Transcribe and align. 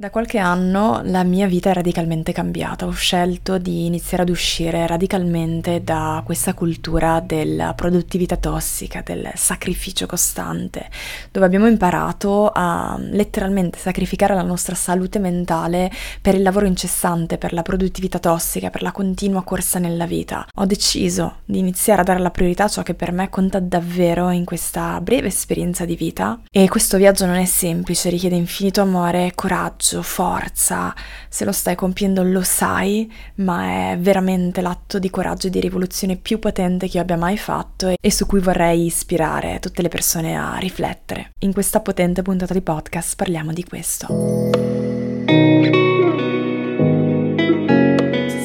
Da 0.00 0.08
qualche 0.08 0.38
anno 0.38 1.02
la 1.04 1.24
mia 1.24 1.46
vita 1.46 1.68
è 1.68 1.74
radicalmente 1.74 2.32
cambiata, 2.32 2.86
ho 2.86 2.90
scelto 2.90 3.58
di 3.58 3.84
iniziare 3.84 4.22
ad 4.22 4.30
uscire 4.30 4.86
radicalmente 4.86 5.84
da 5.84 6.22
questa 6.24 6.54
cultura 6.54 7.20
della 7.20 7.74
produttività 7.74 8.38
tossica, 8.38 9.02
del 9.04 9.30
sacrificio 9.34 10.06
costante, 10.06 10.88
dove 11.30 11.44
abbiamo 11.44 11.66
imparato 11.66 12.50
a 12.50 12.96
letteralmente 12.98 13.78
sacrificare 13.78 14.32
la 14.32 14.40
nostra 14.40 14.74
salute 14.74 15.18
mentale 15.18 15.92
per 16.22 16.34
il 16.34 16.40
lavoro 16.40 16.64
incessante, 16.64 17.36
per 17.36 17.52
la 17.52 17.60
produttività 17.60 18.18
tossica, 18.18 18.70
per 18.70 18.80
la 18.80 18.92
continua 18.92 19.44
corsa 19.44 19.78
nella 19.78 20.06
vita. 20.06 20.46
Ho 20.54 20.64
deciso 20.64 21.40
di 21.44 21.58
iniziare 21.58 22.00
a 22.00 22.04
dare 22.04 22.20
la 22.20 22.30
priorità 22.30 22.64
a 22.64 22.68
ciò 22.68 22.82
che 22.82 22.94
per 22.94 23.12
me 23.12 23.28
conta 23.28 23.60
davvero 23.60 24.30
in 24.30 24.46
questa 24.46 24.98
breve 25.02 25.26
esperienza 25.26 25.84
di 25.84 25.94
vita. 25.94 26.40
E 26.50 26.70
questo 26.70 26.96
viaggio 26.96 27.26
non 27.26 27.36
è 27.36 27.44
semplice, 27.44 28.08
richiede 28.08 28.36
infinito 28.36 28.80
amore 28.80 29.32
coraggio 29.34 29.88
coraggio, 29.90 30.02
forza, 30.02 30.94
se 31.28 31.44
lo 31.44 31.52
stai 31.52 31.74
compiendo 31.74 32.22
lo 32.22 32.42
sai, 32.42 33.12
ma 33.36 33.92
è 33.92 33.98
veramente 33.98 34.60
l'atto 34.60 34.98
di 34.98 35.10
coraggio 35.10 35.48
e 35.48 35.50
di 35.50 35.60
rivoluzione 35.60 36.16
più 36.16 36.38
potente 36.38 36.88
che 36.88 36.96
io 36.96 37.02
abbia 37.02 37.16
mai 37.16 37.36
fatto 37.36 37.92
e 38.00 38.10
su 38.10 38.26
cui 38.26 38.40
vorrei 38.40 38.86
ispirare 38.86 39.58
tutte 39.58 39.82
le 39.82 39.88
persone 39.88 40.36
a 40.36 40.56
riflettere. 40.58 41.32
In 41.40 41.52
questa 41.52 41.80
potente 41.80 42.22
puntata 42.22 42.52
di 42.52 42.60
podcast 42.60 43.16
parliamo 43.16 43.52
di 43.52 43.64
questo. 43.64 44.06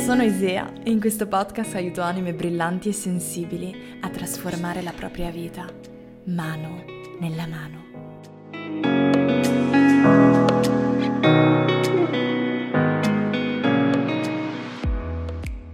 Sono 0.06 0.24
Isea 0.24 0.72
e 0.84 0.92
in 0.92 1.00
questo 1.00 1.28
podcast 1.28 1.76
aiuto 1.76 2.02
anime 2.02 2.34
brillanti 2.34 2.90
e 2.90 2.94
sensibili 2.94 4.00
a 4.02 4.10
trasformare 4.10 4.82
la 4.82 4.94
propria 4.96 5.30
vita 5.30 5.66
mano 6.26 6.84
nella 7.20 7.48
mano. 7.48 9.05
Thank 11.26 11.60
you. 11.60 11.65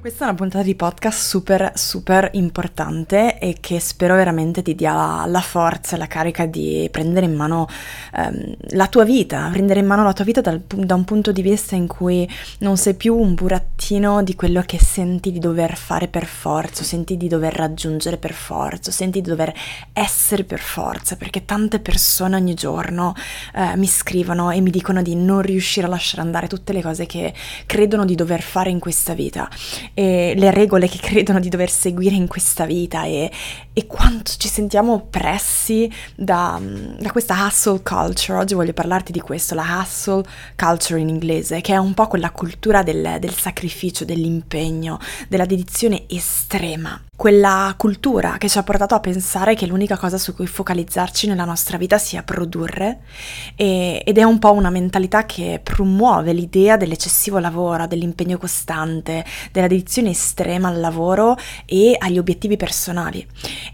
Questa 0.02 0.26
è 0.26 0.28
una 0.30 0.36
puntata 0.36 0.64
di 0.64 0.74
podcast 0.74 1.28
super 1.28 1.74
super 1.76 2.32
importante 2.34 3.38
e 3.38 3.58
che 3.60 3.80
spero 3.80 4.16
veramente 4.16 4.64
ti 4.64 4.74
dia 4.74 5.28
la 5.28 5.42
forza 5.42 5.96
e 5.96 6.00
la 6.00 6.08
carica 6.08 6.48
di 6.48 6.90
prendere 6.92 7.28
in 7.28 7.36
mano 7.36 7.68
ehm, 8.16 8.56
la 8.70 8.88
tua 8.88 9.04
vita, 9.04 9.50
prendere 9.52 9.80
in 9.80 9.86
mano 9.86 10.04
la 10.04 10.14
tua 10.14 10.26
vita 10.26 10.42
dal, 10.42 10.60
da 10.60 10.96
un 10.96 11.04
punto 11.04 11.32
di 11.32 11.44
vista 11.44 11.76
in 11.76 11.86
cui 11.86 12.28
non 12.62 12.78
sei 12.78 12.96
più 12.96 13.16
un 13.16 13.36
burattino 13.36 14.24
di 14.24 14.34
quello 14.34 14.64
che 14.66 14.80
senti 14.80 15.32
di 15.32 15.38
dover 15.38 15.78
fare 15.78 16.08
per 16.08 16.26
forza, 16.26 16.84
senti 16.84 17.16
di 17.16 17.28
dover 17.28 17.54
raggiungere 17.54 18.18
per 18.18 18.34
forza, 18.34 18.90
senti 18.90 19.22
di 19.22 19.30
dover 19.30 19.54
essere 19.94 20.46
per 20.46 20.62
forza, 20.62 21.16
perché 21.16 21.46
tante 21.46 21.80
persone 21.80 22.38
ogni 22.38 22.56
giorno 22.56 23.14
eh, 23.54 23.78
mi 23.78 23.86
scrivono 23.86 24.50
e 24.50 24.62
mi 24.62 24.72
dicono 24.72 25.04
di 25.04 25.14
non 25.14 25.44
riuscire 25.44 25.86
a 25.86 25.90
lasciare 25.92 26.24
andare 26.24 26.48
tutte 26.48 26.74
le 26.74 26.82
cose 26.82 27.06
che 27.06 27.32
credono 27.68 28.04
di 28.04 28.16
dover 28.16 28.42
fare 28.42 28.72
in 28.72 28.80
questa 28.80 29.14
vita 29.14 29.48
e 29.94 30.34
le 30.36 30.52
regole 30.52 30.88
che 30.88 30.98
credono 31.00 31.40
di 31.40 31.50
dover 31.50 31.70
seguire 31.70 32.16
in 32.16 32.28
questa 32.28 32.66
vita 32.66 33.04
e, 33.04 33.32
e 33.74 33.88
quanto 33.88 34.32
ci 34.38 34.48
sentiamo 34.48 34.94
oppressi 34.94 35.92
da, 36.16 36.60
da, 36.98 37.12
questa 37.12 37.46
hustle 37.46 37.82
culture. 37.82 38.38
Oggi 38.40 38.54
voglio 38.54 38.74
parlarti 38.74 39.12
di 39.12 39.20
questo, 39.20 39.56
la 39.56 39.80
hustle 39.82 40.24
culture 40.56 41.00
in 41.00 41.10
inglese, 41.10 41.62
che 41.62 41.74
è 41.74 41.78
un 41.78 41.94
po' 41.94 42.08
quella 42.08 42.32
cultura 42.32 42.84
del, 42.84 43.18
del 43.20 43.34
sacrificio, 43.34 44.06
dell'impegno, 44.06 45.00
della 45.28 45.46
dedizione 45.46 46.04
estrema 46.08 47.00
quella 47.22 47.72
cultura 47.78 48.38
che 48.40 48.50
ci 48.50 48.58
ha 48.58 48.64
portato 48.64 48.96
a 48.96 49.00
pensare 49.00 49.54
che 49.54 49.68
l'unica 49.68 49.96
cosa 49.96 50.18
su 50.18 50.34
cui 50.34 50.48
focalizzarci 50.48 51.28
nella 51.28 51.46
nostra 51.46 51.78
vita 51.78 52.00
sia 52.00 52.24
produrre 52.24 53.02
e, 53.56 54.02
ed 54.04 54.18
è 54.18 54.24
un 54.24 54.40
po' 54.40 54.54
una 54.54 54.72
mentalità 54.72 55.28
che 55.28 55.62
promuove 55.62 56.34
l'idea 56.34 56.78
dell'eccessivo 56.78 57.38
lavoro, 57.38 57.86
dell'impegno 57.86 58.40
costante, 58.40 59.24
della 59.52 59.68
dedizione 59.68 60.10
estrema 60.10 60.70
al 60.70 60.80
lavoro 60.80 61.38
e 61.66 61.96
agli 61.96 62.18
obiettivi 62.18 62.58
personali. 62.58 63.24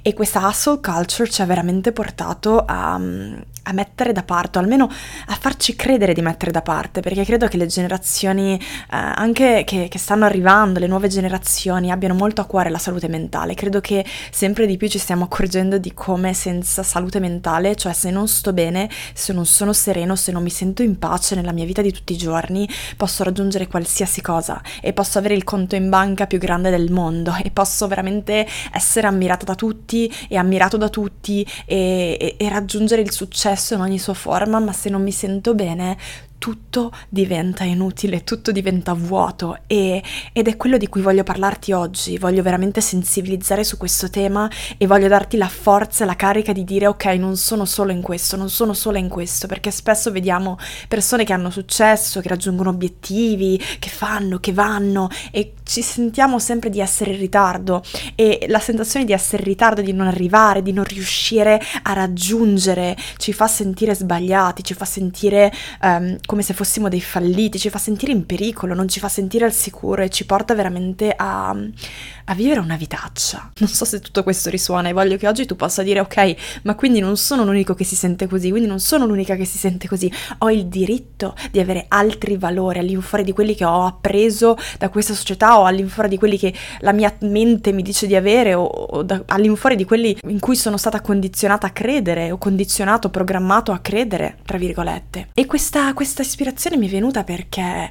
E 0.02 0.14
questa 0.14 0.46
hustle 0.46 0.82
culture 0.82 1.30
ci 1.30 1.42
ha 1.42 1.46
veramente 1.46 1.94
portato 1.94 2.66
a, 2.68 2.96
a 2.96 3.74
mettere 3.74 4.12
da 4.12 4.24
parte, 4.24 4.58
o 4.58 4.62
almeno 4.62 4.90
a 5.28 5.38
farci 5.40 5.76
credere 5.76 6.14
di 6.14 6.22
mettere 6.22 6.52
da 6.52 6.62
parte, 6.62 7.02
perché 7.02 7.24
credo 7.24 7.48
che 7.48 7.56
le 7.56 7.68
generazioni, 7.68 8.58
eh, 8.58 8.62
anche 8.90 9.64
che, 9.66 9.88
che, 9.90 9.98
stanno 9.98 10.26
arrivando, 10.26 10.80
le 10.80 10.88
nuove 10.88 11.08
generazioni, 11.08 11.92
abbiano 11.92 12.14
molto 12.14 12.42
a 12.42 12.46
cuore 12.46 12.70
la 12.70 12.78
salute 12.78 13.08
mentale. 13.08 13.36
Credo 13.54 13.82
che 13.82 14.06
sempre 14.32 14.66
di 14.66 14.78
più 14.78 14.88
ci 14.88 14.98
stiamo 14.98 15.26
accorgendo 15.26 15.78
di 15.78 15.94
come 15.94 16.34
senza 16.34 16.84
salute 16.84 17.20
mentale, 17.20 17.76
cioè 17.76 17.94
se 17.94 18.10
non 18.10 18.28
sto 18.28 18.54
bene, 18.54 18.90
se 19.14 19.34
non 19.34 19.46
sono 19.46 19.74
sereno, 19.74 20.16
se 20.16 20.32
non 20.32 20.44
mi 20.44 20.50
sento 20.50 20.82
in 20.82 20.98
pace 20.98 21.36
nella 21.36 21.52
mia 21.52 21.66
vita 21.66 21.82
di 21.82 21.92
tutti 21.92 22.14
i 22.14 22.18
giorni, 22.18 22.68
posso 22.96 23.24
raggiungere 23.24 23.68
qualsiasi 23.68 24.22
cosa 24.22 24.62
e 24.82 24.94
posso 24.94 25.18
avere 25.18 25.36
il 25.36 25.44
conto 25.44 25.76
in 25.76 25.90
banca 25.90 26.28
più 26.28 26.40
grande 26.40 26.70
del 26.70 26.92
mondo 26.92 27.36
e 27.44 27.52
posso 27.52 27.88
veramente 27.88 28.48
essere 28.72 29.08
ammirata 29.08 29.46
da 29.46 29.56
tutti 29.56 30.12
e 30.28 30.38
ammirato 30.38 30.78
da 30.78 30.90
tutti 30.90 31.46
e, 31.66 32.18
e, 32.20 32.36
e 32.38 32.50
raggiungere 32.50 33.02
il 33.02 33.12
successo 33.12 33.74
in 33.74 33.82
ogni 33.82 34.00
sua 34.00 34.14
forma, 34.14 34.60
ma 34.60 34.74
se 34.74 34.90
non 34.90 35.04
mi 35.04 35.12
sento 35.12 35.54
bene, 35.54 35.98
tutto 36.38 36.92
diventa 37.10 37.64
inutile, 37.64 38.24
tutto 38.24 38.52
diventa 38.52 38.94
vuoto 38.94 39.60
e, 39.68 40.04
ed 40.32 40.48
è 40.48 40.58
quello 40.58 40.78
di 40.78 40.88
cui 40.88 41.02
voglio 41.02 41.24
parlarti 41.24 41.72
oggi, 41.72 42.18
voglio 42.18 42.42
veramente 42.42 42.82
sensibilizzare 42.82 43.64
su 43.64 43.78
questo 43.78 44.10
tema 44.10 44.50
e 44.78 44.88
voglio 44.88 45.08
darti 45.08 45.38
la 45.38 45.48
forza 45.48 46.04
e 46.04 46.08
la 46.08 46.16
carica 46.16 46.54
di 46.54 46.64
dire 46.64 46.88
ok 46.88 47.06
non 47.18 47.38
sono 47.38 47.66
solo 47.66 47.92
in 47.92 48.02
questo, 48.02 48.38
non 48.38 48.50
sono 48.50 48.74
solo 48.74 48.98
in 48.98 49.10
questo, 49.10 49.48
perché 49.48 49.72
spesso 49.72 50.12
vediamo 50.12 50.58
persone 50.88 51.24
che 51.24 51.34
hanno 51.34 51.50
successo, 51.50 52.22
che 52.22 52.30
raggiungono 52.30 52.70
obiettivi, 52.70 53.62
che 53.80 53.90
fanno, 53.90 54.40
che 54.40 54.54
vanno 54.54 55.10
e 55.32 55.54
ci 55.68 55.82
sentiamo 55.82 56.40
sempre 56.40 56.70
di 56.70 56.80
essere 56.80 57.12
in 57.12 57.18
ritardo 57.18 57.84
e 58.16 58.46
la 58.48 58.60
sensazione 58.60 59.06
di 59.06 59.14
essere 59.14 59.44
in 59.44 59.50
ritardo, 59.50 59.82
di 59.82 59.94
non 59.94 60.08
arrivare, 60.08 60.62
di 60.62 60.72
non 60.72 60.86
riuscire 60.86 61.62
a 61.84 61.94
raggiungere 61.94 62.96
ci 63.18 63.34
fa 63.34 63.48
sentire 63.48 63.94
sbagliati, 63.94 64.64
ci 64.64 64.74
fa 64.74 64.86
sentire 64.86 65.54
um, 65.82 66.18
come 66.26 66.42
se 66.42 66.54
fossimo 66.54 66.88
dei 66.88 67.02
falliti, 67.02 67.60
ci 67.60 67.70
fa 67.70 67.78
sentire 67.78 68.12
in 68.12 68.26
pericolo, 68.26 68.74
non 68.74 68.88
ci 68.88 69.00
fa 69.00 69.10
sentire 69.10 69.46
al 69.46 69.54
sicuro 69.54 70.02
e 70.02 70.10
ci 70.10 70.26
porta 70.26 70.56
veramente 70.56 71.14
a, 71.16 71.50
a 71.50 72.34
vivere 72.34 72.60
una 72.60 72.78
vitaccia. 72.78 73.52
Non 73.58 73.70
so 73.70 73.86
se 73.86 74.00
tutto 74.00 74.24
questo 74.24 74.50
risuona 74.50 74.90
e 74.90 74.94
voglio 74.94 75.18
che 75.18 75.28
oggi 75.28 75.46
tu 75.46 75.56
possa 75.56 75.84
dire 75.84 76.00
ok, 76.00 76.62
ma 76.64 76.76
quindi 76.76 77.00
non 77.00 77.18
sono 77.18 77.44
l'unico 77.44 77.74
che 77.74 77.84
si 77.84 77.96
sente 77.96 78.28
così, 78.28 78.50
quindi 78.50 78.68
non 78.68 78.80
sono 78.80 79.06
l'unica 79.06 79.36
che 79.36 79.46
si 79.46 79.58
sente 79.58 79.88
così, 79.88 80.12
ho 80.40 80.50
il 80.50 80.68
diritto 80.68 81.36
di 81.52 81.60
avere 81.60 81.86
altri 81.90 82.38
valori 82.38 82.80
all'infuori 82.80 83.24
di 83.24 83.34
quelli 83.34 83.56
che 83.56 83.66
ho 83.66 83.86
appreso 83.86 84.58
da 84.78 84.90
questa 84.90 85.14
società 85.14 85.57
o 85.60 85.66
all'infuori 85.66 86.10
di 86.10 86.18
quelli 86.18 86.38
che 86.38 86.54
la 86.80 86.92
mia 86.94 87.14
mente 87.22 87.72
mi 87.72 87.82
dice 87.82 88.08
di 88.08 88.16
avere 88.16 88.54
o, 88.54 88.64
o 88.64 89.04
da, 89.04 89.22
all'infuori 89.28 89.76
di 89.76 89.86
quelli 89.86 90.18
in 90.28 90.40
cui 90.40 90.56
sono 90.56 90.78
stata 90.78 91.02
condizionata 91.02 91.68
a 91.68 91.72
credere 91.72 92.32
o 92.32 92.38
condizionato, 92.38 93.10
programmato 93.10 93.72
a 93.72 93.80
credere, 93.80 94.38
tra 94.46 94.58
virgolette. 94.58 95.30
E 95.34 95.46
questa, 95.46 95.94
questa 95.94 96.22
ispirazione 96.22 96.78
mi 96.78 96.88
è 96.88 96.92
venuta 96.92 97.24
perché 97.24 97.90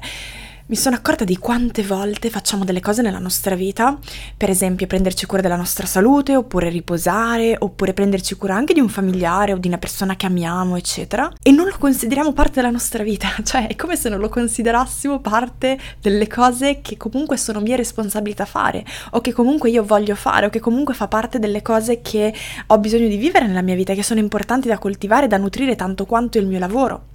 mi 0.69 0.75
sono 0.75 0.97
accorta 0.97 1.23
di 1.23 1.37
quante 1.37 1.81
volte 1.81 2.29
facciamo 2.29 2.65
delle 2.65 2.81
cose 2.81 3.01
nella 3.01 3.19
nostra 3.19 3.55
vita, 3.55 3.97
per 4.35 4.49
esempio 4.49 4.85
prenderci 4.85 5.25
cura 5.25 5.41
della 5.41 5.55
nostra 5.55 5.85
salute, 5.85 6.35
oppure 6.35 6.67
riposare, 6.67 7.55
oppure 7.57 7.93
prenderci 7.93 8.35
cura 8.35 8.55
anche 8.55 8.73
di 8.73 8.81
un 8.81 8.89
familiare 8.89 9.53
o 9.53 9.57
di 9.57 9.69
una 9.69 9.77
persona 9.77 10.17
che 10.17 10.25
amiamo, 10.25 10.75
eccetera, 10.75 11.31
e 11.41 11.51
non 11.51 11.67
lo 11.67 11.75
consideriamo 11.79 12.33
parte 12.33 12.55
della 12.55 12.69
nostra 12.69 13.03
vita, 13.03 13.29
cioè 13.43 13.67
è 13.67 13.77
come 13.77 13.95
se 13.95 14.09
non 14.09 14.19
lo 14.19 14.27
considerassimo 14.27 15.21
parte 15.21 15.79
delle 16.01 16.27
cose 16.27 16.81
che 16.81 16.97
comunque 16.97 17.37
sono 17.37 17.61
mie 17.61 17.77
responsabilità 17.77 18.43
fare, 18.43 18.83
o 19.11 19.21
che 19.21 19.31
comunque 19.31 19.69
io 19.69 19.85
voglio 19.85 20.15
fare, 20.15 20.47
o 20.47 20.49
che 20.49 20.59
comunque 20.59 20.93
fa 20.93 21.07
parte 21.07 21.39
delle 21.39 21.61
cose 21.61 22.01
che 22.01 22.33
ho 22.67 22.77
bisogno 22.77 23.07
di 23.07 23.15
vivere 23.15 23.47
nella 23.47 23.61
mia 23.61 23.75
vita, 23.75 23.93
che 23.93 24.03
sono 24.03 24.19
importanti 24.19 24.67
da 24.67 24.77
coltivare, 24.79 25.27
da 25.27 25.37
nutrire 25.37 25.77
tanto 25.77 26.05
quanto 26.05 26.37
il 26.37 26.45
mio 26.45 26.59
lavoro. 26.59 27.05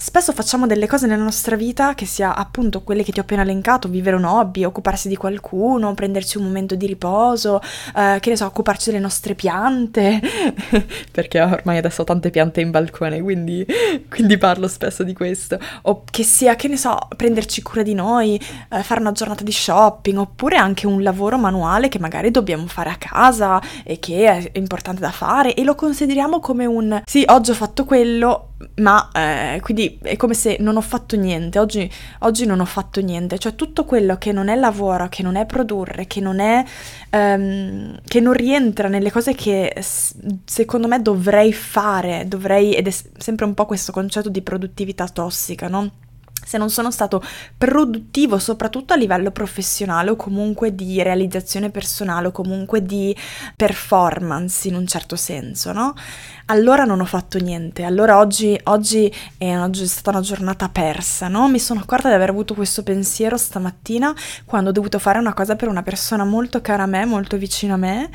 Spesso 0.00 0.32
facciamo 0.32 0.68
delle 0.68 0.86
cose 0.86 1.08
nella 1.08 1.24
nostra 1.24 1.56
vita, 1.56 1.96
che 1.96 2.06
sia 2.06 2.36
appunto 2.36 2.82
quelle 2.82 3.02
che 3.02 3.10
ti 3.10 3.18
ho 3.18 3.22
appena 3.22 3.42
elencato, 3.42 3.88
vivere 3.88 4.14
un 4.14 4.22
hobby, 4.22 4.62
occuparsi 4.62 5.08
di 5.08 5.16
qualcuno, 5.16 5.92
prenderci 5.92 6.38
un 6.38 6.44
momento 6.44 6.76
di 6.76 6.86
riposo, 6.86 7.60
eh, 7.96 8.18
che 8.20 8.30
ne 8.30 8.36
so, 8.36 8.46
occuparci 8.46 8.90
delle 8.90 9.02
nostre 9.02 9.34
piante, 9.34 10.20
perché 11.10 11.40
ormai 11.40 11.78
adesso 11.78 12.02
ho 12.02 12.04
tante 12.04 12.30
piante 12.30 12.60
in 12.60 12.70
balcone, 12.70 13.20
quindi, 13.20 13.66
quindi, 14.08 14.38
parlo 14.38 14.68
spesso 14.68 15.02
di 15.02 15.14
questo, 15.14 15.58
o 15.82 16.04
che 16.08 16.22
sia, 16.22 16.54
che 16.54 16.68
ne 16.68 16.76
so, 16.76 16.96
prenderci 17.16 17.60
cura 17.62 17.82
di 17.82 17.94
noi, 17.94 18.40
eh, 18.70 18.82
fare 18.84 19.00
una 19.00 19.10
giornata 19.10 19.42
di 19.42 19.50
shopping, 19.50 20.16
oppure 20.16 20.58
anche 20.58 20.86
un 20.86 21.02
lavoro 21.02 21.38
manuale 21.38 21.88
che 21.88 21.98
magari 21.98 22.30
dobbiamo 22.30 22.68
fare 22.68 22.90
a 22.90 22.96
casa 22.96 23.60
e 23.82 23.98
che 23.98 24.26
è 24.28 24.50
importante 24.58 25.00
da 25.00 25.10
fare 25.10 25.54
e 25.54 25.64
lo 25.64 25.74
consideriamo 25.74 26.38
come 26.38 26.66
un 26.66 27.02
sì, 27.04 27.24
oggi 27.26 27.50
ho 27.50 27.54
fatto 27.54 27.84
quello, 27.84 28.47
ma 28.76 29.08
eh, 29.12 29.60
quindi 29.62 29.98
è 30.02 30.16
come 30.16 30.34
se 30.34 30.56
non 30.58 30.76
ho 30.76 30.80
fatto 30.80 31.16
niente, 31.16 31.58
oggi, 31.58 31.90
oggi, 32.20 32.44
non 32.44 32.60
ho 32.60 32.64
fatto 32.64 33.00
niente, 33.00 33.38
cioè 33.38 33.54
tutto 33.54 33.84
quello 33.84 34.16
che 34.18 34.32
non 34.32 34.48
è 34.48 34.56
lavoro, 34.56 35.08
che 35.08 35.22
non 35.22 35.36
è 35.36 35.46
produrre, 35.46 36.06
che 36.06 36.20
non 36.20 36.40
è, 36.40 36.64
um, 37.10 37.98
che 38.04 38.20
non 38.20 38.32
rientra 38.32 38.88
nelle 38.88 39.12
cose 39.12 39.34
che 39.34 39.74
secondo 40.44 40.88
me 40.88 41.00
dovrei 41.00 41.52
fare, 41.52 42.26
dovrei, 42.26 42.74
ed 42.74 42.88
è 42.88 42.94
sempre 43.18 43.44
un 43.44 43.54
po' 43.54 43.66
questo 43.66 43.92
concetto 43.92 44.28
di 44.28 44.42
produttività 44.42 45.06
tossica, 45.08 45.68
no? 45.68 45.90
Se 46.44 46.58
non 46.58 46.70
sono 46.70 46.90
stato 46.90 47.22
produttivo 47.56 48.38
soprattutto 48.38 48.92
a 48.92 48.96
livello 48.96 49.30
professionale 49.30 50.10
o 50.10 50.16
comunque 50.16 50.74
di 50.74 51.02
realizzazione 51.02 51.70
personale 51.70 52.28
o 52.28 52.32
comunque 52.32 52.82
di 52.82 53.14
performance 53.56 54.68
in 54.68 54.74
un 54.74 54.86
certo 54.86 55.16
senso, 55.16 55.72
no? 55.72 55.94
allora 56.50 56.84
non 56.84 57.00
ho 57.00 57.04
fatto 57.04 57.38
niente, 57.38 57.82
allora 57.82 58.18
oggi, 58.18 58.58
oggi, 58.64 59.12
è, 59.36 59.56
oggi, 59.58 59.82
è, 59.82 59.86
stata 59.86 60.10
una 60.10 60.20
giornata 60.20 60.68
persa, 60.70 61.28
no? 61.28 61.48
Mi 61.48 61.58
sono 61.58 61.80
accorta 61.80 62.08
di 62.08 62.14
aver 62.14 62.30
avuto 62.30 62.54
questo 62.54 62.82
pensiero 62.82 63.36
stamattina 63.36 64.14
quando 64.46 64.70
ho 64.70 64.72
dovuto 64.72 64.98
fare 64.98 65.18
una 65.18 65.34
cosa 65.34 65.56
per 65.56 65.68
una 65.68 65.82
persona 65.82 66.24
molto 66.24 66.62
cara 66.62 66.84
a 66.84 66.86
me, 66.86 67.04
molto 67.04 67.36
vicina 67.36 67.74
a 67.74 67.76
me 67.76 68.08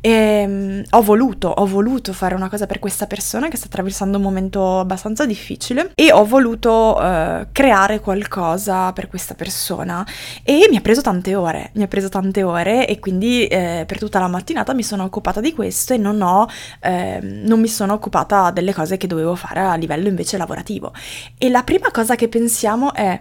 e 0.00 0.44
um, 0.46 0.82
ho 0.90 1.02
voluto, 1.02 1.48
ho 1.48 1.66
voluto 1.66 2.12
fare 2.12 2.34
una 2.34 2.48
cosa 2.48 2.66
per 2.66 2.78
questa 2.78 3.06
persona 3.06 3.48
che 3.48 3.56
sta 3.56 3.66
attraversando 3.66 4.18
un 4.18 4.22
momento 4.22 4.78
abbastanza 4.78 5.26
difficile 5.26 5.90
e 5.96 6.12
ho 6.12 6.24
voluto 6.24 6.96
uh, 6.96 7.46
creare 7.50 7.69
qualcosa 8.00 8.92
per 8.92 9.08
questa 9.08 9.34
persona 9.34 10.06
e 10.42 10.66
mi 10.70 10.76
ha 10.76 10.80
preso 10.80 11.00
tante 11.00 11.34
ore, 11.34 11.70
mi 11.74 11.82
ha 11.82 11.88
preso 11.88 12.08
tante 12.08 12.42
ore 12.42 12.86
e 12.86 12.98
quindi 12.98 13.46
eh, 13.46 13.84
per 13.86 13.98
tutta 13.98 14.18
la 14.18 14.28
mattinata 14.28 14.74
mi 14.74 14.82
sono 14.82 15.04
occupata 15.04 15.40
di 15.40 15.54
questo 15.54 15.94
e 15.94 15.96
non 15.96 16.20
ho, 16.20 16.48
eh, 16.80 17.20
non 17.22 17.60
mi 17.60 17.68
sono 17.68 17.92
occupata 17.92 18.50
delle 18.50 18.74
cose 18.74 18.96
che 18.96 19.06
dovevo 19.06 19.34
fare 19.34 19.60
a 19.60 19.74
livello 19.76 20.08
invece 20.08 20.36
lavorativo. 20.36 20.92
E 21.38 21.48
la 21.48 21.62
prima 21.62 21.90
cosa 21.90 22.16
che 22.16 22.28
pensiamo 22.28 22.92
è 22.92 23.20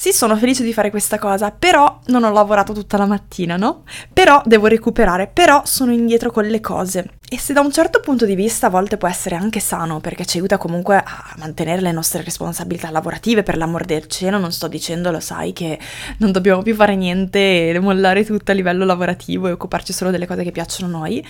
sì, 0.00 0.14
sono 0.14 0.34
felice 0.34 0.64
di 0.64 0.72
fare 0.72 0.88
questa 0.88 1.18
cosa, 1.18 1.50
però 1.50 2.00
non 2.06 2.24
ho 2.24 2.32
lavorato 2.32 2.72
tutta 2.72 2.96
la 2.96 3.04
mattina, 3.04 3.58
no? 3.58 3.82
Però 4.10 4.40
devo 4.46 4.66
recuperare, 4.66 5.26
però 5.26 5.60
sono 5.66 5.92
indietro 5.92 6.30
con 6.30 6.46
le 6.46 6.58
cose. 6.58 7.18
E 7.28 7.38
se 7.38 7.52
da 7.52 7.60
un 7.60 7.70
certo 7.70 8.00
punto 8.00 8.24
di 8.24 8.34
vista 8.34 8.68
a 8.68 8.70
volte 8.70 8.96
può 8.96 9.06
essere 9.06 9.36
anche 9.36 9.60
sano, 9.60 10.00
perché 10.00 10.24
ci 10.24 10.38
aiuta 10.38 10.56
comunque 10.56 10.96
a 10.96 11.34
mantenere 11.36 11.82
le 11.82 11.92
nostre 11.92 12.22
responsabilità 12.22 12.90
lavorative, 12.90 13.42
per 13.42 13.58
l'amor 13.58 13.84
del 13.84 14.06
cielo, 14.06 14.38
non 14.38 14.50
sto 14.52 14.68
dicendo, 14.68 15.10
lo 15.10 15.20
sai, 15.20 15.52
che 15.52 15.78
non 16.16 16.32
dobbiamo 16.32 16.62
più 16.62 16.74
fare 16.74 16.96
niente 16.96 17.68
e 17.68 17.78
mollare 17.78 18.24
tutto 18.24 18.52
a 18.52 18.54
livello 18.54 18.86
lavorativo 18.86 19.48
e 19.48 19.52
occuparci 19.52 19.92
solo 19.92 20.10
delle 20.10 20.26
cose 20.26 20.44
che 20.44 20.50
piacciono 20.50 20.96
a 20.96 20.98
noi, 20.98 21.24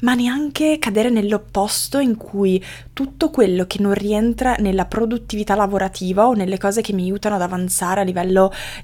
ma 0.00 0.14
neanche 0.14 0.78
cadere 0.80 1.10
nell'opposto 1.10 2.00
in 2.00 2.16
cui 2.16 2.62
tutto 2.92 3.30
quello 3.30 3.66
che 3.66 3.80
non 3.80 3.94
rientra 3.94 4.56
nella 4.58 4.84
produttività 4.84 5.54
lavorativa 5.54 6.26
o 6.26 6.34
nelle 6.34 6.58
cose 6.58 6.82
che 6.82 6.92
mi 6.92 7.04
aiutano 7.04 7.36
ad 7.36 7.42
avanzare 7.42 8.00
a 8.00 8.02
livello 8.02 8.14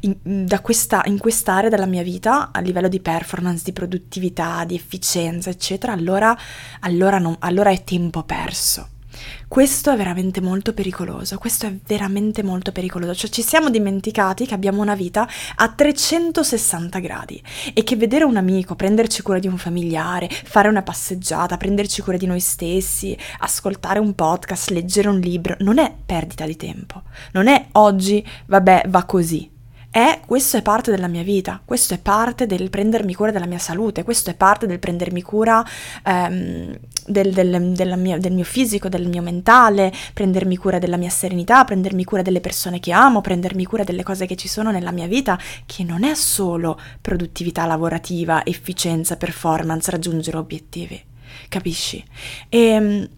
in, 0.01 0.17
da 0.23 0.61
questa, 0.61 1.03
in 1.07 1.19
quest'area 1.19 1.71
della 1.71 1.87
mia 1.87 2.03
vita, 2.03 2.51
a 2.53 2.61
livello 2.61 2.89
di 2.89 3.01
performance, 3.01 3.63
di 3.65 3.73
produttività, 3.73 4.65
di 4.65 4.75
efficienza, 4.75 5.51
eccetera, 5.51 5.93
allora 5.93 6.37
allora, 6.81 7.19
non, 7.19 7.37
allora 7.41 7.71
è 7.71 7.85
tempo 7.85 8.23
perso. 8.23 8.89
Questo 9.47 9.91
è 9.91 9.97
veramente 9.97 10.41
molto 10.41 10.73
pericoloso, 10.73 11.39
questo 11.39 11.67
è 11.67 11.75
veramente 11.87 12.43
molto 12.43 12.73
pericoloso, 12.73 13.15
cioè 13.15 13.31
ci 13.31 13.43
siamo 13.43 13.71
dimenticati 13.71 14.47
che 14.47 14.55
abbiamo 14.55 14.81
una 14.81 14.95
vita 14.95 15.29
a 15.57 15.69
360 15.69 16.99
gradi 17.01 17.43
e 17.75 17.83
che 17.85 17.97
vedere 17.97 18.25
un 18.25 18.37
amico, 18.37 18.75
prenderci 18.75 19.23
cura 19.23 19.39
di 19.39 19.49
un 19.49 19.59
familiare, 19.59 20.29
fare 20.29 20.69
una 20.69 20.83
passeggiata, 20.83 21.57
prenderci 21.57 22.03
cura 22.03 22.17
di 22.17 22.27
noi 22.27 22.41
stessi, 22.41 23.17
ascoltare 23.39 23.99
un 23.99 24.15
podcast, 24.15 24.71
leggere 24.71 25.09
un 25.09 25.19
libro, 25.19 25.57
non 25.61 25.79
è 25.79 25.95
perdita 26.05 26.47
di 26.47 26.57
tempo, 26.57 27.03
non 27.33 27.47
è 27.47 27.67
oggi, 27.73 28.27
vabbè, 28.47 28.85
va 28.89 29.05
così, 29.05 29.52
è 29.93 30.21
questo 30.25 30.57
è 30.57 30.63
parte 30.63 30.91
della 30.91 31.07
mia 31.07 31.23
vita, 31.23 31.61
questo 31.63 31.93
è 31.93 31.99
parte 31.99 32.47
del 32.47 32.71
prendermi 32.71 33.15
cura 33.15 33.31
della 33.31 33.45
mia 33.45 33.59
salute, 33.59 34.05
questo 34.05 34.31
è 34.31 34.35
parte 34.35 34.67
del 34.67 34.79
prendermi 34.79 35.21
cura 35.21 35.63
ehm, 36.03 36.75
del, 37.07 37.33
del, 37.35 37.99
mia, 37.99 38.17
del, 38.17 38.33
mio 38.33 38.45
fisico, 38.45 38.89
del 38.89 39.07
mio 39.07 39.21
mentale, 39.21 39.93
prendermi 40.15 40.57
cura 40.57 40.79
della 40.79 40.97
mia 40.97 41.11
serenità, 41.11 41.63
prendermi 41.65 42.05
cura 42.05 42.23
delle 42.23 42.41
persone 42.41 42.81
che 42.81 42.91
amo, 42.91 43.21
prendermi 43.21 43.67
cura 43.67 43.85
delle 43.85 44.03
cose 44.03 44.25
che 44.25 44.35
ci 44.35 44.49
sono 44.49 44.71
nella 44.71 44.93
mia 44.93 45.07
vita, 45.07 45.39
che 45.67 45.85
non 45.85 46.05
è 46.05 46.15
solo 46.15 46.81
produttività 47.03 47.67
lavorativa, 47.67 48.47
efficienza, 48.47 49.19
performance, 49.19 49.91
raggiungere 49.91 50.39
obiettivi. 50.39 50.99
Capisci? 51.49 52.03
E 52.49 52.59
ehm, 52.59 53.09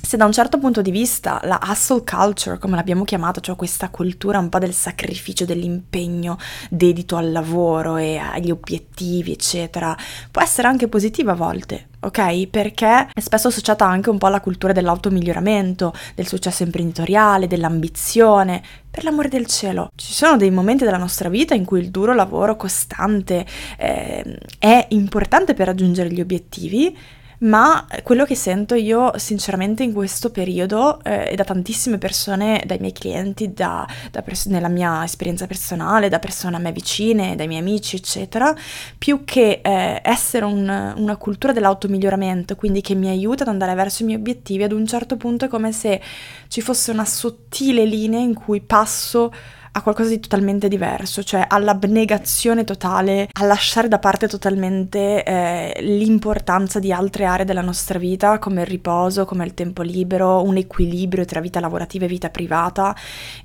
se 0.00 0.16
da 0.16 0.24
un 0.24 0.32
certo 0.32 0.58
punto 0.58 0.80
di 0.80 0.90
vista 0.90 1.40
la 1.44 1.60
hustle 1.62 2.02
culture, 2.04 2.58
come 2.58 2.76
l'abbiamo 2.76 3.04
chiamata, 3.04 3.40
cioè 3.40 3.56
questa 3.56 3.90
cultura 3.90 4.38
un 4.38 4.48
po' 4.48 4.58
del 4.58 4.72
sacrificio, 4.72 5.44
dell'impegno 5.44 6.38
dedito 6.70 7.16
al 7.16 7.32
lavoro 7.32 7.96
e 7.96 8.16
agli 8.16 8.50
obiettivi, 8.50 9.32
eccetera, 9.32 9.96
può 10.30 10.40
essere 10.40 10.68
anche 10.68 10.88
positiva 10.88 11.32
a 11.32 11.34
volte, 11.34 11.88
ok? 12.00 12.46
Perché 12.46 13.08
è 13.12 13.20
spesso 13.20 13.48
associata 13.48 13.84
anche 13.86 14.08
un 14.08 14.18
po' 14.18 14.26
alla 14.26 14.40
cultura 14.40 14.72
dell'automiglioramento, 14.72 15.92
del 16.14 16.26
successo 16.26 16.62
imprenditoriale, 16.62 17.46
dell'ambizione. 17.46 18.62
Per 18.90 19.04
l'amore 19.04 19.28
del 19.28 19.46
cielo, 19.46 19.90
ci 19.94 20.12
sono 20.12 20.36
dei 20.36 20.50
momenti 20.50 20.84
della 20.84 20.96
nostra 20.96 21.28
vita 21.28 21.54
in 21.54 21.64
cui 21.64 21.80
il 21.80 21.90
duro 21.90 22.14
lavoro 22.14 22.56
costante 22.56 23.44
eh, 23.76 24.38
è 24.58 24.86
importante 24.90 25.54
per 25.54 25.66
raggiungere 25.66 26.10
gli 26.10 26.20
obiettivi, 26.20 26.96
ma 27.38 27.86
quello 28.02 28.24
che 28.24 28.34
sento 28.34 28.74
io 28.74 29.12
sinceramente 29.16 29.82
in 29.82 29.92
questo 29.92 30.30
periodo 30.30 31.00
eh, 31.04 31.30
e 31.30 31.36
da 31.36 31.44
tantissime 31.44 31.98
persone, 31.98 32.62
dai 32.66 32.78
miei 32.78 32.92
clienti, 32.92 33.52
da, 33.52 33.86
da 34.10 34.22
pers- 34.22 34.46
nella 34.46 34.68
mia 34.68 35.04
esperienza 35.04 35.46
personale, 35.46 36.08
da 36.08 36.18
persone 36.18 36.56
a 36.56 36.58
me 36.58 36.72
vicine, 36.72 37.36
dai 37.36 37.46
miei 37.46 37.60
amici, 37.60 37.96
eccetera, 37.96 38.54
più 38.96 39.24
che 39.24 39.60
eh, 39.62 40.00
essere 40.02 40.44
un, 40.44 40.94
una 40.96 41.16
cultura 41.16 41.52
dell'automiglioramento, 41.52 42.56
quindi 42.56 42.80
che 42.80 42.94
mi 42.94 43.08
aiuta 43.08 43.42
ad 43.44 43.48
andare 43.50 43.74
verso 43.74 44.02
i 44.02 44.06
miei 44.06 44.18
obiettivi, 44.18 44.64
ad 44.64 44.72
un 44.72 44.86
certo 44.86 45.16
punto 45.16 45.44
è 45.44 45.48
come 45.48 45.72
se 45.72 46.00
ci 46.48 46.60
fosse 46.60 46.90
una 46.90 47.04
sottile 47.04 47.84
linea 47.84 48.20
in 48.20 48.34
cui 48.34 48.60
passo 48.60 49.32
a 49.78 49.82
qualcosa 49.82 50.10
di 50.10 50.20
totalmente 50.20 50.68
diverso, 50.68 51.22
cioè 51.22 51.44
all'abnegazione 51.48 52.64
totale, 52.64 53.28
a 53.32 53.44
lasciare 53.44 53.88
da 53.88 53.98
parte 53.98 54.28
totalmente 54.28 55.24
eh, 55.24 55.76
l'importanza 55.80 56.78
di 56.78 56.92
altre 56.92 57.24
aree 57.24 57.44
della 57.44 57.62
nostra 57.62 57.98
vita, 57.98 58.38
come 58.38 58.62
il 58.62 58.66
riposo, 58.66 59.24
come 59.24 59.44
il 59.44 59.54
tempo 59.54 59.82
libero, 59.82 60.42
un 60.42 60.56
equilibrio 60.56 61.24
tra 61.24 61.40
vita 61.40 61.60
lavorativa 61.60 62.04
e 62.04 62.08
vita 62.08 62.28
privata 62.28 62.94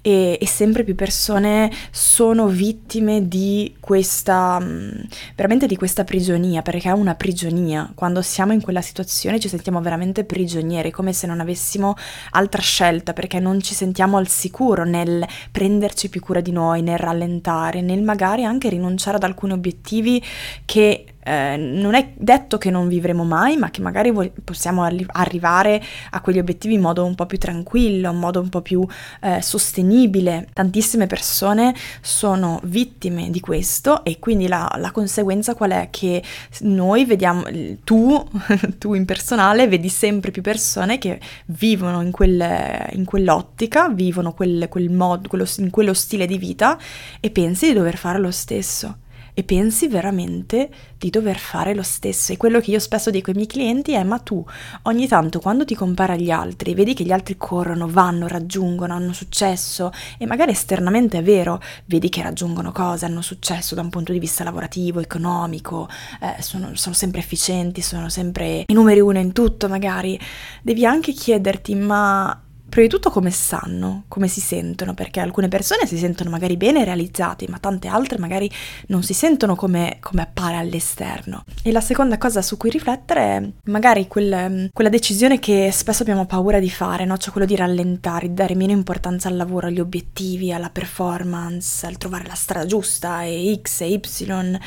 e, 0.02 0.38
e 0.40 0.48
sempre 0.48 0.84
più 0.84 0.96
persone 0.96 1.72
sono 1.92 2.48
vittime 2.48 3.28
di 3.28 3.76
questa, 3.80 4.60
mm, 4.60 4.90
veramente 5.36 5.68
di 5.68 5.76
questa 5.76 6.04
prigionia, 6.04 6.62
perché 6.62 6.90
è 6.90 6.94
una 6.94 7.16
prigionia. 7.16 7.92
Quando 7.94 8.22
siamo 8.22 8.54
in 8.54 8.62
quella 8.62 8.82
situazione 8.82 9.40
ci 9.40 9.50
sentiamo 9.50 9.82
veramente 9.82 10.24
prigionieri, 10.24 10.92
come 10.92 11.14
se 11.14 11.28
non 11.28 11.40
avessimo 11.40 11.96
altra 12.32 12.62
scelta, 12.62 13.14
perché 13.14 13.40
non 13.40 13.62
ci 13.62 13.74
sentiamo 13.74 14.18
al 14.18 14.28
sicuro 14.28 14.84
nel 14.84 15.26
prenderci 15.52 16.10
più 16.10 16.22
cura 16.24 16.42
di 16.42 16.52
noi, 16.52 16.82
nel 16.82 16.98
rallentare, 16.98 17.82
nel 17.82 18.02
magari 18.02 18.46
anche 18.46 18.70
rinunciare 18.70 19.18
ad 19.18 19.24
alcuni 19.24 19.52
obiettivi 19.52 20.24
che 20.66 21.13
eh, 21.24 21.56
non 21.58 21.96
è 21.96 22.12
detto 22.16 22.58
che 22.58 22.70
non 22.70 22.88
vivremo 22.88 23.24
mai, 23.24 23.58
ma 23.58 23.70
che 23.70 23.82
magari 23.82 24.12
vo- 24.12 24.32
possiamo 24.44 24.84
arri- 24.84 25.06
arrivare 25.08 25.82
a 26.12 26.22
quegli 26.22 26.40
obiettivi 26.40 26.74
in 26.74 26.82
modo 26.82 27.06
un 27.06 27.16
po' 27.16 27.26
più 27.26 27.38
tranquillo, 27.38 28.12
in 28.12 28.18
modo 28.18 28.42
un 28.42 28.50
po' 28.50 28.62
più 28.62 28.86
eh, 29.22 29.42
sostenibile. 29.42 30.48
Tantissime 30.54 31.08
persone 31.08 31.74
sono 32.02 32.60
vittime 32.64 33.30
di 33.30 33.40
questo 33.40 34.04
e 34.04 34.20
quindi 34.20 34.48
la, 34.48 34.70
la 34.78 34.92
conseguenza 34.92 35.56
qual 35.56 35.72
è? 35.72 35.88
Che 35.90 36.22
noi 36.62 37.06
vediamo, 37.06 37.44
tu, 37.84 38.24
tu 38.78 38.94
in 38.94 39.06
personale, 39.06 39.68
vedi 39.68 39.90
sempre 39.90 40.32
più 40.32 40.42
persone 40.42 40.98
che 40.98 41.20
vivono 41.48 42.02
in, 42.02 42.12
quel, 42.12 42.90
in 42.92 43.06
quell'ottica, 43.06 43.90
vivono 43.90 44.34
quel, 44.34 44.68
quel 44.70 44.90
mod, 44.90 45.28
quello, 45.28 45.46
in 45.58 45.70
quello 45.70 45.94
stile 45.94 46.26
di 46.26 46.38
vita 46.38 46.78
e 47.20 47.30
pensi 47.30 47.68
di 47.68 47.74
dover 47.74 47.98
fare 47.98 48.20
lo 48.20 48.32
stesso 48.32 48.98
e 49.34 49.44
pensi 49.44 49.88
veramente 49.88 50.70
di 50.98 51.10
dover 51.10 51.38
fare 51.38 51.74
lo 51.74 51.84
stesso. 51.84 52.32
E 52.32 52.38
quello 52.38 52.60
che 52.60 52.72
io 52.72 52.80
spesso 52.80 53.10
dico 53.10 53.30
ai 53.30 53.36
miei 53.36 53.48
clienti 53.48 53.94
è: 53.94 54.04
ma 54.04 54.20
tu 54.20 54.44
ogni 54.84 55.08
tanto 55.08 55.40
quando 55.40 55.66
ti 55.66 55.76
compari 55.76 56.14
agli 56.14 56.32
altri, 56.32 56.74
vedi 56.74 56.94
che 56.94 57.04
gli 57.04 57.12
altri 57.12 57.36
corrono, 57.38 57.88
vanno, 57.88 58.28
raggiungono, 58.28 58.94
hanno 58.94 59.14
successo, 59.14 59.92
e 60.18 60.26
magari 60.26 60.52
esternamente 60.52 61.18
è 61.18 61.24
vero, 61.24 61.62
vedi 61.86 62.10
che 62.10 62.22
raggiungono 62.22 62.72
cose, 62.72 63.06
hanno 63.06 63.22
successo 63.22 63.76
da 63.76 63.82
un 63.82 63.90
punto 63.90 64.12
di 64.12 64.20
vista 64.20 64.44
lavorativo, 64.44 65.00
economico, 65.00 65.90
eh, 66.22 66.42
sono, 66.42 66.76
sono 66.76 66.96
sempre 66.96 67.20
efficienti, 67.20 67.82
sono 67.82 68.10
sempre 68.10 68.64
i 68.66 68.74
numeri 68.74 69.00
uno 69.00 69.20
in 69.20 69.32
tutto, 69.32 69.68
magari. 69.68 70.20
Devi 70.62 70.86
anche 70.86 71.12
chiederti: 71.12 71.76
ma 71.76 72.42
prima 72.74 72.88
di 72.88 72.92
tutto 72.92 73.12
come 73.12 73.30
stanno, 73.30 74.06
come 74.08 74.28
si 74.28 74.42
sentono, 74.42 74.96
perché 74.96 75.20
alcune 75.20 75.48
persone 75.48 75.86
si 75.86 75.96
sentono 75.96 76.32
magari 76.32 76.58
bene 76.58 76.84
realizzate, 76.84 77.46
ma 77.48 77.60
tante 77.60 77.88
altre 77.88 78.18
magari 78.18 78.50
non 78.88 79.04
si 79.04 79.14
sentono 79.14 79.56
come, 79.56 79.98
come 80.00 80.24
appare 80.24 80.56
all'esterno. 80.56 81.44
E 81.62 81.72
la 81.72 81.82
seconda 81.82 82.18
cosa 82.18 82.42
su 82.42 82.58
cui 82.58 82.72
riflettere 82.72 83.22
è 83.22 83.50
magari 83.66 84.08
quel, 84.08 84.72
quella 84.74 84.90
decisione 84.90 85.38
che 85.38 85.70
spesso 85.72 86.02
abbiamo 86.02 86.26
paura 86.26 86.60
di 86.60 86.72
fare, 86.72 87.06
no? 87.06 87.16
cioè 87.18 87.32
quello 87.32 87.46
di 87.46 87.56
rallentare, 87.56 88.30
di 88.30 88.34
dare 88.34 88.56
meno 88.56 88.72
importanza 88.72 89.28
al 89.28 89.36
lavoro, 89.36 89.68
agli 89.68 89.80
obiettivi, 89.80 90.52
alla 90.52 90.72
performance, 90.72 91.86
al 91.86 91.98
trovare 91.98 92.26
la 92.26 92.34
strada 92.34 92.66
giusta 92.66 93.22
e 93.22 93.60
X 93.62 93.82
e 93.82 93.90
Y 93.90 94.60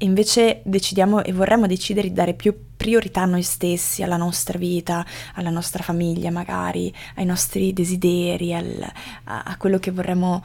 e 0.00 0.04
invece 0.04 0.60
decidiamo 0.64 1.24
e 1.24 1.32
vorremmo 1.32 1.66
decidere 1.66 2.06
di 2.06 2.14
dare 2.14 2.34
più 2.34 2.54
priorità 2.78 3.22
a 3.22 3.26
noi 3.26 3.42
stessi, 3.42 4.02
alla 4.02 4.16
nostra 4.16 4.56
vita, 4.56 5.04
alla 5.34 5.50
nostra 5.50 5.82
famiglia 5.82 6.30
magari, 6.30 6.90
ai 7.16 7.26
nostri 7.26 7.74
desideri, 7.74 8.54
al, 8.54 8.90
a, 9.24 9.42
a, 9.42 9.56
quello 9.58 9.78
che 9.78 9.90
vorremmo 9.90 10.42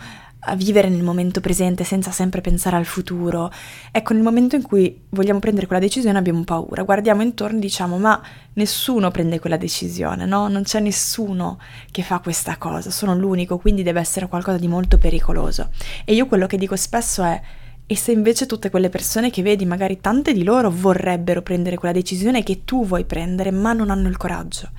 vivere 0.56 0.90
nel 0.90 1.04
momento 1.04 1.40
presente 1.40 1.86
senza 1.86 2.12
sempre 2.12 2.42
pensare 2.42 2.75
al 2.75 2.86
futuro. 2.86 3.50
Ecco, 3.92 4.13
nel 4.13 4.24
momento 4.24 4.56
in 4.56 4.63
cui 4.63 5.04
vogliamo 5.10 5.40
prendere 5.40 5.68
quella 5.68 5.82
decisione 5.82 6.18
abbiamo 6.18 6.44
paura, 6.44 6.84
guardiamo 6.84 7.22
intorno 7.22 7.58
e 7.58 7.62
diciamo 7.62 7.98
ma 7.98 8.22
nessuno 8.54 9.10
prende 9.12 9.40
quella 9.40 9.58
decisione, 9.58 10.25
no? 10.25 10.50
Non 10.50 10.63
c'è 10.63 10.80
nessuno 10.80 11.60
che 11.92 12.02
fa 12.02 12.20
questa 12.20 12.58
cosa, 12.58 12.92
sono 12.92 13.16
l'unico, 13.16 13.58
quindi 13.58 13.84
deve 13.84 14.02
essere 14.02 14.28
qualcosa 14.28 14.58
di 14.58 14.68
molto 14.68 14.98
pericoloso. 14.98 15.70
E 16.04 16.13
io 16.13 16.25
quello 16.25 16.48
che 16.48 16.58
dico 16.58 16.75
spesso 16.75 17.24
è 17.24 17.42
e 17.86 17.96
se 17.98 18.12
invece 18.12 18.46
tutte 18.46 18.70
quelle 18.70 18.90
persone 18.90 19.30
che 19.30 19.42
vedi, 19.42 19.66
magari 19.66 20.00
tante 20.00 20.34
di 20.34 20.44
loro 20.44 20.72
vorrebbero 20.72 21.42
prendere 21.42 21.78
quella 21.78 21.94
decisione 21.94 22.42
che 22.42 22.62
tu 22.63 22.86
vuoi 22.86 23.06
prendere, 23.06 23.52
ma 23.52 23.74
non 23.74 23.90
hanno 23.90 24.08
il 24.08 24.18
coraggio? 24.18 24.70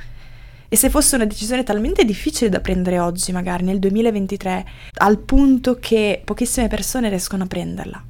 E 0.68 0.76
se 0.76 0.90
fosse 0.90 1.14
una 1.14 1.26
decisione 1.26 1.62
talmente 1.62 2.04
difficile 2.04 2.50
da 2.50 2.60
prendere 2.60 2.98
oggi, 2.98 3.30
magari 3.30 3.64
nel 3.64 3.78
2023, 3.78 4.66
al 4.94 5.18
punto 5.18 5.76
che 5.78 6.22
pochissime 6.24 6.68
persone 6.68 7.08
riescono 7.08 7.44
a 7.44 7.46
prenderla. 7.46 8.04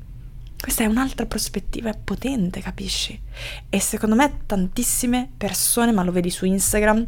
Questa 0.58 0.82
è 0.82 0.86
un'altra 0.86 1.26
prospettiva 1.26 1.92
potente, 1.92 2.62
capisci? 2.62 3.20
E 3.68 3.80
secondo 3.80 4.14
me 4.14 4.38
tantissime 4.46 5.28
persone, 5.36 5.92
ma 5.92 6.02
lo 6.02 6.12
vedi 6.12 6.30
su 6.30 6.46
Instagram, 6.46 7.04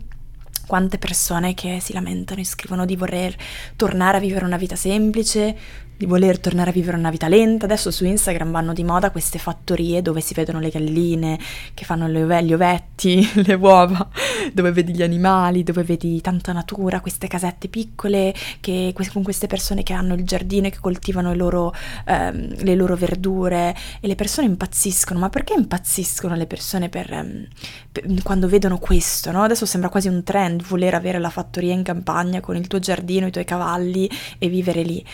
quante 0.66 0.98
persone 0.98 1.54
che 1.54 1.78
si 1.80 1.92
lamentano 1.94 2.40
e 2.40 2.44
scrivono 2.44 2.84
di 2.84 2.96
voler 2.96 3.34
tornare 3.76 4.18
a 4.18 4.20
vivere 4.20 4.44
una 4.44 4.56
vita 4.56 4.76
semplice, 4.76 5.56
di 5.96 6.06
voler 6.06 6.38
tornare 6.38 6.70
a 6.70 6.72
vivere 6.72 6.96
una 6.96 7.10
vita 7.10 7.28
lenta. 7.28 7.64
Adesso 7.64 7.90
su 7.90 8.04
Instagram 8.04 8.50
vanno 8.50 8.72
di 8.72 8.84
moda 8.84 9.10
queste 9.10 9.38
fattorie 9.38 10.02
dove 10.02 10.20
si 10.20 10.34
vedono 10.34 10.60
le 10.60 10.68
galline 10.68 11.38
che 11.72 11.84
fanno 11.84 12.04
ove- 12.06 12.44
gli 12.44 12.52
ovetti, 12.52 13.28
le 13.44 13.54
uova, 13.54 14.08
dove 14.52 14.72
vedi 14.72 14.94
gli 14.94 15.02
animali, 15.02 15.62
dove 15.62 15.82
vedi 15.82 16.20
tanta 16.20 16.52
natura, 16.52 17.00
queste 17.00 17.28
casette 17.28 17.68
piccole 17.68 18.34
che, 18.60 18.94
con 19.12 19.22
queste 19.22 19.46
persone 19.46 19.82
che 19.82 19.92
hanno 19.92 20.14
il 20.14 20.24
giardino 20.24 20.66
e 20.66 20.70
che 20.70 20.78
coltivano 20.80 21.34
loro, 21.34 21.72
ehm, 22.04 22.62
le 22.62 22.74
loro 22.74 22.94
verdure 22.96 23.74
e 24.00 24.06
le 24.06 24.14
persone 24.14 24.46
impazziscono. 24.46 25.18
Ma 25.18 25.30
perché 25.30 25.54
impazziscono 25.54 26.34
le 26.34 26.46
persone 26.46 26.88
per, 26.88 27.10
ehm, 27.12 27.46
per, 27.90 28.04
quando 28.22 28.48
vedono 28.48 28.78
questo? 28.78 29.30
No? 29.30 29.42
Adesso 29.42 29.64
sembra 29.64 29.88
quasi 29.88 30.08
un 30.08 30.22
trend 30.22 30.62
voler 30.62 30.94
avere 30.94 31.18
la 31.18 31.30
fattoria 31.30 31.72
in 31.72 31.82
campagna 31.82 32.40
con 32.40 32.56
il 32.56 32.66
tuo 32.66 32.78
giardino, 32.78 33.26
i 33.26 33.32
tuoi 33.32 33.44
cavalli 33.44 34.10
e 34.38 34.48
vivere 34.48 34.82
lì 34.82 35.04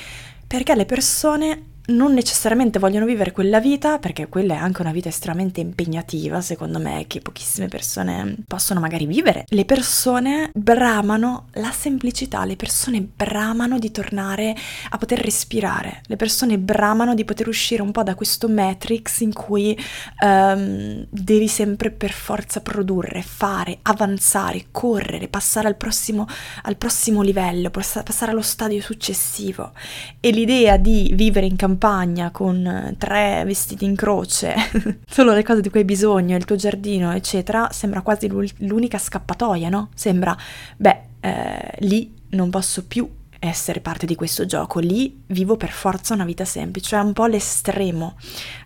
perché 0.53 0.75
le 0.75 0.85
persone 0.85 1.72
non 1.87 2.13
necessariamente 2.13 2.79
vogliono 2.79 3.07
vivere 3.07 3.33
quella 3.33 3.59
vita, 3.59 3.99
perché 3.99 4.29
quella 4.29 4.55
è 4.55 4.59
anche 4.59 4.83
una 4.83 4.93
vita 4.93 5.09
estremamente 5.09 5.61
impegnativa, 5.61 6.41
secondo 6.41 6.79
me, 6.79 7.07
che 7.09 7.21
pochissime 7.21 7.67
persone 7.69 8.37
possono 8.47 8.79
magari 8.79 9.07
vivere. 9.07 9.45
Le 9.49 9.65
persone 9.65 10.51
bramano 10.55 11.49
la 11.55 11.73
semplicità, 11.73 12.45
le 12.45 12.57
persone 12.57 13.01
bramano 13.01 13.79
di 13.79 13.91
tornare 13.91 14.55
a 14.91 14.99
poter 14.99 15.19
respirare, 15.19 16.03
le 16.07 16.17
persone 16.17 16.59
bramano 16.59 17.15
di 17.15 17.25
poter 17.25 17.49
uscire 17.49 17.83
un 17.83 17.91
po' 17.91 18.05
da 18.05 18.15
questo 18.15 18.49
matrix 18.49 19.21
in 19.21 19.33
cui 19.33 19.77
um, 20.25 21.05
devi 21.09 21.49
sempre 21.49 21.91
per 21.91 22.13
forza 22.13 22.61
produrre, 22.61 23.23
fare, 23.23 23.79
avanzare, 23.83 24.67
correre, 24.71 25.27
passare 25.29 25.67
al 25.67 25.77
prossimo, 25.77 26.29
al 26.63 26.77
prossimo 26.77 27.23
livello, 27.23 27.71
passare 27.71 28.31
allo 28.31 28.43
stadio 28.43 28.81
successivo. 28.81 29.73
E 30.21 30.31
l'idea 30.31 30.77
di 30.77 31.11
vivere 31.15 31.47
in 31.47 31.57
campagna 31.57 31.71
campagna 31.73 32.31
con 32.31 32.95
tre 32.99 33.43
vestiti 33.45 33.85
in 33.85 33.97
croce, 33.97 34.55
solo 35.09 35.33
le 35.33 35.43
cose 35.43 35.61
di 35.61 35.71
cui 35.71 35.81
hai 35.81 35.85
bisogno, 35.85 36.37
il 36.37 36.45
tuo 36.45 36.57
giardino, 36.57 37.13
eccetera, 37.13 37.69
sembra 37.73 38.03
quasi 38.03 38.29
l'unica 38.29 38.99
scappatoia, 38.99 39.69
no? 39.69 39.89
Sembra, 39.95 40.37
beh, 40.77 41.01
eh, 41.21 41.75
lì 41.81 42.13
non 42.31 42.51
posso 42.51 42.85
più 42.85 43.09
essere 43.45 43.81
parte 43.81 44.07
di 44.07 44.15
questo 44.15 44.47
gioco, 44.47 44.79
lì 44.79 45.23
vivo 45.27 45.57
per 45.57 45.71
forza 45.71 46.15
una 46.15 46.25
vita 46.25 46.45
semplice, 46.45 46.97
è 46.97 47.01
un 47.01 47.13
po' 47.13 47.27
l'estremo 47.27 48.17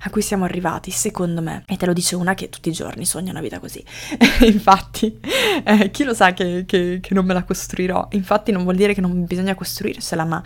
a 0.00 0.10
cui 0.10 0.20
siamo 0.20 0.44
arrivati, 0.44 0.90
secondo 0.90 1.40
me. 1.40 1.64
E 1.66 1.78
te 1.78 1.86
lo 1.86 1.94
dice 1.94 2.14
una 2.14 2.34
che 2.34 2.50
tutti 2.50 2.68
i 2.68 2.72
giorni 2.72 3.06
sogna 3.06 3.30
una 3.30 3.40
vita 3.40 3.58
così. 3.58 3.82
Infatti, 4.44 5.18
eh, 5.64 5.90
chi 5.90 6.04
lo 6.04 6.12
sa 6.12 6.34
che, 6.34 6.64
che, 6.66 6.98
che, 7.00 7.14
non 7.14 7.24
me 7.24 7.32
la 7.32 7.44
costruirò? 7.44 8.08
Infatti 8.12 8.52
non 8.52 8.64
vuol 8.64 8.76
dire 8.76 8.92
che 8.92 9.00
non 9.00 9.24
bisogna 9.24 9.54
costruirsela, 9.54 10.24
ma 10.24 10.42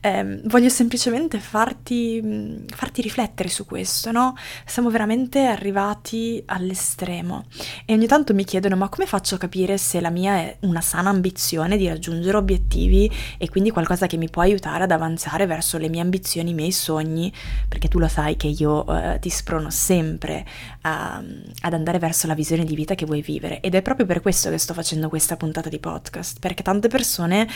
eh, 0.00 0.40
voglio 0.44 0.70
semplicemente 0.70 1.38
farti, 1.38 2.64
farti 2.74 3.02
riflettere 3.02 3.50
su 3.50 3.66
questo, 3.66 4.10
no? 4.12 4.34
Siamo 4.64 4.88
veramente 4.88 5.44
arrivati 5.44 6.42
all'estremo 6.46 7.44
e 7.84 7.92
ogni 7.92 8.06
tanto 8.06 8.32
mi 8.32 8.44
chiedono 8.44 8.76
ma 8.76 8.88
come 8.88 9.06
faccio 9.06 9.34
a 9.34 9.38
capire 9.38 9.76
se 9.76 10.00
la 10.00 10.10
mia 10.10 10.36
è 10.36 10.56
una 10.60 10.80
sana 10.80 11.10
ambizione 11.10 11.76
di 11.76 11.86
raggiungere 11.86 12.36
obiettivi 12.36 13.10
e 13.36 13.48
quindi 13.50 13.72
qualcosa 13.74 14.06
che 14.06 14.16
mi 14.16 14.30
può 14.30 14.40
aiutare 14.40 14.84
ad 14.84 14.90
avanzare 14.90 15.44
verso 15.44 15.76
le 15.76 15.90
mie 15.90 16.00
ambizioni, 16.00 16.50
i 16.50 16.54
miei 16.54 16.72
sogni, 16.72 17.30
perché 17.68 17.88
tu 17.88 17.98
lo 17.98 18.08
sai 18.08 18.36
che 18.36 18.46
io 18.46 18.86
eh, 18.86 19.18
ti 19.18 19.28
sprono 19.28 19.68
sempre 19.68 20.46
a, 20.82 21.22
ad 21.60 21.72
andare 21.74 21.98
verso 21.98 22.26
la 22.26 22.34
visione 22.34 22.64
di 22.64 22.74
vita 22.74 22.94
che 22.94 23.04
vuoi 23.04 23.20
vivere 23.20 23.60
ed 23.60 23.74
è 23.74 23.82
proprio 23.82 24.06
per 24.06 24.22
questo 24.22 24.48
che 24.48 24.56
sto 24.56 24.72
facendo 24.72 25.10
questa 25.10 25.36
puntata 25.36 25.68
di 25.68 25.78
podcast, 25.78 26.38
perché 26.38 26.62
tante 26.62 26.88
persone 26.88 27.46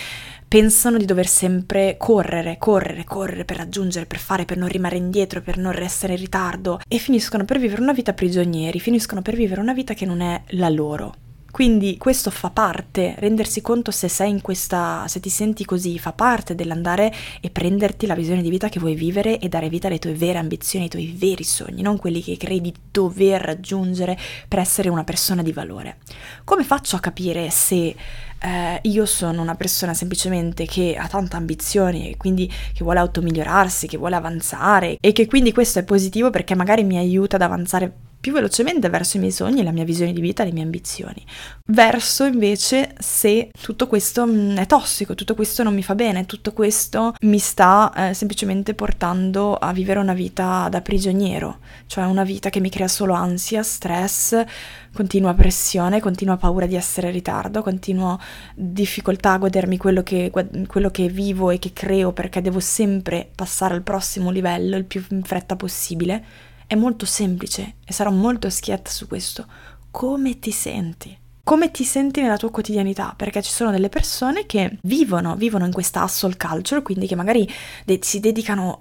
pensano 0.47 0.99
di 0.99 1.07
dover 1.07 1.27
sempre 1.27 1.97
correre, 1.97 2.59
correre, 2.59 3.05
correre 3.05 3.47
per 3.47 3.57
raggiungere, 3.57 4.05
per 4.05 4.19
fare, 4.19 4.45
per 4.45 4.59
non 4.59 4.69
rimanere 4.69 5.01
indietro, 5.01 5.41
per 5.41 5.57
non 5.57 5.73
restare 5.73 6.13
in 6.15 6.19
ritardo 6.19 6.81
e 6.87 6.99
finiscono 6.99 7.45
per 7.45 7.59
vivere 7.59 7.81
una 7.81 7.93
vita 7.93 8.13
prigionieri, 8.13 8.81
finiscono 8.81 9.23
per 9.23 9.37
vivere 9.37 9.61
una 9.61 9.73
vita 9.73 9.95
che 9.95 10.05
non 10.05 10.21
è 10.21 10.43
la 10.49 10.69
loro. 10.69 11.15
Quindi 11.59 11.97
questo 11.97 12.31
fa 12.31 12.51
parte, 12.51 13.17
rendersi 13.19 13.61
conto 13.63 13.91
se 13.91 14.07
sei 14.07 14.31
in 14.31 14.43
questa, 14.43 15.05
se 15.09 15.19
ti 15.19 15.29
senti 15.29 15.65
così, 15.65 15.99
fa 15.99 16.13
parte 16.13 16.55
dell'andare 16.55 17.13
e 17.41 17.51
prenderti 17.51 18.07
la 18.07 18.15
visione 18.15 18.43
di 18.43 18.49
vita 18.49 18.69
che 18.69 18.79
vuoi 18.79 18.95
vivere 18.95 19.41
e 19.41 19.49
dare 19.49 19.69
vita 19.69 19.89
alle 19.89 19.99
tue 19.99 20.15
vere 20.15 20.39
ambizioni, 20.39 20.85
ai 20.85 20.91
tuoi 20.91 21.13
veri 21.19 21.43
sogni, 21.43 21.83
non 21.83 21.97
quelli 21.97 22.23
che 22.23 22.37
credi 22.37 22.73
dover 22.93 23.41
raggiungere 23.41 24.17
per 24.47 24.61
essere 24.61 24.89
una 24.89 25.03
persona 25.03 25.43
di 25.43 25.51
valore. 25.51 25.99
Come 26.45 26.63
faccio 26.63 26.95
a 26.95 27.01
capire 27.01 27.51
se 27.51 27.97
eh, 28.41 28.79
io 28.81 29.05
sono 29.05 29.43
una 29.43 29.57
persona 29.57 29.95
semplicemente 29.95 30.65
che 30.65 30.95
ha 30.97 31.09
tante 31.09 31.35
ambizioni 31.35 32.13
e 32.13 32.17
quindi 32.17 32.47
che 32.47 32.85
vuole 32.85 33.01
automigliorarsi, 33.01 33.89
che 33.89 33.97
vuole 33.97 34.15
avanzare 34.15 34.97
e 35.01 35.11
che 35.11 35.27
quindi 35.27 35.53
questo 35.53 35.81
è 35.81 35.85
positivo 35.85 36.31
perché 36.31 36.55
magari 36.55 36.85
mi 36.85 36.99
aiuta 36.99 37.35
ad 37.35 37.43
avanzare 37.43 38.07
più 38.21 38.33
velocemente 38.33 38.89
verso 38.89 39.17
i 39.17 39.21
miei 39.21 39.33
sogni, 39.33 39.63
la 39.63 39.71
mia 39.71 39.85
visione 39.85 40.13
di 40.13 40.21
vita, 40.21 40.43
le 40.45 40.53
mie 40.53 40.63
ambizioni. 40.65 41.25
Verso 41.67 42.25
invece 42.25 42.95
se 42.99 43.51
tutto 43.61 43.87
questo 43.87 44.27
mm, 44.27 44.57
è 44.57 44.67
tossico, 44.67 45.15
tutto 45.15 45.35
questo 45.35 45.63
non 45.63 45.75
mi 45.75 45.83
fa 45.83 45.95
bene, 45.95 46.27
tutto 46.27 46.53
questo 46.53 47.15
mi 47.21 47.39
sta 47.39 47.93
eh, 47.95 48.15
semplicemente 48.15 48.75
portando 48.75 49.55
a 49.55 49.73
vivere 49.73 50.01
una 50.01 50.15
vita 50.15 50.69
da 50.69 50.81
prigioniero, 50.81 51.59
cioè 51.87 52.05
una 52.05 52.25
vita 52.25 52.51
che 52.51 52.61
mi 52.61 52.71
crea 52.71 52.89
solo 52.89 53.13
ansia, 53.13 53.63
stress, 53.63 54.45
continua 54.93 55.35
pressione, 55.35 56.01
continua 56.01 56.37
paura 56.37 56.67
di 56.67 56.75
essere 56.75 57.09
in 57.09 57.13
ritardo, 57.13 57.63
continua 57.63 58.19
difficoltà 58.55 59.33
a 59.33 59.39
godermi 59.39 59.77
quello 59.77 60.03
che, 60.03 60.33
quello 60.67 60.91
che 60.91 61.09
vivo 61.09 61.51
e 61.51 61.59
che 61.59 61.73
creo 61.73 62.13
perché 62.13 62.41
devo 62.41 62.59
sempre 62.59 63.29
passare 63.33 63.75
al 63.75 63.83
prossimo 63.83 64.31
livello 64.31 64.77
il 64.77 64.85
più 64.85 65.05
in 65.11 65.23
fretta 65.23 65.55
possibile 65.55 66.48
è 66.69 66.75
molto 66.75 67.07
semplice 67.07 67.77
e 67.83 67.95
sarò 67.95 68.11
molto 68.11 68.51
schietta 68.51 68.91
su 68.91 69.07
questo. 69.09 69.47
Come 69.91 70.39
ti 70.39 70.53
senti? 70.53 71.19
Come 71.49 71.71
ti 71.71 71.83
senti 71.85 72.21
nella 72.21 72.37
tua 72.37 72.51
quotidianità, 72.51 73.15
perché 73.17 73.41
ci 73.41 73.51
sono 73.51 73.71
delle 73.71 73.89
persone 73.89 74.45
che 74.45 74.77
vivono, 74.83 75.35
vivono 75.35 75.65
in 75.65 75.73
questa 75.73 76.03
hustle 76.03 76.37
culture, 76.37 76.83
quindi 76.83 77.07
che 77.07 77.15
magari 77.15 77.51
de- 77.87 78.01
si 78.03 78.21
dedicano 78.21 78.77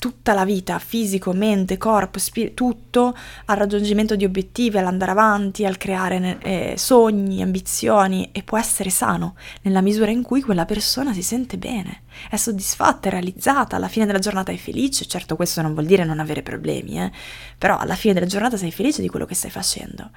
tutta 0.00 0.32
la 0.32 0.44
vita, 0.44 0.80
fisico, 0.80 1.32
mente, 1.32 1.78
corpo, 1.78 2.18
spirito, 2.18 2.54
tutto 2.54 3.16
al 3.44 3.56
raggiungimento 3.56 4.16
di 4.16 4.24
obiettivi, 4.24 4.76
all'andare 4.76 5.12
avanti, 5.12 5.64
al 5.64 5.76
creare 5.76 6.38
eh, 6.42 6.74
sogni, 6.76 7.42
ambizioni 7.42 8.30
e 8.32 8.42
può 8.42 8.58
essere 8.58 8.90
sano 8.90 9.36
nella 9.62 9.80
misura 9.80 10.10
in 10.10 10.22
cui 10.22 10.40
quella 10.42 10.64
persona 10.64 11.12
si 11.12 11.22
sente 11.22 11.58
bene, 11.58 12.02
è 12.28 12.34
soddisfatta, 12.34 13.06
è 13.06 13.12
realizzata, 13.12 13.76
alla 13.76 13.86
fine 13.86 14.04
della 14.04 14.18
giornata 14.18 14.50
è 14.50 14.56
felice, 14.56 15.06
certo 15.06 15.36
questo 15.36 15.62
non 15.62 15.74
vuol 15.74 15.86
dire 15.86 16.02
non 16.02 16.18
avere 16.18 16.42
problemi, 16.42 17.00
eh? 17.00 17.12
però 17.56 17.78
alla 17.78 17.94
fine 17.94 18.14
della 18.14 18.26
giornata 18.26 18.56
sei 18.56 18.72
felice 18.72 19.00
di 19.00 19.08
quello 19.08 19.26
che 19.26 19.36
stai 19.36 19.50
facendo. 19.50 20.10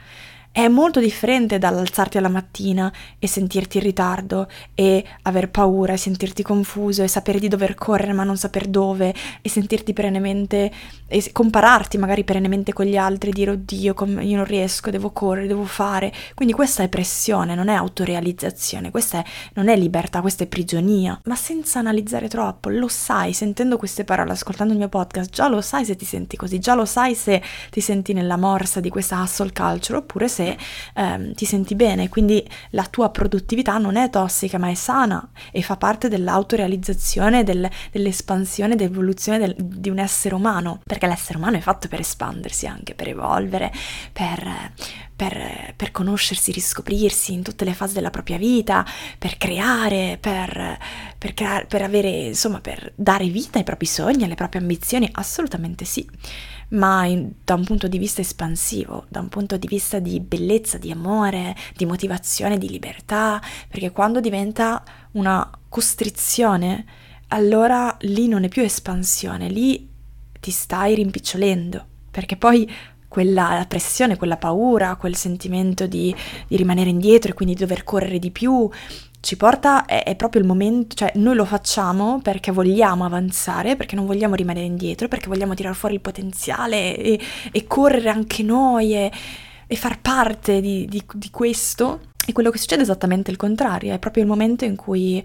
È 0.57 0.67
molto 0.69 0.99
differente 0.99 1.59
dall'alzarti 1.59 2.17
alla 2.17 2.29
mattina 2.29 2.91
e 3.19 3.27
sentirti 3.27 3.77
in 3.77 3.83
ritardo 3.83 4.49
e 4.73 5.05
aver 5.21 5.51
paura 5.51 5.93
e 5.93 5.97
sentirti 5.97 6.41
confuso 6.41 7.03
e 7.03 7.07
sapere 7.07 7.37
di 7.37 7.47
dover 7.47 7.75
correre 7.75 8.11
ma 8.11 8.23
non 8.23 8.37
saper 8.37 8.65
dove 8.65 9.13
e 9.39 9.49
sentirti 9.49 9.93
perennemente 9.93 10.71
e 11.05 11.31
compararti 11.31 11.99
magari 11.99 12.23
perennemente 12.23 12.73
con 12.73 12.85
gli 12.85 12.97
altri 12.97 13.29
e 13.29 13.33
dire 13.33 13.51
oddio 13.51 13.93
io 14.21 14.35
non 14.35 14.45
riesco, 14.45 14.89
devo 14.89 15.11
correre, 15.11 15.45
devo 15.45 15.65
fare. 15.65 16.11
Quindi 16.33 16.55
questa 16.55 16.81
è 16.81 16.89
pressione, 16.89 17.53
non 17.53 17.67
è 17.67 17.75
autorealizzazione, 17.75 18.89
questa 18.89 19.19
è, 19.19 19.23
non 19.53 19.67
è 19.67 19.77
libertà, 19.77 20.21
questa 20.21 20.43
è 20.43 20.47
prigionia, 20.47 21.21
ma 21.25 21.35
senza 21.35 21.77
analizzare 21.77 22.27
troppo, 22.27 22.69
lo 22.69 22.87
sai, 22.87 23.31
sentendo 23.31 23.77
queste 23.77 24.03
parole, 24.03 24.31
ascoltando 24.31 24.73
il 24.73 24.79
mio 24.79 24.89
podcast, 24.89 25.29
già 25.29 25.47
lo 25.49 25.61
sai 25.61 25.85
se 25.85 25.95
ti 25.95 26.05
senti 26.05 26.35
così, 26.35 26.57
già 26.57 26.73
lo 26.73 26.85
sai 26.85 27.13
se 27.13 27.43
ti 27.69 27.79
senti 27.79 28.13
nella 28.13 28.37
morsa 28.37 28.79
di 28.79 28.89
questa 28.89 29.21
hustle 29.21 29.51
culture 29.51 29.99
oppure 29.99 30.27
se 30.27 30.45
ehm, 30.93 31.33
ti 31.33 31.45
senti 31.45 31.75
bene, 31.75 32.09
quindi 32.09 32.47
la 32.71 32.85
tua 32.85 33.09
produttività 33.09 33.77
non 33.77 33.95
è 33.95 34.09
tossica 34.09 34.57
ma 34.57 34.69
è 34.69 34.75
sana 34.75 35.27
e 35.51 35.61
fa 35.61 35.77
parte 35.77 36.07
dell'autorealizzazione, 36.07 37.43
del, 37.43 37.67
dell'espansione, 37.91 38.75
dell'evoluzione 38.75 39.39
del, 39.39 39.55
di 39.57 39.89
un 39.89 39.99
essere 39.99 40.35
umano, 40.35 40.81
perché 40.85 41.07
l'essere 41.07 41.37
umano 41.37 41.57
è 41.57 41.61
fatto 41.61 41.87
per 41.87 41.99
espandersi 41.99 42.67
anche, 42.67 42.93
per 42.93 43.07
evolvere, 43.07 43.71
per, 44.13 44.71
per, 45.15 45.73
per 45.75 45.91
conoscersi, 45.91 46.51
riscoprirsi 46.51 47.33
in 47.33 47.41
tutte 47.41 47.65
le 47.65 47.73
fasi 47.73 47.95
della 47.95 48.11
propria 48.11 48.37
vita, 48.37 48.85
per 49.17 49.37
creare, 49.37 50.17
per, 50.21 50.77
per, 51.17 51.33
creare, 51.33 51.65
per 51.65 51.81
avere, 51.81 52.09
insomma, 52.09 52.61
per 52.61 52.93
dare 52.95 53.27
vita 53.27 53.57
ai 53.57 53.63
propri 53.63 53.87
sogni, 53.87 54.23
alle 54.23 54.35
proprie 54.35 54.61
ambizioni, 54.61 55.09
assolutamente 55.13 55.85
sì 55.85 56.07
ma 56.69 57.05
in, 57.05 57.31
da 57.43 57.53
un 57.53 57.63
punto 57.63 57.87
di 57.87 57.97
vista 57.97 58.21
espansivo, 58.21 59.05
da 59.07 59.19
un 59.19 59.29
punto 59.29 59.57
di 59.57 59.67
vista 59.67 59.99
di 59.99 60.19
bellezza, 60.19 60.77
di 60.77 60.91
amore, 60.91 61.55
di 61.75 61.85
motivazione, 61.85 62.57
di 62.57 62.69
libertà, 62.69 63.41
perché 63.69 63.91
quando 63.91 64.19
diventa 64.19 64.83
una 65.11 65.49
costrizione, 65.69 66.85
allora 67.29 67.95
lì 68.01 68.27
non 68.27 68.43
è 68.43 68.47
più 68.47 68.63
espansione, 68.63 69.49
lì 69.49 69.89
ti 70.39 70.51
stai 70.51 70.95
rimpicciolendo, 70.95 71.85
perché 72.11 72.35
poi 72.35 72.69
quella 73.07 73.65
pressione, 73.67 74.17
quella 74.17 74.37
paura, 74.37 74.95
quel 74.95 75.15
sentimento 75.15 75.87
di, 75.87 76.13
di 76.47 76.55
rimanere 76.57 76.89
indietro 76.89 77.31
e 77.31 77.33
quindi 77.33 77.55
di 77.55 77.61
dover 77.61 77.83
correre 77.83 78.19
di 78.19 78.31
più, 78.31 78.69
ci 79.19 79.35
porta, 79.35 79.85
è, 79.85 80.03
è, 80.03 80.15
proprio 80.15 80.41
il 80.41 80.47
momento, 80.47 80.95
cioè 80.95 81.11
noi 81.15 81.35
lo 81.35 81.45
facciamo 81.45 82.19
perché 82.21 82.51
vogliamo 82.51 83.03
avanzare, 83.03 83.75
perché 83.75 83.95
non 83.95 84.05
vogliamo 84.05 84.35
rimanere 84.35 84.65
indietro, 84.65 85.07
perché 85.07 85.27
vogliamo 85.27 85.53
tirare 85.53 85.75
fuori 85.75 85.95
il 85.95 86.01
potenziale 86.01 86.95
e, 86.95 87.19
e 87.51 87.67
correre 87.67 88.09
anche 88.09 88.43
noi 88.43 88.93
e, 88.93 89.11
e 89.65 89.75
far 89.75 89.99
parte 89.99 90.61
di, 90.61 90.85
di, 90.85 91.03
di 91.13 91.29
questo. 91.29 92.01
E 92.25 92.31
quello 92.33 92.51
che 92.51 92.57
succede 92.57 92.81
è 92.81 92.83
esattamente 92.83 93.31
il 93.31 93.37
contrario, 93.37 93.93
è 93.93 93.99
proprio 93.99 94.23
il 94.23 94.29
momento 94.29 94.65
in 94.65 94.75
cui 94.75 95.23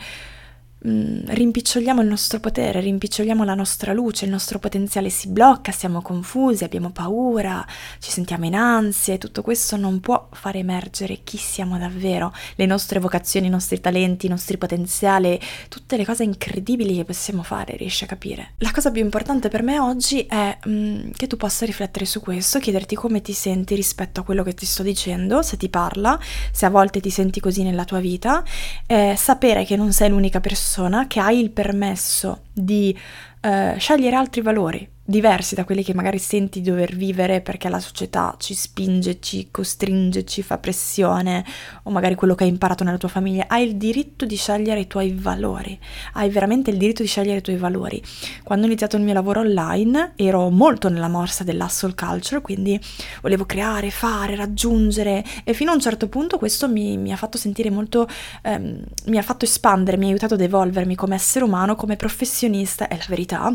Mm, 0.84 1.26
rimpiccioliamo 1.26 2.00
il 2.00 2.08
nostro 2.08 2.40
potere, 2.40 2.80
rimpiccioliamo 2.80 3.44
la 3.44 3.54
nostra 3.54 3.92
luce, 3.92 4.24
il 4.24 4.32
nostro 4.32 4.58
potenziale 4.58 5.10
si 5.10 5.28
blocca, 5.28 5.70
siamo 5.70 6.02
confusi, 6.02 6.64
abbiamo 6.64 6.90
paura, 6.90 7.64
ci 8.00 8.10
sentiamo 8.10 8.46
in 8.46 8.56
ansia 8.56 9.14
e 9.14 9.18
tutto 9.18 9.42
questo 9.42 9.76
non 9.76 10.00
può 10.00 10.28
far 10.32 10.56
emergere 10.56 11.20
chi 11.22 11.36
siamo 11.36 11.78
davvero, 11.78 12.32
le 12.56 12.66
nostre 12.66 12.98
vocazioni, 12.98 13.46
i 13.46 13.50
nostri 13.50 13.80
talenti, 13.80 14.26
i 14.26 14.28
nostri 14.28 14.58
potenziali, 14.58 15.38
tutte 15.68 15.96
le 15.96 16.04
cose 16.04 16.24
incredibili 16.24 16.96
che 16.96 17.04
possiamo 17.04 17.44
fare, 17.44 17.76
riesci 17.76 18.02
a 18.02 18.08
capire. 18.08 18.54
La 18.58 18.72
cosa 18.72 18.90
più 18.90 19.02
importante 19.02 19.48
per 19.48 19.62
me 19.62 19.78
oggi 19.78 20.26
è 20.26 20.58
mm, 20.66 21.10
che 21.12 21.28
tu 21.28 21.36
possa 21.36 21.64
riflettere 21.64 22.06
su 22.06 22.18
questo, 22.20 22.58
chiederti 22.58 22.96
come 22.96 23.20
ti 23.20 23.34
senti 23.34 23.76
rispetto 23.76 24.18
a 24.18 24.24
quello 24.24 24.42
che 24.42 24.54
ti 24.54 24.66
sto 24.66 24.82
dicendo, 24.82 25.42
se 25.42 25.56
ti 25.56 25.68
parla, 25.68 26.18
se 26.50 26.66
a 26.66 26.70
volte 26.70 26.98
ti 26.98 27.10
senti 27.10 27.38
così 27.38 27.62
nella 27.62 27.84
tua 27.84 28.00
vita, 28.00 28.42
eh, 28.88 29.14
sapere 29.16 29.64
che 29.64 29.76
non 29.76 29.92
sei 29.92 30.08
l'unica 30.08 30.40
persona 30.40 30.70
persona 30.72 31.06
che 31.06 31.20
hai 31.20 31.38
il 31.38 31.50
permesso 31.50 32.44
di 32.50 32.98
eh, 33.42 33.74
scegliere 33.76 34.16
altri 34.16 34.40
valori, 34.40 34.88
diversi 35.04 35.56
da 35.56 35.64
quelli 35.64 35.82
che 35.82 35.94
magari 35.94 36.18
senti 36.18 36.60
di 36.60 36.70
dover 36.70 36.94
vivere 36.94 37.40
perché 37.40 37.68
la 37.68 37.80
società 37.80 38.36
ci 38.38 38.54
spinge, 38.54 39.18
ci 39.20 39.48
costringe, 39.50 40.24
ci 40.24 40.42
fa 40.42 40.58
pressione 40.58 41.44
o 41.84 41.90
magari 41.90 42.14
quello 42.14 42.34
che 42.34 42.44
hai 42.44 42.50
imparato 42.50 42.84
nella 42.84 42.98
tua 42.98 43.08
famiglia, 43.08 43.46
hai 43.48 43.66
il 43.66 43.76
diritto 43.76 44.24
di 44.24 44.36
scegliere 44.36 44.80
i 44.80 44.86
tuoi 44.86 45.12
valori, 45.12 45.78
hai 46.14 46.30
veramente 46.30 46.70
il 46.70 46.76
diritto 46.76 47.02
di 47.02 47.08
scegliere 47.08 47.38
i 47.38 47.42
tuoi 47.42 47.56
valori. 47.56 48.00
Quando 48.44 48.64
ho 48.64 48.68
iniziato 48.68 48.96
il 48.96 49.02
mio 49.02 49.12
lavoro 49.12 49.40
online 49.40 50.12
ero 50.14 50.48
molto 50.50 50.88
nella 50.88 51.08
morsa 51.08 51.42
dell'hustle 51.42 51.94
culture, 51.94 52.40
quindi 52.40 52.80
volevo 53.22 53.44
creare, 53.44 53.90
fare, 53.90 54.36
raggiungere 54.36 55.24
e 55.42 55.52
fino 55.52 55.72
a 55.72 55.74
un 55.74 55.80
certo 55.80 56.08
punto 56.08 56.38
questo 56.38 56.68
mi, 56.68 56.96
mi 56.96 57.12
ha 57.12 57.16
fatto 57.16 57.38
sentire 57.38 57.70
molto, 57.70 58.06
ehm, 58.42 58.84
mi 59.06 59.18
ha 59.18 59.22
fatto 59.22 59.44
espandere, 59.44 59.96
mi 59.96 60.04
ha 60.04 60.08
aiutato 60.08 60.34
ad 60.34 60.40
evolvermi 60.40 60.94
come 60.94 61.16
essere 61.16 61.44
umano, 61.44 61.74
come 61.74 61.96
professionista, 61.96 62.86
è 62.86 62.96
la 62.96 63.06
verità 63.08 63.52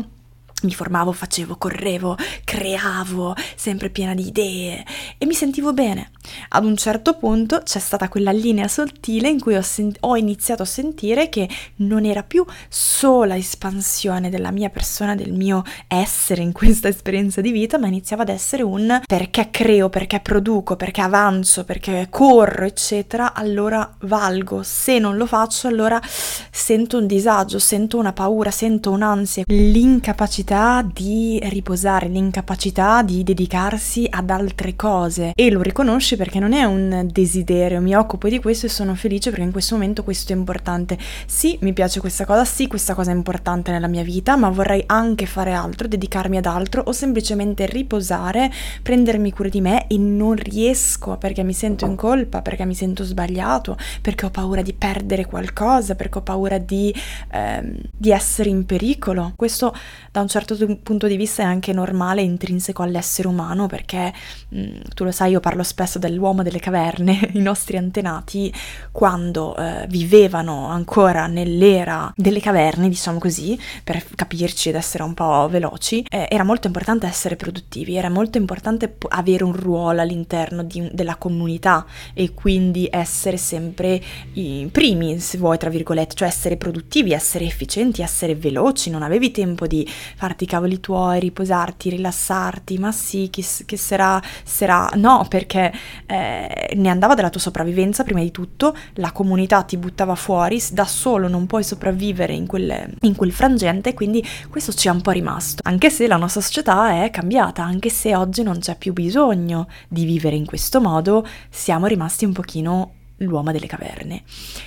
mi 0.62 0.72
formavo, 0.72 1.12
facevo, 1.12 1.56
correvo, 1.56 2.16
creavo, 2.44 3.34
sempre 3.54 3.90
piena 3.90 4.14
di 4.14 4.26
idee 4.26 4.84
e 5.16 5.26
mi 5.26 5.34
sentivo 5.34 5.72
bene. 5.72 6.10
Ad 6.48 6.64
un 6.64 6.76
certo 6.76 7.14
punto 7.14 7.62
c'è 7.62 7.78
stata 7.78 8.08
quella 8.08 8.32
linea 8.32 8.68
sottile 8.68 9.28
in 9.28 9.40
cui 9.40 9.54
ho, 9.54 9.62
sen- 9.62 9.94
ho, 10.00 10.16
iniziato 10.16 10.62
a 10.62 10.66
sentire 10.66 11.28
che 11.28 11.48
non 11.76 12.04
era 12.04 12.22
più 12.22 12.44
sola 12.68 13.36
espansione 13.36 14.28
della 14.28 14.50
mia 14.50 14.68
persona, 14.68 15.14
del 15.14 15.32
mio 15.32 15.62
essere 15.86 16.42
in 16.42 16.52
questa 16.52 16.88
esperienza 16.88 17.40
di 17.40 17.50
vita, 17.50 17.78
ma 17.78 17.86
iniziava 17.86 18.22
ad 18.22 18.28
essere 18.28 18.62
un 18.62 19.00
perché 19.06 19.48
creo, 19.50 19.88
perché 19.88 20.20
produco, 20.20 20.76
perché 20.76 21.00
avanzo, 21.00 21.64
perché 21.64 22.08
corro, 22.10 22.64
eccetera, 22.64 23.32
allora 23.32 23.96
valgo. 24.00 24.62
Se 24.62 24.98
non 24.98 25.16
lo 25.16 25.26
faccio, 25.26 25.68
allora 25.68 26.00
sento 26.04 26.98
un 26.98 27.06
disagio, 27.06 27.58
sento 27.58 27.96
una 27.96 28.12
paura, 28.12 28.50
sento 28.50 28.90
un'ansia, 28.90 29.44
l'incapacità 29.46 30.47
l'incapacità 30.48 30.90
di 30.90 31.38
riposare, 31.50 32.08
l'incapacità 32.08 33.02
di 33.02 33.22
dedicarsi 33.22 34.06
ad 34.08 34.30
altre 34.30 34.76
cose 34.76 35.32
e 35.34 35.50
lo 35.50 35.60
riconosci 35.60 36.16
perché 36.16 36.38
non 36.38 36.54
è 36.54 36.64
un 36.64 37.06
desiderio, 37.12 37.82
mi 37.82 37.94
occupo 37.94 38.30
di 38.30 38.40
questo 38.40 38.64
e 38.64 38.70
sono 38.70 38.94
felice 38.94 39.28
perché 39.28 39.44
in 39.44 39.52
questo 39.52 39.74
momento 39.74 40.02
questo 40.02 40.32
è 40.32 40.36
importante. 40.36 40.96
Sì, 41.26 41.58
mi 41.60 41.74
piace 41.74 42.00
questa 42.00 42.24
cosa, 42.24 42.46
sì, 42.46 42.66
questa 42.66 42.94
cosa 42.94 43.10
è 43.10 43.14
importante 43.14 43.70
nella 43.72 43.88
mia 43.88 44.02
vita, 44.02 44.36
ma 44.36 44.48
vorrei 44.48 44.82
anche 44.86 45.26
fare 45.26 45.52
altro, 45.52 45.86
dedicarmi 45.86 46.38
ad 46.38 46.46
altro 46.46 46.82
o 46.86 46.92
semplicemente 46.92 47.66
riposare, 47.66 48.50
prendermi 48.80 49.30
cura 49.32 49.50
di 49.50 49.60
me 49.60 49.86
e 49.86 49.98
non 49.98 50.34
riesco 50.34 51.18
perché 51.18 51.42
mi 51.42 51.52
sento 51.52 51.84
in 51.84 51.94
colpa, 51.94 52.40
perché 52.40 52.64
mi 52.64 52.74
sento 52.74 53.04
sbagliato, 53.04 53.76
perché 54.00 54.24
ho 54.24 54.30
paura 54.30 54.62
di 54.62 54.72
perdere 54.72 55.26
qualcosa, 55.26 55.94
perché 55.94 56.18
ho 56.18 56.22
paura 56.22 56.56
di, 56.56 56.94
ehm, 57.32 57.76
di 57.94 58.10
essere 58.10 58.48
in 58.48 58.64
pericolo. 58.64 59.34
Questo 59.36 59.74
da 60.10 60.22
un 60.22 60.28
certo 60.28 60.36
certo 60.44 60.78
punto 60.82 61.06
di 61.06 61.16
vista 61.16 61.42
è 61.42 61.46
anche 61.46 61.72
normale 61.72 62.22
intrinseco 62.22 62.82
all'essere 62.82 63.28
umano 63.28 63.66
perché 63.66 64.12
mh, 64.48 64.60
mm, 64.60 64.80
tu 64.94 65.04
lo 65.04 65.10
sai, 65.10 65.32
io 65.32 65.40
parlo 65.40 65.62
spesso 65.62 65.98
dell'uomo 65.98 66.42
delle 66.42 66.60
caverne, 66.60 67.30
i 67.34 67.40
nostri 67.40 67.76
antenati 67.76 68.52
quando 68.92 69.56
eh, 69.56 69.86
vivevano 69.88 70.66
ancora 70.68 71.26
nell'era 71.26 72.12
delle 72.16 72.40
caverne, 72.40 72.88
diciamo 72.88 73.18
così, 73.18 73.58
per 73.84 74.04
capirci 74.14 74.68
ed 74.68 74.74
essere 74.74 75.02
un 75.02 75.14
po' 75.14 75.48
veloci, 75.48 76.04
eh, 76.08 76.26
era 76.30 76.44
molto 76.44 76.66
importante 76.66 77.06
essere 77.06 77.36
produttivi, 77.36 77.96
era 77.96 78.08
molto 78.08 78.38
importante 78.38 78.96
avere 79.08 79.44
un 79.44 79.52
ruolo 79.52 80.00
all'interno 80.00 80.62
di, 80.62 80.88
della 80.92 81.16
comunità 81.16 81.86
e 82.14 82.34
quindi 82.34 82.88
essere 82.90 83.36
sempre 83.36 84.00
i 84.34 84.68
primi, 84.70 85.18
se 85.18 85.38
vuoi, 85.38 85.58
tra 85.58 85.70
virgolette, 85.70 86.14
cioè 86.14 86.28
essere 86.28 86.56
produttivi, 86.56 87.12
essere 87.12 87.44
efficienti, 87.44 88.02
essere 88.02 88.34
veloci, 88.34 88.90
non 88.90 89.02
avevi 89.02 89.30
tempo 89.30 89.66
di 89.66 89.86
fare 89.88 90.27
farti 90.28 90.44
i 90.44 90.46
cavoli 90.46 90.78
tuoi, 90.78 91.20
riposarti, 91.20 91.88
rilassarti, 91.88 92.78
ma 92.78 92.92
sì, 92.92 93.28
che, 93.30 93.42
che 93.64 93.76
sarà, 93.78 94.20
sarà, 94.44 94.90
no, 94.96 95.24
perché 95.28 95.72
eh, 96.06 96.72
ne 96.74 96.88
andava 96.88 97.14
della 97.14 97.30
tua 97.30 97.40
sopravvivenza 97.40 98.04
prima 98.04 98.20
di 98.20 98.30
tutto, 98.30 98.76
la 98.94 99.12
comunità 99.12 99.62
ti 99.62 99.78
buttava 99.78 100.14
fuori, 100.14 100.62
da 100.72 100.84
solo 100.84 101.28
non 101.28 101.46
puoi 101.46 101.64
sopravvivere 101.64 102.34
in 102.34 102.46
quel, 102.46 102.94
in 103.00 103.16
quel 103.16 103.32
frangente, 103.32 103.94
quindi 103.94 104.22
questo 104.50 104.72
ci 104.72 104.88
è 104.88 104.90
un 104.90 105.00
po' 105.00 105.12
rimasto, 105.12 105.62
anche 105.64 105.88
se 105.88 106.06
la 106.06 106.16
nostra 106.16 106.42
società 106.42 107.02
è 107.02 107.10
cambiata, 107.10 107.62
anche 107.62 107.88
se 107.88 108.14
oggi 108.14 108.42
non 108.42 108.58
c'è 108.58 108.76
più 108.76 108.92
bisogno 108.92 109.66
di 109.88 110.04
vivere 110.04 110.36
in 110.36 110.44
questo 110.44 110.80
modo, 110.80 111.26
siamo 111.48 111.86
rimasti 111.86 112.26
un 112.26 112.32
pochino 112.32 112.92
l'uomo 113.18 113.50
delle 113.50 113.66
caverne. 113.66 114.22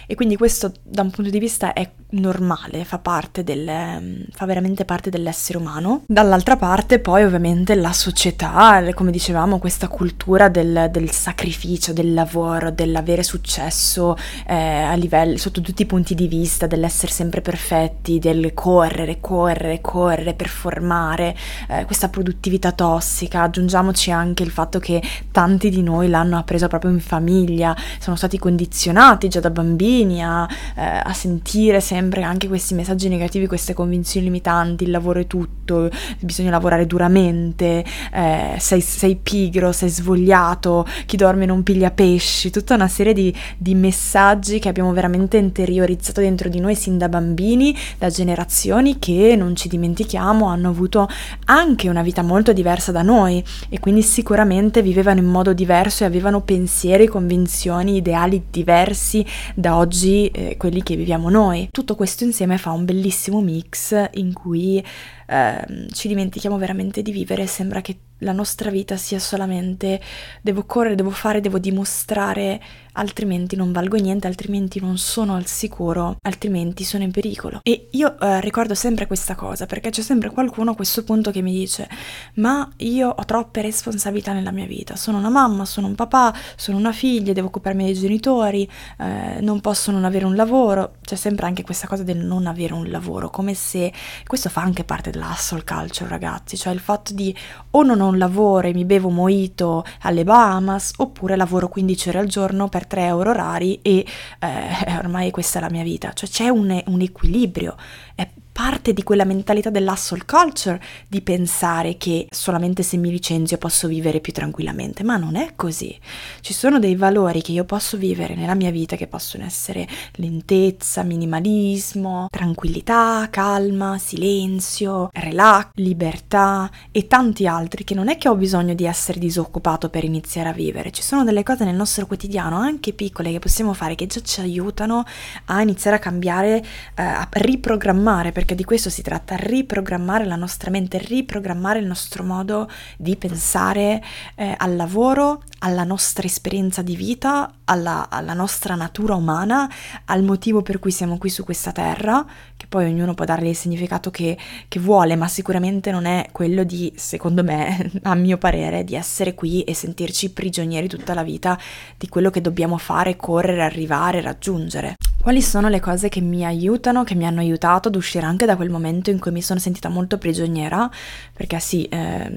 E 0.08 0.16
quindi 0.16 0.36
questo 0.36 0.72
da 0.84 1.04
un 1.04 1.12
punto 1.12 1.30
di 1.30 1.40
vista 1.40 1.74
è 1.74 1.90
normale, 2.12 2.84
fa 2.84 2.98
parte 3.00 3.44
del, 3.44 3.68
ehm, 3.68 4.26
fa 4.32 4.46
veramente 4.46 4.86
parte 4.86 5.10
dell'essere 5.10 5.58
umano. 5.58 6.04
Dall'altra 6.08 6.58
parte 6.58 7.00
poi 7.00 7.24
ovviamente 7.24 7.76
la 7.76 7.94
società, 7.94 8.84
come 8.94 9.12
dicevamo, 9.12 9.60
questa 9.60 9.88
cultura 9.88 10.50
del, 10.50 10.90
del 10.92 11.12
sacrificio, 11.12 11.94
del 11.94 12.14
lavoro, 12.14 12.72
dell'avere 12.72 13.24
successo 13.24 14.16
eh, 14.48 14.56
a 14.56 14.94
livello, 14.96 15.38
sotto 15.38 15.62
tutti 15.62 15.84
i 15.84 15.86
punti 15.86 16.16
di 16.16 16.28
vista, 16.28 16.68
dell'essere 16.68 17.12
sempre 17.12 17.42
perfetti, 17.42 18.20
del 18.20 18.54
correre, 18.54 19.20
correre, 19.20 19.82
correre, 19.82 20.34
performare, 20.34 21.36
eh, 21.70 21.86
questa 21.86 22.10
produttività 22.10 22.72
tossica. 22.72 23.44
Aggiungiamoci 23.44 24.12
anche 24.12 24.44
il 24.44 24.52
fatto 24.52 24.80
che 24.80 25.02
tanti 25.32 25.70
di 25.70 25.82
noi 25.82 26.10
l'hanno 26.10 26.38
appreso 26.38 26.68
proprio 26.68 26.92
in 26.92 27.00
famiglia, 27.00 27.76
sono 28.00 28.16
stati 28.16 28.38
condizionati 28.38 29.30
già 29.30 29.40
da 29.40 29.50
bambini 29.50 30.24
a, 30.24 30.48
eh, 30.76 31.02
a, 31.04 31.14
sentire 31.14 31.80
sempre 31.80 32.01
anche 32.24 32.48
questi 32.48 32.74
messaggi 32.74 33.10
negativi, 33.10 33.48
queste 33.48 33.74
convinzioni 33.74 34.26
limitanti, 34.26 34.84
il 34.84 34.92
lavoro 34.92 35.20
è 35.20 35.28
tutto, 35.28 35.90
bisogna 36.20 36.50
lavorare 36.50 36.86
duramente, 36.86 37.84
eh, 38.14 38.56
sei, 38.58 38.82
sei, 38.82 39.16
pigro, 39.16 39.72
sei 39.72 39.90
svogliato, 39.90 40.86
chi 41.06 41.18
dorme 41.18 41.46
non 41.46 41.64
piglia 41.64 41.92
pesci, 41.92 42.50
tutta 42.50 42.76
una 42.76 42.88
serie 42.88 43.14
di, 43.14 43.34
di 43.58 43.76
messaggi 43.76 44.60
che 44.60 44.70
abbiamo 44.70 44.94
veramente 44.94 45.38
interiorizzato 45.38 46.22
dentro 46.22 46.50
di 46.50 46.60
noi 46.60 46.76
sin 46.76 46.98
da 46.98 47.10
bambini, 47.10 47.76
da 47.98 48.10
generazioni 48.10 49.00
che 49.00 49.36
non 49.38 49.56
ci 49.56 49.68
dimentichiamo 49.68 50.46
hanno 50.46 50.70
avuto 50.70 51.08
anche 51.46 51.90
una 51.90 52.02
vita 52.02 52.22
molto 52.22 52.54
diversa 52.54 52.92
da 52.92 53.02
noi 53.02 53.44
e 53.70 53.80
quindi 53.80 54.02
sicuramente 54.02 54.82
vivevano 54.82 55.20
in 55.20 55.26
modo 55.26 55.54
diverso 55.54 56.04
e 56.04 56.08
avevano 56.08 56.42
pensieri, 56.42 57.08
convinzioni, 57.08 57.98
ideali 57.98 58.44
diversi 58.50 59.26
da 59.56 59.78
oggi 59.78 60.28
eh, 60.28 60.58
quelli 60.58 60.84
che 60.84 60.96
viviamo 60.96 61.30
noi. 61.30 61.70
Tutto 61.72 61.91
questo 61.96 62.24
insieme 62.24 62.58
fa 62.58 62.72
un 62.72 62.86
bellissimo 62.86 63.42
mix 63.42 64.10
in 64.14 64.34
cui 64.34 64.84
eh, 65.28 65.88
ci 65.92 66.08
dimentichiamo 66.08 66.58
veramente 66.58 67.02
di 67.02 67.12
vivere 67.12 67.48
sembra 67.48 67.82
che 67.82 68.00
la 68.22 68.32
nostra 68.32 68.70
vita 68.70 68.98
sia 68.98 69.20
solamente 69.20 70.00
devo 70.42 70.66
correre, 70.66 70.96
devo 70.96 71.10
fare, 71.10 71.42
devo 71.42 71.60
dimostrare, 71.60 72.62
altrimenti 72.94 73.56
non 73.56 73.72
valgo 73.72 73.98
niente, 73.98 74.28
altrimenti 74.28 74.80
non 74.80 74.98
sono 74.98 75.36
al 75.36 75.46
sicuro, 75.46 76.18
altrimenti 76.22 76.84
sono 76.84 77.04
in 77.04 77.12
pericolo. 77.12 77.60
E 77.64 77.88
io 77.92 78.20
eh, 78.20 78.42
ricordo 78.42 78.76
sempre 78.76 79.08
questa 79.08 79.36
cosa 79.36 79.66
perché 79.66 79.90
c'è 79.90 80.02
sempre 80.02 80.30
qualcuno 80.30 80.72
a 80.72 80.76
questo 80.76 81.04
punto 81.04 81.32
che 81.32 81.42
mi 81.42 81.52
dice 81.52 81.90
ma 82.36 82.70
io 82.78 83.10
ho 83.10 83.26
troppe 83.26 83.62
responsabilità 83.62 84.34
nella 84.34 84.52
mia 84.52 84.66
vita, 84.66 84.96
sono 84.96 85.18
una 85.18 85.30
mamma, 85.30 85.66
sono 85.66 85.88
un 85.88 85.96
papà, 85.96 86.34
sono 86.56 86.78
una 86.78 86.92
figlia, 86.92 87.34
devo 87.34 87.48
occuparmi 87.48 87.86
dei 87.86 87.94
genitori, 87.94 88.70
eh, 89.00 89.40
non 89.42 89.62
posso 89.62 89.92
non 89.92 90.06
avere 90.06 90.26
un 90.26 90.36
lavoro, 90.36 90.96
c'è 91.02 91.16
sempre 91.16 91.46
anche 91.46 91.64
questa 91.64 91.88
cosa 91.88 92.04
del 92.04 92.18
non 92.18 92.48
avere 92.48 92.74
un 92.74 92.90
lavoro, 92.90 93.30
come 93.30 93.54
se 93.54 93.92
questo 94.26 94.50
fa 94.50 94.62
anche 94.62 94.84
parte 94.84 95.10
della 95.12 95.30
hustle 95.32 95.64
culture 95.64 96.10
ragazzi, 96.10 96.58
cioè 96.58 96.74
il 96.74 96.80
fatto 96.80 97.14
di 97.14 97.36
o 97.72 97.84
non 97.84 98.02
ho 98.02 98.08
un 98.08 98.18
lavoro 98.18 98.68
e 98.68 98.74
mi 98.74 98.86
bevo 98.86 99.10
mojito 99.10 99.84
alle 100.02 100.24
Bahamas 100.24 100.94
oppure 100.98 101.36
lavoro 101.36 101.70
15 101.70 102.10
ore 102.10 102.20
al 102.20 102.28
giorno 102.28 102.68
per 102.68 102.81
3 102.86 103.06
euro 103.06 103.32
orari 103.32 103.80
e 103.82 104.06
eh, 104.40 104.98
ormai 104.98 105.32
questa 105.32 105.60
è 105.60 105.62
la 105.62 105.70
mia 105.70 105.84
vita, 105.84 106.14
cioè 106.14 106.30
c'è 106.30 106.50
un, 106.50 106.82
un 106.86 107.02
equilibrio, 107.02 107.76
è 108.16 108.28
parte 108.52 108.94
di 108.94 109.04
quella 109.04 109.26
mentalità 109.26 109.70
dell'hustle 109.70 110.26
culture 110.26 110.82
di 111.08 111.22
pensare 111.22 111.98
che 111.98 112.28
solamente 112.30 112.84
se 112.84 112.98
mi 112.98 113.10
licenzio 113.10 113.58
posso 113.58 113.88
vivere 113.88 114.20
più 114.20 114.34
tranquillamente, 114.34 115.04
ma 115.04 115.18
non 115.18 115.36
è 115.36 115.54
così. 115.56 115.98
Ci 116.42 116.54
sono 116.54 116.80
dei 116.80 116.96
valori 116.96 117.42
che 117.42 117.52
io 117.52 117.64
posso 117.64 117.98
vivere 117.98 118.36
nella 118.36 118.56
mia 118.56 118.72
vita 118.72 118.96
che 118.96 119.08
possono 119.08 119.46
essere 119.46 119.88
lentezza, 120.16 121.04
minimalismo, 121.04 122.28
tranquillità, 122.30 123.28
calma, 123.30 123.98
silenzio, 123.98 125.10
relax, 125.14 125.70
libertà 125.76 126.70
e 126.92 127.08
tanti 127.08 127.48
altri 127.48 127.84
che 127.84 127.94
non 127.94 128.10
è 128.10 128.18
che 128.18 128.30
ho 128.30 128.36
bisogno 128.36 128.74
di 128.74 128.86
essere 128.86 129.20
disoccupato 129.20 129.90
per 129.90 130.04
iniziare 130.04 130.50
a 130.50 130.54
vivere. 130.54 130.92
Ci 130.92 131.04
sono 131.04 131.24
delle 131.24 131.44
cose 131.44 131.64
nel 131.64 131.76
nostro 131.76 132.06
quotidiano, 132.06 132.58
anche 132.58 132.94
piccole, 132.94 133.32
che 133.32 133.40
possiamo 133.40 133.74
fare 133.74 133.96
che 133.96 134.08
già 134.08 134.22
ci 134.22 134.42
aiutano 134.42 135.04
a 135.46 135.62
iniziare 135.62 135.98
a 135.98 136.00
cambiare, 136.00 136.64
eh, 136.96 137.02
a 137.02 137.28
riprogrammare 137.32 138.32
perché 138.42 138.56
di 138.56 138.64
questo 138.64 138.90
si 138.90 139.04
tratta, 139.04 139.36
riprogrammare 139.36 140.26
la 140.26 140.36
nostra 140.36 140.72
mente, 140.72 140.98
riprogrammare 140.98 141.78
il 141.78 141.86
nostro 141.86 142.24
modo 142.24 142.68
di 142.98 143.16
pensare 143.16 144.02
eh, 144.34 144.56
al 144.58 144.76
lavoro, 144.76 145.44
alla 145.60 145.84
nostra 145.84 146.26
esperienza 146.26 146.82
di 146.82 146.96
vita, 146.96 147.54
alla, 147.66 148.10
alla, 148.10 148.34
nostra 148.34 148.74
natura 148.74 149.14
umana, 149.14 149.70
al 150.06 150.24
motivo 150.24 150.64
per 150.64 150.80
cui 150.80 150.90
siamo 150.90 151.20
qui 151.20 151.30
su 151.30 151.44
questa 151.44 151.72
terra, 151.72 152.26
che 152.58 152.66
poi 152.68 152.86
ognuno 152.86 153.14
può 153.14 153.26
darle 153.26 153.50
il 153.50 153.56
significato 153.56 154.10
che, 154.10 154.36
che 154.68 154.80
vuole, 154.80 155.16
ma 155.16 155.28
sicuramente 155.28 155.92
non 155.92 156.06
è 156.06 156.30
quello 156.32 156.64
di, 156.64 156.92
secondo 156.96 157.44
me, 157.44 157.92
a 158.02 158.16
mio 158.16 158.40
parere, 158.40 158.84
di 158.84 158.96
essere 158.96 159.36
qui 159.36 159.62
e 159.62 159.76
sentirci 159.76 160.32
prigionieri 160.32 160.88
tutta 160.88 161.14
la 161.14 161.22
vita 161.22 161.60
di 161.96 162.10
quello 162.10 162.32
che 162.32 162.42
dobbiamo 162.42 162.80
fare, 162.80 163.16
correre, 163.18 163.62
arrivare, 163.62 164.20
raggiungere. 164.20 164.96
Quali 165.22 165.44
sono 165.44 165.70
le 165.70 165.80
cose 165.80 166.10
che 166.10 166.20
mi 166.20 166.44
aiutano, 166.44 167.04
che 167.04 167.14
mi 167.14 167.28
hanno 167.28 167.42
aiutato 167.42 167.90
ad 167.90 167.96
uscire 167.96 168.26
anche 168.32 168.46
da 168.46 168.56
quel 168.56 168.70
momento 168.70 169.10
in 169.10 169.20
cui 169.20 169.32
mi 169.32 169.42
sono 169.42 169.60
sentita 169.60 169.90
molto 169.90 170.18
prigioniera? 170.18 170.90
Perché 171.34 171.60
sì, 171.60 171.84
eh, 171.84 172.32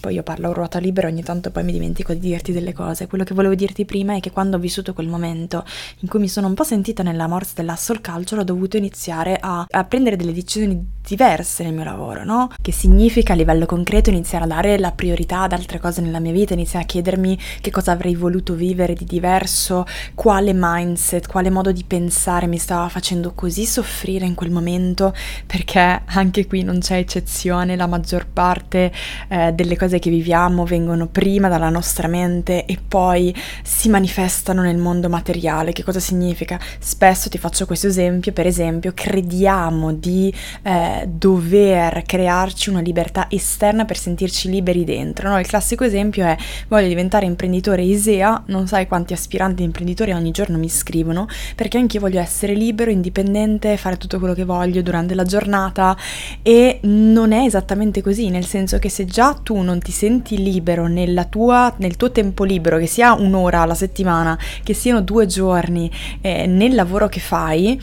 poi 0.00 0.14
io 0.14 0.22
parlo 0.22 0.50
a 0.50 0.52
ruota 0.52 0.78
libera, 0.78 1.08
ogni 1.08 1.22
tanto 1.22 1.50
poi 1.50 1.64
mi 1.64 1.72
dimentico 1.72 2.12
di 2.12 2.20
dirti 2.20 2.52
delle 2.52 2.72
cose. 2.72 3.06
Quello 3.06 3.24
che 3.24 3.34
volevo 3.34 3.54
dirti 3.54 3.84
prima 3.84 4.14
è 4.14 4.20
che 4.20 4.30
quando 4.30 4.56
ho 4.56 4.60
vissuto 4.60 4.92
quel 4.92 5.08
momento 5.08 5.64
in 6.00 6.08
cui 6.08 6.20
mi 6.20 6.28
sono 6.28 6.46
un 6.46 6.54
po' 6.54 6.64
sentita 6.64 7.02
nella 7.02 7.26
morsa 7.26 7.52
della 7.56 7.76
soul 7.76 8.00
culture, 8.00 8.42
ho 8.42 8.44
dovuto 8.44 8.76
iniziare 8.76 9.38
a, 9.40 9.66
a 9.68 9.84
prendere 9.84 10.16
delle 10.16 10.32
decisioni 10.32 10.94
diverse 11.06 11.62
nel 11.62 11.72
mio 11.72 11.84
lavoro, 11.84 12.24
no? 12.24 12.50
Che 12.60 12.72
significa 12.72 13.32
a 13.32 13.36
livello 13.36 13.64
concreto 13.64 14.10
iniziare 14.10 14.44
a 14.44 14.48
dare 14.48 14.78
la 14.78 14.90
priorità 14.90 15.42
ad 15.42 15.52
altre 15.52 15.78
cose 15.78 16.00
nella 16.00 16.18
mia 16.18 16.32
vita, 16.32 16.54
iniziare 16.54 16.84
a 16.84 16.88
chiedermi 16.88 17.38
che 17.60 17.70
cosa 17.70 17.92
avrei 17.92 18.16
voluto 18.16 18.54
vivere 18.54 18.94
di 18.94 19.04
diverso, 19.04 19.86
quale 20.14 20.50
mindset, 20.52 21.28
quale 21.28 21.50
modo 21.50 21.70
di 21.70 21.84
pensare 21.84 22.46
mi 22.46 22.58
stava 22.58 22.88
facendo 22.88 23.32
così 23.34 23.64
soffrire 23.64 24.26
in 24.26 24.34
quel 24.34 24.50
momento 24.50 25.14
perché 25.46 26.02
anche 26.04 26.46
qui 26.46 26.62
non 26.62 26.80
c'è 26.80 26.96
eccezione, 26.96 27.76
la 27.76 27.86
maggior 27.86 28.26
parte 28.26 28.92
eh, 29.28 29.52
delle 29.52 29.76
cose 29.76 29.98
che 29.98 30.10
viviamo 30.10 30.64
vengono 30.64 31.06
prima 31.06 31.48
dalla 31.48 31.68
nostra 31.68 32.08
mente 32.08 32.64
e 32.64 32.78
poi 32.86 33.34
si 33.62 33.88
manifestano 33.88 34.62
nel 34.62 34.76
mondo 34.76 35.08
materiale. 35.08 35.72
Che 35.72 35.84
cosa 35.84 36.00
significa? 36.00 36.58
Spesso 36.78 37.28
ti 37.28 37.38
faccio 37.38 37.66
questo 37.66 37.86
esempio, 37.86 38.32
per 38.32 38.46
esempio, 38.46 38.92
crediamo 38.94 39.92
di 39.92 40.32
eh, 40.62 41.08
dover 41.08 42.02
crearci 42.02 42.70
una 42.70 42.80
libertà 42.80 43.26
esterna 43.30 43.84
per 43.84 43.96
sentirci 43.96 44.50
liberi 44.50 44.84
dentro. 44.84 45.28
No? 45.28 45.38
Il 45.38 45.46
classico 45.46 45.84
esempio 45.84 46.24
è 46.24 46.36
voglio 46.68 46.88
diventare 46.88 47.24
imprenditore 47.24 47.82
ISEA, 47.82 48.42
non 48.46 48.66
sai 48.66 48.88
quanti 48.88 49.12
aspiranti 49.12 49.62
imprenditori 49.62 50.12
ogni 50.12 50.32
giorno 50.32 50.58
mi 50.58 50.68
scrivono 50.68 51.28
perché 51.54 51.78
anche 51.78 51.96
io 51.96 52.02
voglio 52.02 52.16
voglio 52.16 52.20
essere 52.20 52.54
libero, 52.54 52.90
indipendente, 52.90 53.76
fare 53.76 53.96
tutto 53.96 54.18
quello 54.18 54.32
che 54.32 54.44
voglio 54.44 54.80
durante 54.80 55.14
la 55.14 55.24
giornata 55.26 55.96
e 56.42 56.78
non 56.82 57.32
è 57.32 57.44
esattamente 57.44 58.00
così, 58.02 58.30
nel 58.30 58.46
senso 58.46 58.78
che 58.78 58.88
se 58.88 59.04
già 59.04 59.34
tu 59.34 59.60
non 59.60 59.80
ti 59.80 59.92
senti 59.92 60.42
libero 60.42 60.86
tua, 61.28 61.74
nel 61.78 61.96
tuo 61.96 62.10
tempo 62.10 62.44
libero, 62.44 62.78
che 62.78 62.86
sia 62.86 63.12
un'ora 63.12 63.60
alla 63.60 63.74
settimana, 63.74 64.38
che 64.62 64.74
siano 64.74 65.02
due 65.02 65.26
giorni 65.26 65.90
eh, 66.20 66.46
nel 66.46 66.74
lavoro 66.74 67.08
che 67.08 67.20
fai, 67.20 67.80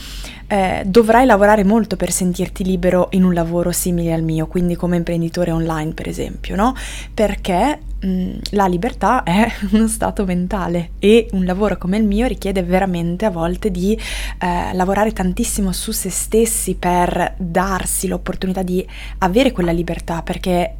eh, 0.47 0.83
dovrai 0.85 1.25
lavorare 1.25 1.63
molto 1.63 1.95
per 1.95 2.11
sentirti 2.11 2.63
libero 2.63 3.07
in 3.11 3.23
un 3.23 3.33
lavoro 3.33 3.71
simile 3.71 4.13
al 4.13 4.23
mio, 4.23 4.47
quindi 4.47 4.75
come 4.75 4.97
imprenditore 4.97 5.51
online 5.51 5.93
per 5.93 6.07
esempio, 6.07 6.55
no? 6.55 6.75
Perché 7.13 7.79
Mm, 8.05 8.33
la 8.51 8.67
libertà 8.67 9.23
è 9.23 9.49
uno 9.71 9.87
stato 9.87 10.25
mentale 10.25 10.91
e 10.99 11.27
un 11.31 11.45
lavoro 11.45 11.77
come 11.77 11.97
il 11.97 12.03
mio 12.03 12.27
richiede 12.27 12.61
veramente 12.61 13.25
a 13.25 13.29
volte 13.29 13.71
di 13.71 13.97
eh, 14.39 14.73
lavorare 14.73 15.13
tantissimo 15.13 15.71
su 15.71 15.91
se 15.91 16.09
stessi 16.09 16.75
per 16.75 17.35
darsi 17.37 18.07
l'opportunità 18.07 18.61
di 18.61 18.85
avere 19.19 19.53
quella 19.53 19.71
libertà 19.71 20.21
perché 20.21 20.75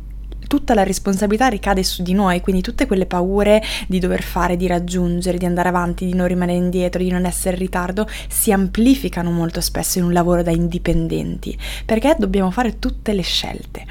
tutta 0.48 0.74
la 0.74 0.84
responsabilità 0.84 1.48
ricade 1.48 1.84
su 1.84 2.04
di 2.04 2.14
noi, 2.14 2.42
quindi 2.42 2.62
tutte 2.62 2.86
quelle 2.86 3.06
paure 3.06 3.64
di 3.88 4.00
dover 4.00 4.22
fare, 4.22 4.58
di 4.58 4.68
raggiungere, 4.68 5.38
di 5.38 5.46
andare 5.46 5.70
avanti, 5.70 6.06
di 6.06 6.14
non 6.14 6.28
rimanere 6.28 6.58
indietro, 6.58 7.02
di 7.02 7.10
non 7.10 7.26
essere 7.26 7.56
in 7.56 7.62
ritardo, 7.62 8.08
si 8.28 8.52
amplificano 8.52 9.32
molto 9.32 9.62
spesso 9.62 9.98
in 9.98 10.04
un 10.04 10.14
lavoro 10.14 10.44
da 10.44 10.52
indipendenti, 10.52 11.58
perché 11.86 12.16
dobbiamo 12.20 12.52
fare 12.52 12.78
tutte 12.78 13.14
le 13.14 13.24
scelte. 13.24 13.86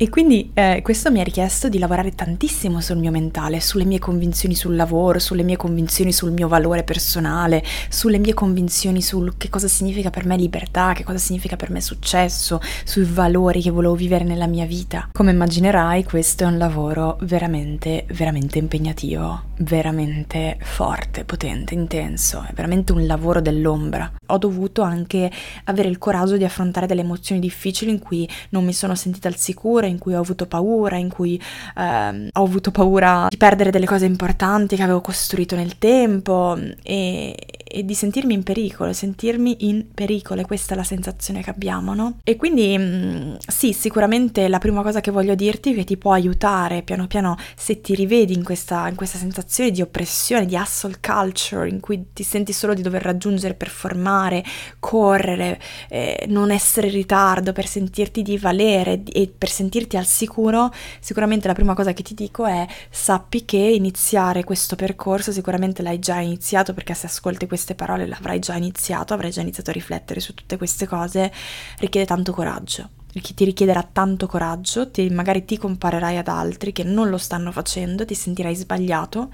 E 0.00 0.10
quindi 0.10 0.52
eh, 0.54 0.78
questo 0.84 1.10
mi 1.10 1.18
ha 1.18 1.24
richiesto 1.24 1.68
di 1.68 1.80
lavorare 1.80 2.14
tantissimo 2.14 2.80
sul 2.80 2.98
mio 2.98 3.10
mentale, 3.10 3.58
sulle 3.58 3.84
mie 3.84 3.98
convinzioni 3.98 4.54
sul 4.54 4.76
lavoro, 4.76 5.18
sulle 5.18 5.42
mie 5.42 5.56
convinzioni 5.56 6.12
sul 6.12 6.30
mio 6.30 6.46
valore 6.46 6.84
personale, 6.84 7.64
sulle 7.88 8.18
mie 8.18 8.32
convinzioni 8.32 9.02
sul 9.02 9.36
che 9.36 9.48
cosa 9.48 9.66
significa 9.66 10.10
per 10.10 10.24
me 10.24 10.36
libertà, 10.36 10.92
che 10.92 11.02
cosa 11.02 11.18
significa 11.18 11.56
per 11.56 11.70
me 11.70 11.80
successo, 11.80 12.60
sui 12.84 13.02
valori 13.02 13.60
che 13.60 13.72
volevo 13.72 13.96
vivere 13.96 14.22
nella 14.22 14.46
mia 14.46 14.66
vita. 14.66 15.08
Come 15.12 15.32
immaginerai, 15.32 16.04
questo 16.04 16.44
è 16.44 16.46
un 16.46 16.58
lavoro 16.58 17.18
veramente, 17.22 18.06
veramente 18.12 18.58
impegnativo, 18.58 19.46
veramente 19.56 20.58
forte, 20.60 21.24
potente, 21.24 21.74
intenso, 21.74 22.46
è 22.48 22.52
veramente 22.54 22.92
un 22.92 23.04
lavoro 23.04 23.40
dell'ombra. 23.40 24.12
Ho 24.26 24.38
dovuto 24.38 24.82
anche 24.82 25.28
avere 25.64 25.88
il 25.88 25.98
coraggio 25.98 26.36
di 26.36 26.44
affrontare 26.44 26.86
delle 26.86 27.00
emozioni 27.00 27.40
difficili 27.40 27.90
in 27.90 27.98
cui 27.98 28.28
non 28.50 28.64
mi 28.64 28.72
sono 28.72 28.94
sentita 28.94 29.26
al 29.26 29.36
sicuro 29.36 29.86
in 29.88 29.98
cui 29.98 30.14
ho 30.14 30.20
avuto 30.20 30.46
paura, 30.46 30.96
in 30.96 31.08
cui 31.08 31.40
ehm, 31.76 32.28
ho 32.32 32.42
avuto 32.42 32.70
paura 32.70 33.26
di 33.28 33.36
perdere 33.36 33.70
delle 33.70 33.86
cose 33.86 34.06
importanti 34.06 34.76
che 34.76 34.82
avevo 34.82 35.00
costruito 35.00 35.56
nel 35.56 35.78
tempo 35.78 36.56
e, 36.82 37.34
e 37.68 37.84
di 37.84 37.94
sentirmi 37.94 38.34
in 38.34 38.42
pericolo, 38.42 38.92
sentirmi 38.92 39.68
in 39.68 39.86
pericolo, 39.92 40.40
e 40.40 40.44
questa 40.46 40.74
è 40.74 40.76
la 40.76 40.84
sensazione 40.84 41.42
che 41.42 41.50
abbiamo, 41.50 41.94
no? 41.94 42.18
E 42.24 42.36
quindi 42.36 42.76
mm, 42.78 43.34
sì, 43.46 43.72
sicuramente 43.72 44.48
la 44.48 44.58
prima 44.58 44.82
cosa 44.82 45.00
che 45.00 45.10
voglio 45.10 45.34
dirti 45.34 45.74
che 45.74 45.84
ti 45.84 45.96
può 45.96 46.12
aiutare 46.12 46.82
piano 46.82 47.06
piano 47.06 47.36
se 47.56 47.80
ti 47.80 47.94
rivedi 47.94 48.34
in 48.34 48.42
questa, 48.42 48.88
in 48.88 48.94
questa 48.94 49.18
sensazione 49.18 49.70
di 49.70 49.82
oppressione, 49.82 50.46
di 50.46 50.54
hustle 50.54 50.98
culture, 51.00 51.68
in 51.68 51.80
cui 51.80 52.06
ti 52.12 52.22
senti 52.22 52.52
solo 52.52 52.74
di 52.74 52.82
dover 52.82 53.02
raggiungere, 53.02 53.54
performare, 53.54 54.44
correre, 54.78 55.60
eh, 55.88 56.24
non 56.28 56.50
essere 56.50 56.86
in 56.88 56.94
ritardo 56.94 57.52
per 57.52 57.66
sentirti 57.66 58.22
di 58.22 58.38
valere 58.38 59.02
e 59.04 59.30
per 59.36 59.48
sentirti 59.48 59.77
al 59.96 60.06
sicuro, 60.06 60.72
sicuramente 61.00 61.46
la 61.46 61.54
prima 61.54 61.74
cosa 61.74 61.92
che 61.92 62.02
ti 62.02 62.14
dico 62.14 62.46
è 62.46 62.66
sappi 62.90 63.44
che 63.44 63.56
iniziare 63.56 64.44
questo 64.44 64.76
percorso 64.76 65.32
sicuramente 65.32 65.82
l'hai 65.82 65.98
già 65.98 66.18
iniziato 66.18 66.74
perché 66.74 66.94
se 66.94 67.06
ascolti 67.06 67.46
queste 67.46 67.74
parole 67.74 68.06
l'avrai 68.06 68.38
già 68.38 68.54
iniziato, 68.54 69.14
avrai 69.14 69.30
già 69.30 69.40
iniziato 69.40 69.70
a 69.70 69.74
riflettere 69.74 70.20
su 70.20 70.34
tutte 70.34 70.56
queste 70.56 70.86
cose, 70.86 71.32
richiede 71.78 72.06
tanto 72.06 72.32
coraggio. 72.32 72.90
Ti 73.10 73.44
richiederà 73.44 73.82
tanto 73.90 74.26
coraggio, 74.26 74.90
ti, 74.90 75.08
magari 75.08 75.44
ti 75.44 75.56
comparerai 75.56 76.18
ad 76.18 76.28
altri 76.28 76.72
che 76.72 76.84
non 76.84 77.08
lo 77.08 77.16
stanno 77.16 77.50
facendo, 77.50 78.04
ti 78.04 78.14
sentirai 78.14 78.54
sbagliato 78.54 79.30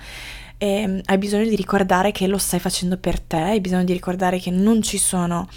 e 0.58 0.86
mm, 0.86 0.98
hai 1.04 1.18
bisogno 1.18 1.48
di 1.48 1.56
ricordare 1.56 2.12
che 2.12 2.26
lo 2.26 2.38
stai 2.38 2.60
facendo 2.60 2.96
per 2.96 3.20
te, 3.20 3.36
hai 3.36 3.60
bisogno 3.60 3.84
di 3.84 3.92
ricordare 3.92 4.38
che 4.38 4.50
non 4.50 4.82
ci 4.82 4.98
sono 4.98 5.48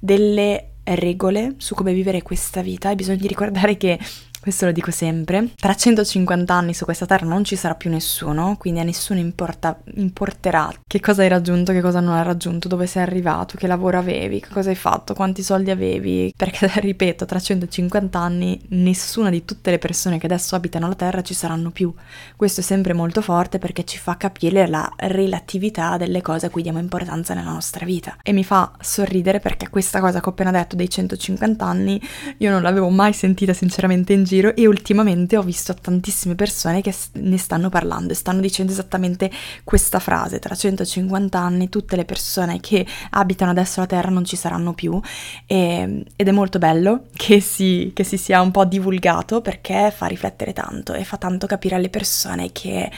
delle 0.00 0.70
regole 0.84 1.54
su 1.56 1.74
come 1.74 1.92
vivere 1.92 2.22
questa 2.22 2.62
vita, 2.62 2.88
hai 2.88 2.94
bisogno 2.94 3.18
di 3.18 3.26
ricordare 3.26 3.76
che 3.76 3.98
questo 4.44 4.66
lo 4.66 4.72
dico 4.72 4.90
sempre, 4.90 5.52
tra 5.56 5.74
150 5.74 6.52
anni 6.52 6.74
su 6.74 6.84
questa 6.84 7.06
terra 7.06 7.24
non 7.24 7.44
ci 7.44 7.56
sarà 7.56 7.76
più 7.76 7.88
nessuno, 7.88 8.56
quindi 8.58 8.78
a 8.78 8.82
nessuno 8.82 9.18
importa, 9.18 9.80
importerà 9.94 10.70
che 10.86 11.00
cosa 11.00 11.22
hai 11.22 11.28
raggiunto, 11.28 11.72
che 11.72 11.80
cosa 11.80 12.00
non 12.00 12.14
hai 12.14 12.24
raggiunto, 12.24 12.68
dove 12.68 12.86
sei 12.86 13.00
arrivato, 13.00 13.56
che 13.56 13.66
lavoro 13.66 13.96
avevi, 13.96 14.40
che 14.40 14.50
cosa 14.52 14.68
hai 14.68 14.74
fatto, 14.74 15.14
quanti 15.14 15.42
soldi 15.42 15.70
avevi, 15.70 16.30
perché 16.36 16.68
ripeto, 16.78 17.24
tra 17.24 17.40
150 17.40 18.18
anni 18.18 18.60
nessuna 18.68 19.30
di 19.30 19.46
tutte 19.46 19.70
le 19.70 19.78
persone 19.78 20.18
che 20.18 20.26
adesso 20.26 20.54
abitano 20.54 20.88
la 20.88 20.94
terra 20.94 21.22
ci 21.22 21.32
saranno 21.32 21.70
più. 21.70 21.90
Questo 22.36 22.60
è 22.60 22.62
sempre 22.62 22.92
molto 22.92 23.22
forte 23.22 23.58
perché 23.58 23.84
ci 23.84 23.96
fa 23.96 24.18
capire 24.18 24.66
la 24.66 24.92
relatività 24.94 25.96
delle 25.96 26.20
cose 26.20 26.44
a 26.44 26.50
cui 26.50 26.60
diamo 26.60 26.80
importanza 26.80 27.32
nella 27.32 27.52
nostra 27.52 27.86
vita. 27.86 28.18
E 28.22 28.34
mi 28.34 28.44
fa 28.44 28.72
sorridere 28.78 29.40
perché 29.40 29.70
questa 29.70 30.00
cosa 30.00 30.20
che 30.20 30.28
ho 30.28 30.32
appena 30.32 30.50
detto 30.50 30.76
dei 30.76 30.90
150 30.90 31.64
anni 31.64 31.98
io 32.36 32.50
non 32.50 32.60
l'avevo 32.60 32.90
mai 32.90 33.14
sentita 33.14 33.54
sinceramente 33.54 34.12
in 34.12 34.24
giro 34.24 34.32
giro 34.34 34.54
e 34.54 34.66
ultimamente 34.66 35.36
ho 35.36 35.42
visto 35.42 35.74
tantissime 35.74 36.34
persone 36.34 36.82
che 36.82 36.92
ne 37.12 37.38
stanno 37.38 37.68
parlando 37.68 38.12
e 38.12 38.16
stanno 38.16 38.40
dicendo 38.40 38.72
esattamente 38.72 39.30
questa 39.62 39.98
frase, 39.98 40.38
tra 40.38 40.54
150 40.54 41.38
anni 41.38 41.68
tutte 41.68 41.96
le 41.96 42.04
persone 42.04 42.60
che 42.60 42.84
abitano 43.10 43.52
adesso 43.52 43.80
la 43.80 43.86
Terra 43.86 44.10
non 44.10 44.24
ci 44.24 44.36
saranno 44.36 44.72
più 44.72 45.00
e, 45.46 46.04
ed 46.16 46.28
è 46.28 46.30
molto 46.32 46.58
bello 46.58 47.04
che 47.14 47.40
si, 47.40 47.92
che 47.94 48.04
si 48.04 48.16
sia 48.16 48.40
un 48.40 48.50
po' 48.50 48.64
divulgato 48.64 49.40
perché 49.40 49.92
fa 49.94 50.06
riflettere 50.06 50.52
tanto 50.52 50.94
e 50.94 51.04
fa 51.04 51.16
tanto 51.16 51.46
capire 51.46 51.76
alle 51.76 51.90
persone 51.90 52.50
che 52.52 52.90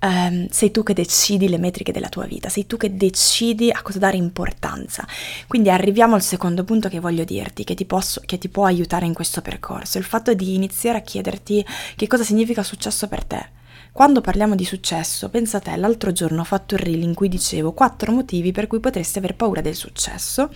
um, 0.00 0.46
sei 0.48 0.70
tu 0.70 0.82
che 0.82 0.94
decidi 0.94 1.48
le 1.48 1.58
metriche 1.58 1.92
della 1.92 2.08
tua 2.08 2.26
vita, 2.26 2.48
sei 2.48 2.66
tu 2.66 2.76
che 2.76 2.96
decidi 2.96 3.70
a 3.70 3.82
cosa 3.82 3.98
dare 3.98 4.16
importanza. 4.16 5.06
Quindi 5.46 5.70
arriviamo 5.70 6.14
al 6.14 6.22
secondo 6.22 6.64
punto 6.64 6.88
che 6.88 7.00
voglio 7.00 7.24
dirti, 7.24 7.64
che 7.64 7.74
ti, 7.74 7.84
posso, 7.84 8.22
che 8.24 8.38
ti 8.38 8.48
può 8.48 8.64
aiutare 8.64 9.06
in 9.06 9.14
questo 9.14 9.40
percorso, 9.40 9.98
il 9.98 10.04
fatto 10.04 10.32
di 10.34 10.54
iniziare 10.54 10.83
iniziare 10.84 10.98
a 10.98 11.00
chiederti 11.00 11.64
che 11.96 12.06
cosa 12.06 12.24
significa 12.24 12.62
successo 12.62 13.08
per 13.08 13.24
te. 13.24 13.62
Quando 13.94 14.20
parliamo 14.20 14.56
di 14.56 14.64
successo, 14.64 15.28
pensa 15.28 15.58
a 15.58 15.60
te, 15.60 15.76
l'altro 15.76 16.10
giorno 16.10 16.40
ho 16.40 16.44
fatto 16.44 16.74
il 16.74 16.80
reel 16.80 17.04
in 17.04 17.14
cui 17.14 17.28
dicevo 17.28 17.70
quattro 17.70 18.10
motivi 18.10 18.50
per 18.50 18.66
cui 18.66 18.80
potresti 18.80 19.18
aver 19.18 19.36
paura 19.36 19.60
del 19.60 19.76
successo 19.76 20.50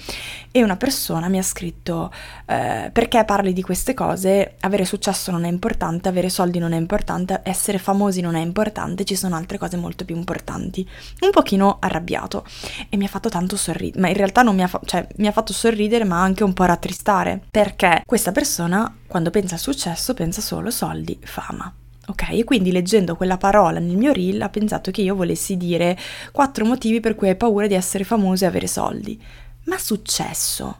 e 0.50 0.64
una 0.64 0.76
persona 0.76 1.28
mi 1.28 1.38
ha 1.38 1.42
scritto 1.44 2.12
eh, 2.46 2.90
perché 2.92 3.24
parli 3.24 3.52
di 3.52 3.62
queste 3.62 3.94
cose, 3.94 4.56
avere 4.58 4.84
successo 4.84 5.30
non 5.30 5.44
è 5.44 5.48
importante, 5.48 6.08
avere 6.08 6.30
soldi 6.30 6.58
non 6.58 6.72
è 6.72 6.76
importante, 6.76 7.40
essere 7.44 7.78
famosi 7.78 8.20
non 8.20 8.34
è 8.34 8.40
importante, 8.40 9.04
ci 9.04 9.14
sono 9.14 9.36
altre 9.36 9.56
cose 9.56 9.76
molto 9.76 10.04
più 10.04 10.16
importanti. 10.16 10.84
Un 11.20 11.30
pochino 11.30 11.76
arrabbiato 11.78 12.44
e 12.88 12.96
mi 12.96 13.04
ha 13.04 13.08
fatto 13.08 13.28
tanto 13.28 13.54
sorridere, 13.54 14.00
ma 14.00 14.08
in 14.08 14.16
realtà 14.16 14.42
non 14.42 14.56
mi 14.56 14.64
ha, 14.64 14.66
fa- 14.66 14.80
cioè, 14.84 15.06
mi 15.18 15.28
ha 15.28 15.32
fatto 15.32 15.52
sorridere 15.52 16.02
ma 16.02 16.20
anche 16.20 16.42
un 16.42 16.54
po' 16.54 16.64
rattristare 16.64 17.40
perché 17.52 18.02
questa 18.04 18.32
persona 18.32 18.92
quando 19.06 19.30
pensa 19.30 19.54
al 19.54 19.60
successo 19.60 20.12
pensa 20.12 20.40
solo 20.40 20.72
soldi, 20.72 21.16
fama. 21.22 21.72
Ok, 22.08 22.44
quindi 22.44 22.72
leggendo 22.72 23.16
quella 23.16 23.36
parola 23.36 23.80
nel 23.80 23.96
mio 23.96 24.12
reel 24.12 24.40
ha 24.40 24.48
pensato 24.48 24.90
che 24.90 25.02
io 25.02 25.14
volessi 25.14 25.58
dire 25.58 25.96
quattro 26.32 26.64
motivi 26.64 27.00
per 27.00 27.14
cui 27.14 27.28
hai 27.28 27.36
paura 27.36 27.66
di 27.66 27.74
essere 27.74 28.02
famoso 28.02 28.44
e 28.44 28.46
avere 28.46 28.66
soldi. 28.66 29.22
Ma 29.64 29.76
successo 29.76 30.76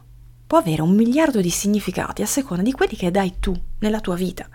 può 0.47 0.57
avere 0.57 0.81
un 0.81 0.95
miliardo 0.95 1.39
di 1.39 1.51
significati 1.51 2.23
a 2.23 2.25
seconda 2.25 2.63
di 2.63 2.71
quelli 2.71 2.95
che 2.95 3.11
dai 3.11 3.35
tu 3.39 3.55
nella 3.79 3.99
tua 3.99 4.15
vita. 4.15 4.49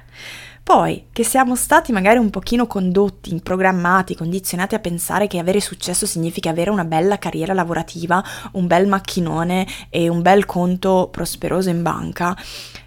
Poi, 0.64 1.06
che 1.12 1.22
siamo 1.22 1.54
stati 1.54 1.92
magari 1.92 2.18
un 2.18 2.30
pochino 2.30 2.66
condotti, 2.66 3.38
programmati, 3.40 4.16
condizionati 4.16 4.74
a 4.74 4.80
pensare 4.80 5.28
che 5.28 5.38
avere 5.38 5.60
successo 5.60 6.06
significa 6.06 6.50
avere 6.50 6.70
una 6.70 6.84
bella 6.84 7.18
carriera 7.18 7.52
lavorativa, 7.52 8.24
un 8.52 8.66
bel 8.66 8.88
macchinone 8.88 9.64
e 9.90 10.08
un 10.08 10.22
bel 10.22 10.44
conto 10.46 11.08
prosperoso 11.12 11.68
in 11.68 11.82
banca, 11.82 12.36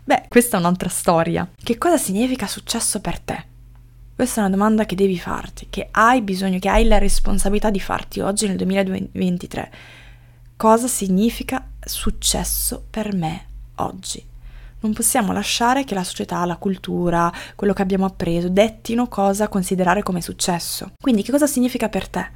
beh, 0.04 0.26
questa 0.28 0.58
è 0.58 0.60
un'altra 0.60 0.89
storia. 0.89 1.47
Che 1.56 1.78
cosa 1.78 1.97
significa 1.97 2.47
successo 2.47 3.00
per 3.00 3.19
te? 3.19 3.56
Questa 4.18 4.42
è 4.42 4.46
una 4.46 4.56
domanda 4.56 4.88
che 4.88 4.96
devi 4.96 5.20
farti, 5.20 5.68
che 5.70 5.90
hai 5.92 6.24
bisogno, 6.24 6.58
che 6.58 6.70
hai 6.70 6.86
la 6.86 6.98
responsabilità 6.98 7.70
di 7.70 7.80
farti 7.80 8.20
oggi 8.20 8.48
nel 8.48 8.58
2023. 8.58 9.72
Cosa 10.58 10.88
significa 10.88 11.64
successo 11.80 12.84
per 12.90 13.14
me 13.14 13.46
oggi? 13.76 14.26
Non 14.80 14.94
possiamo 14.94 15.34
lasciare 15.34 15.84
che 15.84 15.94
la 15.94 16.04
società, 16.04 16.44
la 16.46 16.56
cultura, 16.56 17.32
quello 17.54 17.74
che 17.74 17.84
abbiamo 17.84 18.06
appreso 18.06 18.50
dettino 18.50 19.08
cosa 19.08 19.50
considerare 19.50 20.02
come 20.02 20.22
successo. 20.22 20.94
Quindi 21.00 21.22
che 21.22 21.30
cosa 21.30 21.46
significa 21.46 21.88
per 21.88 22.08
te? 22.08 22.28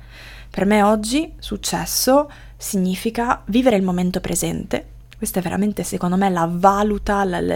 Per 0.52 0.68
me 0.68 0.84
oggi 0.84 1.34
successo 1.40 2.30
significa 2.58 3.42
vivere 3.48 3.76
il 3.76 3.82
momento 3.82 4.22
presente, 4.22 4.86
questa 5.22 5.38
è 5.38 5.44
veramente, 5.44 5.84
secondo 5.84 6.18
me, 6.18 6.32
la 6.32 6.50
valuta, 6.52 7.24
la, 7.24 7.40
la, 7.40 7.56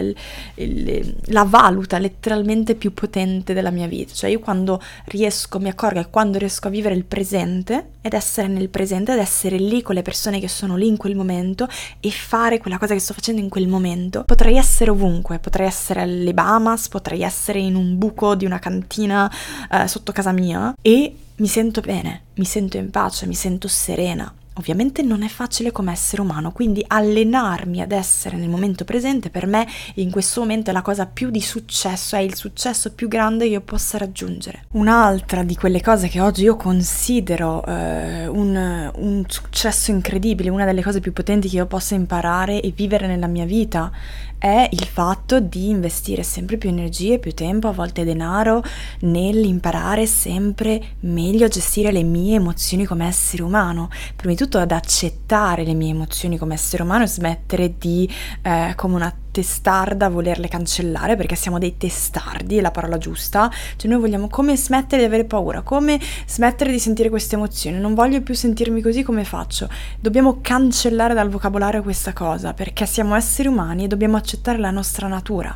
la, 0.53 1.43
valuta 1.45 1.97
letteralmente 1.97 2.75
più 2.75 2.93
potente 2.93 3.55
della 3.55 3.71
mia 3.71 3.87
vita. 3.87 4.13
Cioè 4.13 4.29
io 4.29 4.37
quando 4.37 4.79
riesco, 5.05 5.57
mi 5.57 5.67
accorgo 5.67 5.99
che 5.99 6.09
quando 6.11 6.37
riesco 6.37 6.67
a 6.67 6.69
vivere 6.69 6.93
il 6.93 7.05
presente 7.05 7.93
ed 8.01 8.13
essere 8.13 8.47
nel 8.47 8.69
presente, 8.69 9.13
ed 9.13 9.17
essere 9.17 9.57
lì 9.57 9.81
con 9.81 9.95
le 9.95 10.03
persone 10.03 10.39
che 10.39 10.47
sono 10.47 10.75
lì 10.75 10.85
in 10.85 10.95
quel 10.95 11.15
momento 11.15 11.67
e 11.99 12.11
fare 12.11 12.59
quella 12.59 12.77
cosa 12.77 12.93
che 12.93 12.99
sto 12.99 13.15
facendo 13.15 13.41
in 13.41 13.49
quel 13.49 13.67
momento, 13.67 14.25
potrei 14.25 14.57
essere 14.57 14.91
ovunque, 14.91 15.39
potrei 15.39 15.65
essere 15.65 16.01
alle 16.01 16.35
Bahamas, 16.35 16.87
potrei 16.87 17.23
essere 17.23 17.57
in 17.57 17.73
un 17.73 17.97
buco 17.97 18.35
di 18.35 18.45
una 18.45 18.59
cantina 18.59 19.27
eh, 19.71 19.87
sotto 19.87 20.11
casa 20.11 20.31
mia 20.31 20.71
e 20.83 21.15
mi 21.37 21.47
sento 21.47 21.81
bene, 21.81 22.25
mi 22.35 22.45
sento 22.45 22.77
in 22.77 22.91
pace, 22.91 23.25
mi 23.25 23.33
sento 23.33 23.67
serena. 23.67 24.31
Ovviamente 24.57 25.01
non 25.01 25.21
è 25.21 25.27
facile 25.27 25.71
come 25.71 25.91
essere 25.91 26.21
umano, 26.21 26.51
quindi 26.51 26.83
allenarmi 26.87 27.81
ad 27.81 27.91
essere 27.91 28.37
nel 28.37 28.47
momento 28.47 28.85
presente 28.85 29.29
per 29.29 29.47
me 29.47 29.67
in 29.95 30.09
questo 30.09 30.39
momento 30.39 30.69
è 30.69 30.73
la 30.73 30.81
cosa 30.81 31.05
più 31.05 31.29
di 31.29 31.41
successo, 31.41 32.15
è 32.15 32.19
il 32.19 32.35
successo 32.35 32.93
più 32.93 33.09
grande 33.09 33.45
che 33.45 33.51
io 33.51 33.61
possa 33.61 33.97
raggiungere. 33.97 34.65
Un'altra 34.71 35.43
di 35.43 35.55
quelle 35.55 35.81
cose 35.81 36.07
che 36.07 36.21
oggi 36.21 36.43
io 36.43 36.55
considero 36.55 37.65
eh, 37.65 38.27
un, 38.27 38.91
un 38.95 39.23
successo 39.27 39.91
incredibile, 39.91 40.49
una 40.49 40.65
delle 40.65 40.81
cose 40.81 41.01
più 41.01 41.11
potenti 41.11 41.49
che 41.49 41.57
io 41.57 41.65
possa 41.65 41.95
imparare 41.95 42.61
e 42.61 42.71
vivere 42.73 43.07
nella 43.07 43.27
mia 43.27 43.45
vita 43.45 43.91
è 44.37 44.67
il 44.71 44.85
fatto 44.85 45.39
di 45.39 45.69
investire 45.69 46.23
sempre 46.23 46.57
più 46.57 46.69
energie, 46.69 47.19
più 47.19 47.33
tempo, 47.33 47.67
a 47.67 47.71
volte 47.71 48.03
denaro, 48.03 48.63
nell'imparare 49.01 50.05
sempre 50.05 50.81
meglio 51.01 51.45
a 51.45 51.49
gestire 51.49 51.91
le 51.91 52.03
mie 52.03 52.35
emozioni 52.35 52.85
come 52.85 53.07
essere 53.07 53.43
umano. 53.43 53.89
Prima 54.15 54.33
di 54.33 54.37
tutto 54.37 54.57
ad 54.57 54.71
accettare 54.71 55.63
le 55.63 55.73
mie 55.73 55.91
emozioni 55.91 56.37
come 56.37 56.53
essere 56.53 56.83
umano 56.83 57.03
e 57.03 57.07
smettere 57.07 57.75
di, 57.77 58.09
eh, 58.41 58.73
come 58.75 58.95
una 58.95 59.13
testarda 59.35 60.07
volerle 60.07 60.47
cancellare 60.47 61.17
perché 61.17 61.35
siamo 61.35 61.59
dei 61.59 61.75
testardi, 61.75 62.55
è 62.55 62.61
la 62.61 62.71
parola 62.71 62.97
giusta, 62.97 63.51
cioè 63.75 63.91
noi 63.91 63.99
vogliamo 63.99 64.29
come 64.29 64.55
smettere 64.55 65.01
di 65.01 65.07
avere 65.07 65.25
paura, 65.25 65.61
come 65.61 65.99
smettere 66.25 66.71
di 66.71 66.79
sentire 66.79 67.09
queste 67.09 67.35
emozioni, 67.35 67.77
non 67.77 67.93
voglio 67.95 68.21
più 68.21 68.33
sentirmi 68.33 68.81
così 68.81 69.03
come 69.03 69.25
faccio, 69.25 69.67
dobbiamo 69.99 70.39
cancellare 70.39 71.13
dal 71.13 71.27
vocabolario 71.27 71.83
questa 71.83 72.13
cosa 72.13 72.53
perché 72.53 72.85
siamo 72.85 73.13
esseri 73.13 73.49
umani 73.49 73.83
e 73.83 73.87
dobbiamo 73.87 74.15
accettare 74.15 74.57
la 74.57 74.71
nostra 74.71 75.09
natura 75.09 75.53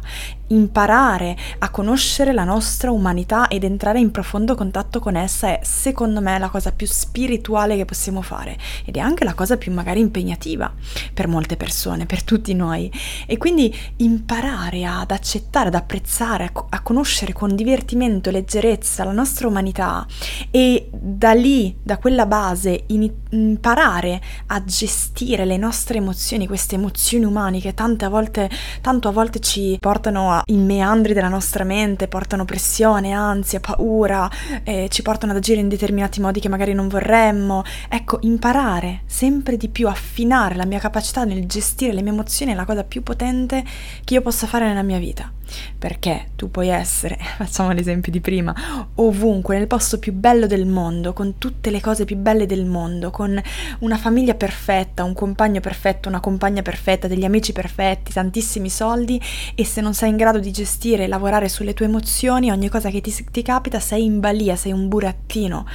imparare 0.49 1.35
a 1.59 1.69
conoscere 1.69 2.33
la 2.33 2.43
nostra 2.43 2.91
umanità 2.91 3.47
ed 3.47 3.63
entrare 3.63 3.99
in 3.99 4.11
profondo 4.11 4.55
contatto 4.55 4.99
con 4.99 5.15
essa 5.15 5.47
è 5.47 5.59
secondo 5.63 6.21
me 6.21 6.37
la 6.39 6.49
cosa 6.49 6.71
più 6.71 6.87
spirituale 6.87 7.75
che 7.75 7.85
possiamo 7.85 8.21
fare 8.21 8.57
ed 8.85 8.97
è 8.97 8.99
anche 8.99 9.23
la 9.23 9.33
cosa 9.33 9.57
più 9.57 9.71
magari 9.71 9.99
impegnativa 9.99 10.71
per 11.13 11.27
molte 11.27 11.57
persone, 11.57 12.05
per 12.05 12.23
tutti 12.23 12.53
noi. 12.53 12.91
E 13.25 13.37
quindi 13.37 13.75
imparare 13.97 14.85
ad 14.85 15.11
accettare, 15.11 15.67
ad 15.67 15.75
apprezzare, 15.75 16.51
a, 16.69 16.81
conoscere 16.81 17.33
con 17.33 17.55
divertimento, 17.55 18.31
leggerezza 18.31 19.03
la 19.03 19.11
nostra 19.11 19.47
umanità 19.47 20.05
e 20.51 20.89
da 20.91 21.33
lì, 21.33 21.77
da 21.81 21.97
quella 21.97 22.25
base, 22.25 22.83
in, 22.87 23.11
imparare 23.31 24.21
a 24.47 24.63
gestire 24.63 25.45
le 25.45 25.57
nostre 25.57 25.97
emozioni, 25.97 26.47
queste 26.47 26.75
emozioni 26.75 27.25
umane 27.25 27.59
che 27.59 27.73
tante 27.73 28.07
volte, 28.07 28.49
tanto 28.81 29.07
a 29.07 29.11
volte 29.11 29.39
ci 29.39 29.77
portano 29.79 30.31
a 30.31 30.38
i 30.47 30.57
meandri 30.57 31.13
della 31.13 31.27
nostra 31.27 31.63
mente 31.63 32.07
portano 32.07 32.45
pressione, 32.45 33.11
ansia, 33.11 33.59
paura, 33.59 34.29
eh, 34.63 34.87
ci 34.89 35.01
portano 35.01 35.31
ad 35.31 35.37
agire 35.37 35.59
in 35.59 35.69
determinati 35.69 36.19
modi 36.19 36.39
che 36.39 36.49
magari 36.49 36.73
non 36.73 36.87
vorremmo. 36.87 37.63
Ecco, 37.87 38.19
imparare 38.21 39.01
sempre 39.05 39.57
di 39.57 39.69
più, 39.69 39.87
affinare 39.87 40.55
la 40.55 40.65
mia 40.65 40.79
capacità 40.79 41.23
nel 41.23 41.45
gestire 41.45 41.93
le 41.93 42.01
mie 42.01 42.11
emozioni 42.11 42.51
è 42.51 42.55
la 42.55 42.65
cosa 42.65 42.83
più 42.83 43.03
potente 43.03 43.63
che 44.03 44.13
io 44.13 44.21
possa 44.21 44.47
fare 44.47 44.67
nella 44.67 44.83
mia 44.83 44.97
vita 44.97 45.31
perché 45.77 46.29
tu 46.35 46.51
puoi 46.51 46.67
essere, 46.67 47.17
facciamo 47.37 47.71
l'esempio 47.71 48.11
di 48.11 48.21
prima, 48.21 48.53
ovunque, 48.95 49.57
nel 49.57 49.67
posto 49.67 49.99
più 49.99 50.13
bello 50.13 50.47
del 50.47 50.65
mondo, 50.65 51.13
con 51.13 51.37
tutte 51.37 51.69
le 51.69 51.81
cose 51.81 52.05
più 52.05 52.17
belle 52.17 52.45
del 52.45 52.65
mondo, 52.65 53.11
con 53.11 53.41
una 53.79 53.97
famiglia 53.97 54.35
perfetta, 54.35 55.03
un 55.03 55.13
compagno 55.13 55.59
perfetto, 55.59 56.09
una 56.09 56.19
compagna 56.19 56.61
perfetta, 56.61 57.07
degli 57.07 57.25
amici 57.25 57.53
perfetti, 57.53 58.11
tantissimi 58.11 58.69
soldi 58.69 59.21
e 59.55 59.65
se 59.65 59.81
non 59.81 59.93
sei 59.93 60.09
in 60.09 60.17
grado 60.17 60.39
di 60.39 60.51
gestire 60.51 61.03
e 61.03 61.07
lavorare 61.07 61.49
sulle 61.49 61.73
tue 61.73 61.85
emozioni, 61.85 62.51
ogni 62.51 62.69
cosa 62.69 62.89
che 62.89 63.01
ti, 63.01 63.13
ti 63.31 63.41
capita 63.41 63.79
sei 63.79 64.03
in 64.03 64.19
balia, 64.19 64.55
sei 64.55 64.71
un 64.71 64.87
burattino 64.87 65.65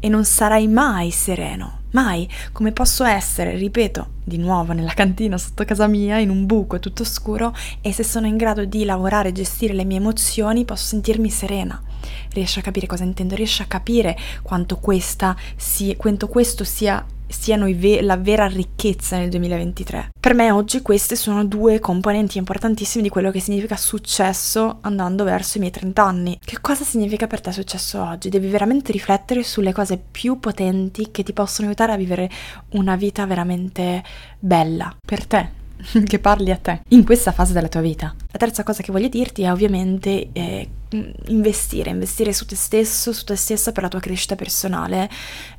e 0.00 0.08
non 0.08 0.24
sarai 0.24 0.68
mai 0.68 1.10
sereno. 1.10 1.82
Mai, 1.94 2.28
come 2.50 2.72
posso 2.72 3.04
essere, 3.04 3.56
ripeto, 3.56 4.08
di 4.24 4.36
nuovo 4.36 4.72
nella 4.72 4.94
cantina 4.94 5.38
sotto 5.38 5.64
casa 5.64 5.86
mia, 5.86 6.18
in 6.18 6.28
un 6.28 6.44
buco 6.44 6.80
tutto 6.80 7.04
scuro, 7.04 7.54
e 7.80 7.92
se 7.92 8.02
sono 8.02 8.26
in 8.26 8.36
grado 8.36 8.64
di 8.64 8.84
lavorare 8.84 9.28
e 9.28 9.32
gestire 9.32 9.74
le 9.74 9.84
mie 9.84 9.98
emozioni, 9.98 10.64
posso 10.64 10.86
sentirmi 10.86 11.30
serena. 11.30 11.80
Riesci 12.32 12.58
a 12.58 12.62
capire 12.62 12.88
cosa 12.88 13.04
intendo, 13.04 13.36
riesci 13.36 13.62
a 13.62 13.66
capire 13.66 14.18
quanto, 14.42 14.78
questa 14.78 15.36
si, 15.54 15.94
quanto 15.96 16.26
questo 16.26 16.64
sia 16.64 17.04
siano 17.34 17.66
ve- 17.74 18.02
la 18.02 18.16
vera 18.16 18.46
ricchezza 18.46 19.16
nel 19.18 19.28
2023. 19.30 20.10
Per 20.18 20.34
me 20.34 20.50
oggi 20.50 20.82
queste 20.82 21.16
sono 21.16 21.44
due 21.44 21.80
componenti 21.80 22.38
importantissime 22.38 23.02
di 23.02 23.08
quello 23.08 23.30
che 23.30 23.40
significa 23.40 23.76
successo 23.76 24.78
andando 24.80 25.24
verso 25.24 25.58
i 25.58 25.60
miei 25.60 25.72
30 25.72 26.02
anni. 26.02 26.38
Che 26.42 26.60
cosa 26.60 26.84
significa 26.84 27.26
per 27.26 27.40
te 27.40 27.52
successo 27.52 28.02
oggi? 28.02 28.28
Devi 28.28 28.48
veramente 28.48 28.92
riflettere 28.92 29.42
sulle 29.42 29.72
cose 29.72 30.02
più 30.10 30.38
potenti 30.38 31.10
che 31.10 31.22
ti 31.22 31.32
possono 31.32 31.68
aiutare 31.68 31.92
a 31.92 31.96
vivere 31.96 32.30
una 32.70 32.96
vita 32.96 33.26
veramente 33.26 34.02
bella 34.38 34.94
per 35.04 35.26
te, 35.26 35.62
che 36.04 36.18
parli 36.18 36.50
a 36.50 36.56
te 36.56 36.82
in 36.88 37.04
questa 37.04 37.32
fase 37.32 37.52
della 37.52 37.68
tua 37.68 37.80
vita. 37.80 38.14
La 38.30 38.38
terza 38.38 38.62
cosa 38.62 38.82
che 38.82 38.92
voglio 38.92 39.08
dirti 39.08 39.42
è 39.42 39.50
ovviamente 39.50 40.28
eh, 40.32 40.68
investire, 41.26 41.90
investire 41.90 42.32
su 42.32 42.46
te 42.46 42.56
stesso, 42.56 43.12
su 43.12 43.24
te 43.24 43.36
stessa 43.36 43.72
per 43.72 43.82
la 43.84 43.88
tua 43.88 44.00
crescita 44.00 44.34
personale, 44.34 45.08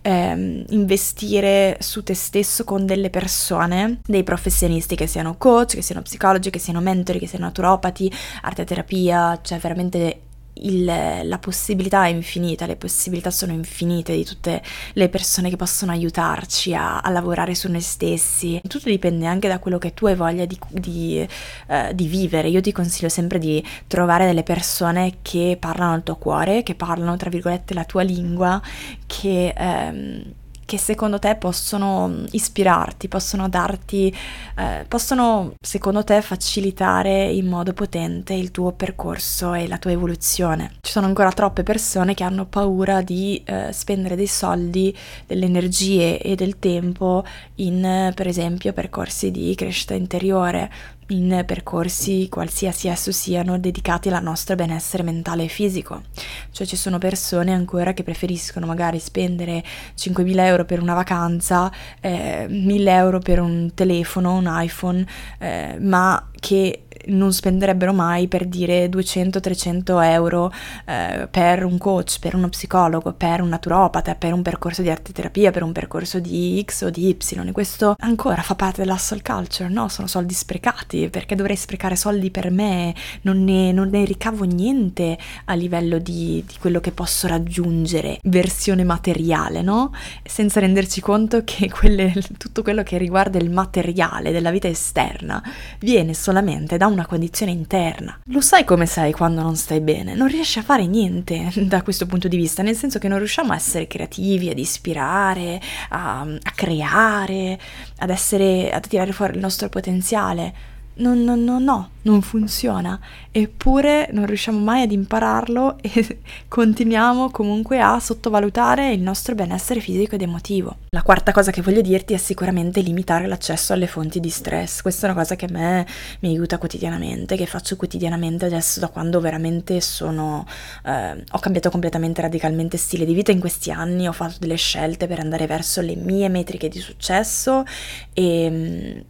eh, 0.02 0.64
investire 0.70 1.78
su 1.80 2.04
te 2.04 2.14
stesso 2.14 2.64
con 2.64 2.86
delle 2.86 3.10
persone, 3.10 4.00
dei 4.06 4.24
professionisti 4.24 4.96
che 4.96 5.08
siano 5.08 5.36
coach, 5.38 5.76
che 5.76 5.82
siano 5.82 6.02
psicologi, 6.02 6.50
che 6.50 6.60
siano 6.60 6.82
mentori, 6.82 7.20
che 7.20 7.28
siano 7.28 7.46
naturopati, 7.46 8.12
arte 8.42 8.64
terapia, 8.64 9.40
cioè 9.42 9.58
veramente 9.60 10.22
il, 10.56 10.86
la 10.86 11.38
possibilità 11.40 12.06
è 12.06 12.10
infinita, 12.10 12.66
le 12.66 12.76
possibilità 12.76 13.32
sono 13.32 13.52
infinite 13.52 14.16
di 14.16 14.24
tutte 14.24 14.62
le 14.94 15.10
persone 15.10 15.50
che 15.50 15.56
possono 15.56 15.92
aiutarci 15.92 16.74
a, 16.74 17.00
a 17.00 17.10
lavorare 17.10 17.56
su 17.56 17.70
noi 17.70 17.82
stessi. 17.82 18.62
Tutto 18.68 18.90
dipende 18.90 19.26
anche 19.26 19.48
da 19.48 19.60
quello 19.60 19.78
che 19.78 19.94
tu 19.94 20.06
hai 20.06 20.16
voglia 20.16 20.46
di, 20.46 20.58
di, 20.70 21.28
uh, 21.68 21.94
di, 21.94 22.08
vivere. 22.08 22.50
Io 22.50 22.62
ti 22.62 22.72
consiglio 22.72 23.10
sempre 23.10 23.40
di 23.40 23.64
trovare 23.88 24.26
delle 24.26 24.44
persone 24.44 25.18
che 25.22 25.58
parlano 25.60 25.94
al 25.94 26.04
tuo 26.04 26.16
cuore, 26.16 26.64
che 26.64 26.76
parlano, 26.76 27.16
tra 27.18 27.30
virgolette, 27.30 27.74
la 27.74 27.86
tua 27.86 28.04
lingua, 28.04 28.62
che... 29.06 29.54
Um, 29.58 30.34
che 30.66 30.78
secondo 30.78 31.20
te 31.20 31.36
possono 31.36 32.24
ispirarti, 32.32 33.08
possono 33.08 33.48
darti, 33.48 34.14
eh, 34.58 34.86
possono 34.88 35.54
secondo 35.62 36.04
te 36.04 36.22
facilitare 36.22 37.26
in 37.32 37.48
modo 37.48 37.74
potente 37.74 38.34
il 38.34 38.52
tuo 38.52 38.72
percorso 38.72 39.54
e 39.54 39.68
la 39.68 39.78
tua 39.78 39.92
evoluzione. 39.92 40.74
Ci 40.82 40.92
sono 40.92 41.06
ancora 41.06 41.32
troppe 41.32 41.64
persone 41.64 42.16
che 42.16 42.24
hanno 42.24 42.46
paura 42.46 43.02
di 43.02 43.42
eh, 43.46 43.72
spendere 43.72 44.16
dei 44.16 44.28
soldi, 44.28 44.96
delle 45.28 45.46
energie 45.46 46.20
e 46.20 46.36
del 46.36 46.58
tempo 46.58 47.24
in 47.56 48.12
per 48.16 48.28
esempio 48.28 48.74
percorsi 48.74 49.30
di 49.32 49.54
crescita 49.56 49.94
interiore, 49.94 50.72
in 51.08 51.44
percorsi 51.46 52.28
qualsiasi 52.30 52.88
esso 52.88 53.12
siano 53.12 53.60
dedicati 53.60 54.10
al 54.10 54.24
nostro 54.24 54.56
benessere 54.56 55.04
mentale 55.04 55.44
e 55.44 55.48
fisico. 55.48 56.04
Cioè 56.52 56.66
ci 56.66 56.76
sono 56.76 56.98
persone 56.98 57.54
ancora 57.54 57.94
che 57.94 58.04
preferiscono 58.04 58.66
magari 58.66 59.00
spendere 59.00 59.64
5.000 59.98 60.40
euro 60.40 60.66
per 60.66 60.82
una 60.82 60.94
vacanza, 60.94 61.72
eh, 62.00 62.48
1.000 62.50 62.88
euro 62.88 63.20
per 63.20 63.40
un 63.40 63.72
telefono, 63.74 64.36
un 64.36 64.48
iPhone, 64.48 65.06
eh, 65.40 65.78
ma 65.80 66.30
che 66.46 66.86
non 67.08 67.34
spenderebbero 67.34 67.94
mai 67.94 68.28
per 68.28 68.46
dire 68.46 68.88
200-300 68.88 70.04
euro 70.04 70.52
eh, 70.86 71.28
per 71.30 71.66
un 71.66 71.78
coach, 71.78 72.20
per 72.20 72.36
uno 72.36 72.50
psicologo, 72.50 73.14
per 73.14 73.42
un 73.42 73.50
naturopata, 73.50 74.16
per 74.16 74.34
un 74.34 74.42
percorso 74.42 74.82
di 74.82 74.90
arte 74.90 75.12
terapia, 75.12 75.52
per 75.52 75.64
un 75.64 75.72
percorso 75.72 76.20
di 76.20 76.64
X 76.66 76.84
o 76.84 76.90
di 76.90 77.10
Y. 77.10 77.18
E 77.48 77.52
questo 77.52 77.96
ancora 78.00 78.42
fa 78.42 78.56
parte 78.56 78.84
dell'hustle 78.84 79.22
culture, 79.22 79.70
no? 79.70 79.88
Sono 79.88 80.08
soldi 80.08 80.34
sprecati, 80.34 81.10
perché 81.10 81.36
dovrei 81.36 81.56
sprecare 81.56 81.96
soldi 81.96 82.32
per 82.32 82.52
me? 82.52 82.94
Non 83.22 83.44
ne, 83.44 83.72
non 83.72 83.90
ne 83.90 84.06
ricavo 84.06 84.44
niente 84.44 85.18
a 85.46 85.54
livello 85.54 85.98
di, 85.98 86.44
di 86.46 86.56
quello 86.60 86.80
che 86.80 86.92
posso 86.92 87.28
raggiungere, 87.28 88.20
versione 88.24 88.84
materiale, 88.84 89.62
no? 89.62 89.92
Senza 90.24 90.60
renderci 90.60 91.02
conto 91.02 91.44
che 91.44 91.70
quelle, 91.70 92.14
tutto 92.38 92.62
quello 92.62 92.84
che 92.84 92.98
riguarda 92.98 93.38
il 93.38 93.50
materiale 93.50 94.32
della 94.32 94.52
vita 94.52 94.68
esterna 94.68 95.42
viene 95.80 96.14
solamente 96.14 96.35
da 96.78 96.88
un 96.88 96.96
una 96.96 97.06
condizione 97.06 97.52
interna. 97.52 98.20
Lo 98.26 98.42
sai 98.42 98.64
come 98.64 98.86
sei 98.86 99.12
quando 99.12 99.42
non 99.42 99.56
stai 99.56 99.82
bene, 99.82 100.16
non 100.16 100.28
riesci 100.28 100.60
a 100.60 100.64
fare 100.64 100.88
niente 100.88 101.52
da 101.68 101.84
questo 101.84 102.08
punto 102.08 102.28
di 102.28 102.38
vista, 102.38 102.64
nel 102.64 102.76
senso 102.76 102.98
che 102.98 103.08
non 103.08 103.20
riusciamo 103.20 103.52
a 103.52 103.56
essere 103.56 103.86
creativi, 103.86 104.50
ad 104.50 104.58
ispirare, 104.58 105.62
a, 105.90 106.22
a 106.22 106.52
creare, 106.56 107.60
ad 107.98 108.10
essere, 108.10 108.72
a 108.72 108.80
tirare 108.80 109.12
fuori 109.12 109.34
il 109.34 109.40
nostro 109.40 109.70
potenziale. 109.70 110.74
Non, 110.98 111.24
no, 111.24 111.36
no, 111.36 111.60
no, 111.60 111.90
non 112.04 112.22
funziona, 112.22 112.98
eppure 113.30 114.08
non 114.14 114.26
riusciamo 114.26 114.58
mai 114.60 114.84
ad 114.84 114.94
impararlo 114.94 115.78
e 115.82 116.20
continuiamo 116.48 117.32
comunque 117.32 117.82
a 117.82 118.00
sottovalutare 118.00 118.94
il 118.94 119.02
nostro 119.02 119.36
benessere 119.36 119.82
fisico 119.82 120.16
ed 120.16 120.22
emotivo. 120.22 120.78
La 120.92 121.02
quarta 121.02 121.34
cosa 121.34 121.52
che 121.52 121.62
voglio 121.62 121.82
dirti 121.82 122.14
è 122.14 122.18
sicuramente 122.18 122.80
limitare 122.80 123.28
l'accesso 123.28 123.74
alle 123.74 123.88
fonti 123.88 124.22
di 124.22 124.30
stress. 124.30 124.82
Questa 124.82 125.08
è 125.08 125.10
una 125.10 125.20
cosa 125.20 125.36
che 125.36 125.46
a 125.46 125.52
me 125.52 125.86
mi 126.22 126.30
aiuta 126.30 126.58
quotidianamente, 126.58 127.36
che 127.36 127.46
faccio 127.46 127.76
quotidianamente 127.76 128.46
adesso 128.46 128.80
da 128.80 128.88
quando 128.88 129.20
veramente 129.20 129.82
sono... 129.82 130.46
Eh, 130.86 131.24
ho 131.30 131.40
cambiato 131.40 131.70
completamente 131.70 132.22
radicalmente 132.22 132.78
stile 132.78 133.04
di 133.04 133.14
vita 133.14 133.32
in 133.32 133.42
questi 133.42 133.70
anni, 133.72 134.08
ho 134.08 134.14
fatto 134.14 134.38
delle 134.40 134.56
scelte 134.56 135.08
per 135.08 135.20
andare 135.20 135.46
verso 135.46 135.82
le 135.82 135.98
mie 135.98 136.30
metriche 136.30 136.70
di 136.70 136.80
successo 136.80 137.66
e 138.14 139.04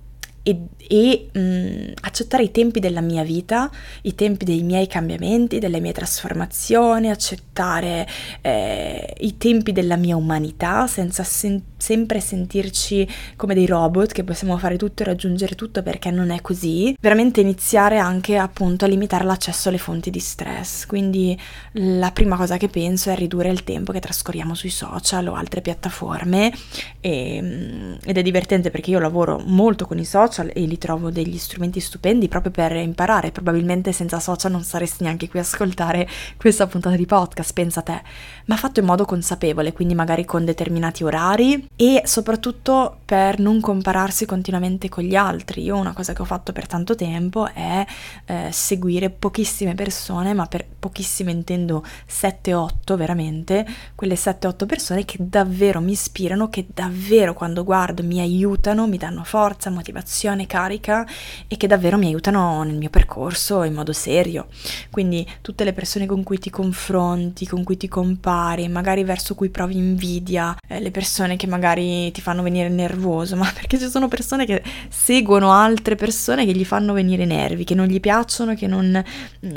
e, 0.47 0.67
e 0.77 1.29
mh, 1.33 1.39
mm, 1.39 1.91
accettare 2.01 2.43
i 2.43 2.51
tempi 2.51 2.79
della 2.79 3.01
mia 3.01 3.23
vita, 3.23 3.71
i 4.03 4.13
tempi 4.13 4.45
dei 4.45 4.61
miei 4.61 4.85
cambiamenti, 4.85 5.57
delle 5.57 5.79
mie 5.79 5.91
trasformazioni, 5.91 7.09
accettare 7.09 8.07
eh, 8.41 9.15
i 9.21 9.37
tempi 9.37 9.71
della 9.71 9.95
mia 9.95 10.15
umanità 10.15 10.85
senza 10.85 11.23
sen- 11.23 11.63
sempre 11.77 12.19
sentirci 12.19 13.07
come 13.35 13.55
dei 13.55 13.65
robot 13.65 14.11
che 14.11 14.23
possiamo 14.23 14.57
fare 14.57 14.77
tutto 14.77 15.01
e 15.01 15.05
raggiungere 15.05 15.55
tutto 15.55 15.81
perché 15.81 16.11
non 16.11 16.29
è 16.29 16.41
così. 16.41 16.95
Veramente 16.99 17.41
iniziare 17.41 17.97
anche 17.97 18.37
appunto 18.37 18.85
a 18.85 18.87
limitare 18.87 19.23
l'accesso 19.23 19.69
alle 19.69 19.79
fonti 19.79 20.11
di 20.11 20.19
stress. 20.19 20.85
Quindi 20.85 21.35
la 21.73 22.11
prima 22.11 22.35
cosa 22.35 22.57
che 22.57 22.67
penso 22.67 23.09
è 23.09 23.15
ridurre 23.15 23.49
il 23.49 23.63
tempo 23.63 23.91
che 23.91 23.99
trascorriamo 23.99 24.53
sui 24.53 24.69
social 24.69 25.27
o 25.27 25.33
altre 25.33 25.61
piattaforme 25.61 26.53
e, 26.99 27.39
mm, 27.41 27.93
ed 28.03 28.17
è 28.17 28.21
divertente 28.21 28.69
perché 28.69 28.91
io 28.91 28.99
lavoro 28.99 29.41
molto 29.43 29.87
con 29.87 29.97
i 29.97 30.05
social 30.05 30.33
social 30.35 30.51
e 30.53 30.65
li 30.65 30.77
trovo 30.77 31.09
degli 31.09 31.37
strumenti 31.37 31.79
stupendi 31.79 32.27
proprio 32.27 32.51
per 32.51 32.75
imparare. 32.75 33.31
Probabilmente 33.31 33.91
senza 33.93 34.19
social 34.19 34.51
non 34.51 34.63
saresti 34.63 35.03
neanche 35.03 35.29
qui 35.29 35.39
a 35.39 35.43
ascoltare 35.43 36.07
questa 36.37 36.67
puntata 36.67 36.95
di 36.95 37.05
podcast, 37.05 37.53
pensa 37.53 37.81
te, 37.81 38.01
ma 38.45 38.57
fatto 38.57 38.81
in 38.81 38.85
modo 38.85 39.05
consapevole, 39.05 39.71
quindi 39.71 39.95
magari 39.95 40.25
con 40.25 40.43
determinati 40.43 41.03
orari 41.03 41.67
e 41.75 42.01
soprattutto 42.05 42.97
per 43.05 43.39
non 43.39 43.61
compararsi 43.61 44.25
continuamente 44.25 44.89
con 44.89 45.03
gli 45.03 45.15
altri. 45.15 45.63
Io 45.63 45.77
una 45.77 45.93
cosa 45.93 46.13
che 46.13 46.21
ho 46.21 46.25
fatto 46.25 46.51
per 46.51 46.67
tanto 46.67 46.95
tempo 46.95 47.47
è 47.47 47.85
eh, 48.25 48.49
seguire 48.51 49.09
pochissime 49.09 49.75
persone, 49.75 50.33
ma 50.33 50.45
per 50.47 50.65
pochissime 50.77 51.31
intendo 51.31 51.83
7-8 52.09 52.95
veramente, 52.95 53.65
quelle 53.95 54.15
7-8 54.15 54.65
persone 54.65 55.05
che 55.05 55.17
davvero 55.19 55.79
mi 55.79 55.91
ispirano, 55.91 56.49
che 56.49 56.65
davvero 56.71 57.33
quando 57.33 57.63
guardo 57.63 58.03
mi 58.03 58.19
aiutano, 58.19 58.87
mi 58.87 58.97
danno 58.97 59.23
forza, 59.23 59.69
motivazione, 59.69 60.24
carica 60.47 61.05
e 61.47 61.57
che 61.57 61.67
davvero 61.67 61.97
mi 61.97 62.07
aiutano 62.07 62.63
nel 62.63 62.75
mio 62.75 62.89
percorso 62.89 63.63
in 63.63 63.73
modo 63.73 63.93
serio. 63.93 64.47
Quindi 64.89 65.27
tutte 65.41 65.63
le 65.63 65.73
persone 65.73 66.05
con 66.05 66.23
cui 66.23 66.39
ti 66.39 66.49
confronti, 66.49 67.45
con 67.47 67.63
cui 67.63 67.77
ti 67.77 67.87
compari, 67.87 68.67
magari 68.67 69.03
verso 69.03 69.35
cui 69.35 69.49
provi 69.49 69.77
invidia, 69.77 70.55
eh, 70.67 70.79
le 70.79 70.91
persone 70.91 71.35
che 71.35 71.47
magari 71.47 72.11
ti 72.11 72.21
fanno 72.21 72.41
venire 72.43 72.69
nervoso, 72.69 73.35
ma 73.37 73.51
perché 73.53 73.77
ci 73.77 73.89
sono 73.89 74.07
persone 74.07 74.45
che 74.45 74.63
seguono 74.89 75.51
altre 75.51 75.95
persone 75.95 76.45
che 76.45 76.53
gli 76.53 76.65
fanno 76.65 76.93
venire 76.93 77.23
i 77.23 77.27
nervi, 77.27 77.63
che 77.63 77.75
non 77.75 77.87
gli 77.87 77.99
piacciono, 77.99 78.55
che 78.55 78.67
non, 78.67 79.03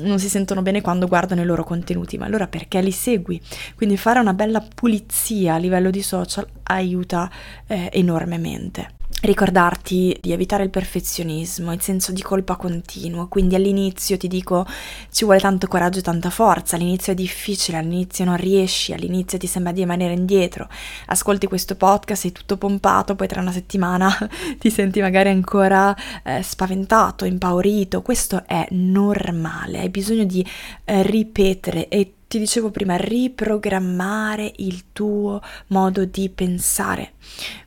non 0.02 0.18
si 0.18 0.28
sentono 0.28 0.62
bene 0.62 0.80
quando 0.80 1.06
guardano 1.06 1.42
i 1.42 1.44
loro 1.44 1.64
contenuti, 1.64 2.18
ma 2.18 2.26
allora 2.26 2.46
perché 2.46 2.80
li 2.80 2.92
segui? 2.92 3.40
Quindi 3.74 3.96
fare 3.96 4.18
una 4.20 4.34
bella 4.34 4.60
pulizia 4.74 5.54
a 5.54 5.58
livello 5.58 5.90
di 5.90 6.02
social 6.02 6.46
aiuta 6.64 7.30
eh, 7.66 7.88
enormemente 7.92 8.96
ricordarti 9.20 10.16
di 10.20 10.32
evitare 10.32 10.62
il 10.62 10.70
perfezionismo, 10.70 11.72
il 11.72 11.80
senso 11.80 12.12
di 12.12 12.22
colpa 12.22 12.56
continuo, 12.56 13.28
quindi 13.28 13.54
all'inizio 13.54 14.16
ti 14.16 14.28
dico 14.28 14.66
ci 15.10 15.24
vuole 15.24 15.40
tanto 15.40 15.66
coraggio 15.66 15.98
e 15.98 16.02
tanta 16.02 16.30
forza, 16.30 16.76
all'inizio 16.76 17.12
è 17.12 17.16
difficile, 17.16 17.78
all'inizio 17.78 18.24
non 18.24 18.36
riesci, 18.36 18.92
all'inizio 18.92 19.38
ti 19.38 19.46
sembra 19.46 19.72
di 19.72 19.80
rimanere 19.80 20.12
indietro, 20.12 20.68
ascolti 21.06 21.46
questo 21.46 21.74
podcast, 21.74 22.22
sei 22.22 22.32
tutto 22.32 22.56
pompato, 22.56 23.16
poi 23.16 23.26
tra 23.26 23.40
una 23.40 23.52
settimana 23.52 24.08
ti 24.58 24.70
senti 24.70 25.00
magari 25.00 25.30
ancora 25.30 25.94
eh, 26.22 26.42
spaventato, 26.42 27.24
impaurito, 27.24 28.02
questo 28.02 28.44
è 28.46 28.66
normale, 28.70 29.80
hai 29.80 29.88
bisogno 29.88 30.24
di 30.24 30.46
eh, 30.84 31.02
ripetere 31.02 31.88
e 31.88 32.12
ti 32.28 32.38
dicevo 32.38 32.70
prima, 32.70 32.96
riprogrammare 32.96 34.52
il 34.56 34.92
tuo 34.92 35.40
modo 35.68 36.04
di 36.04 36.28
pensare. 36.28 37.12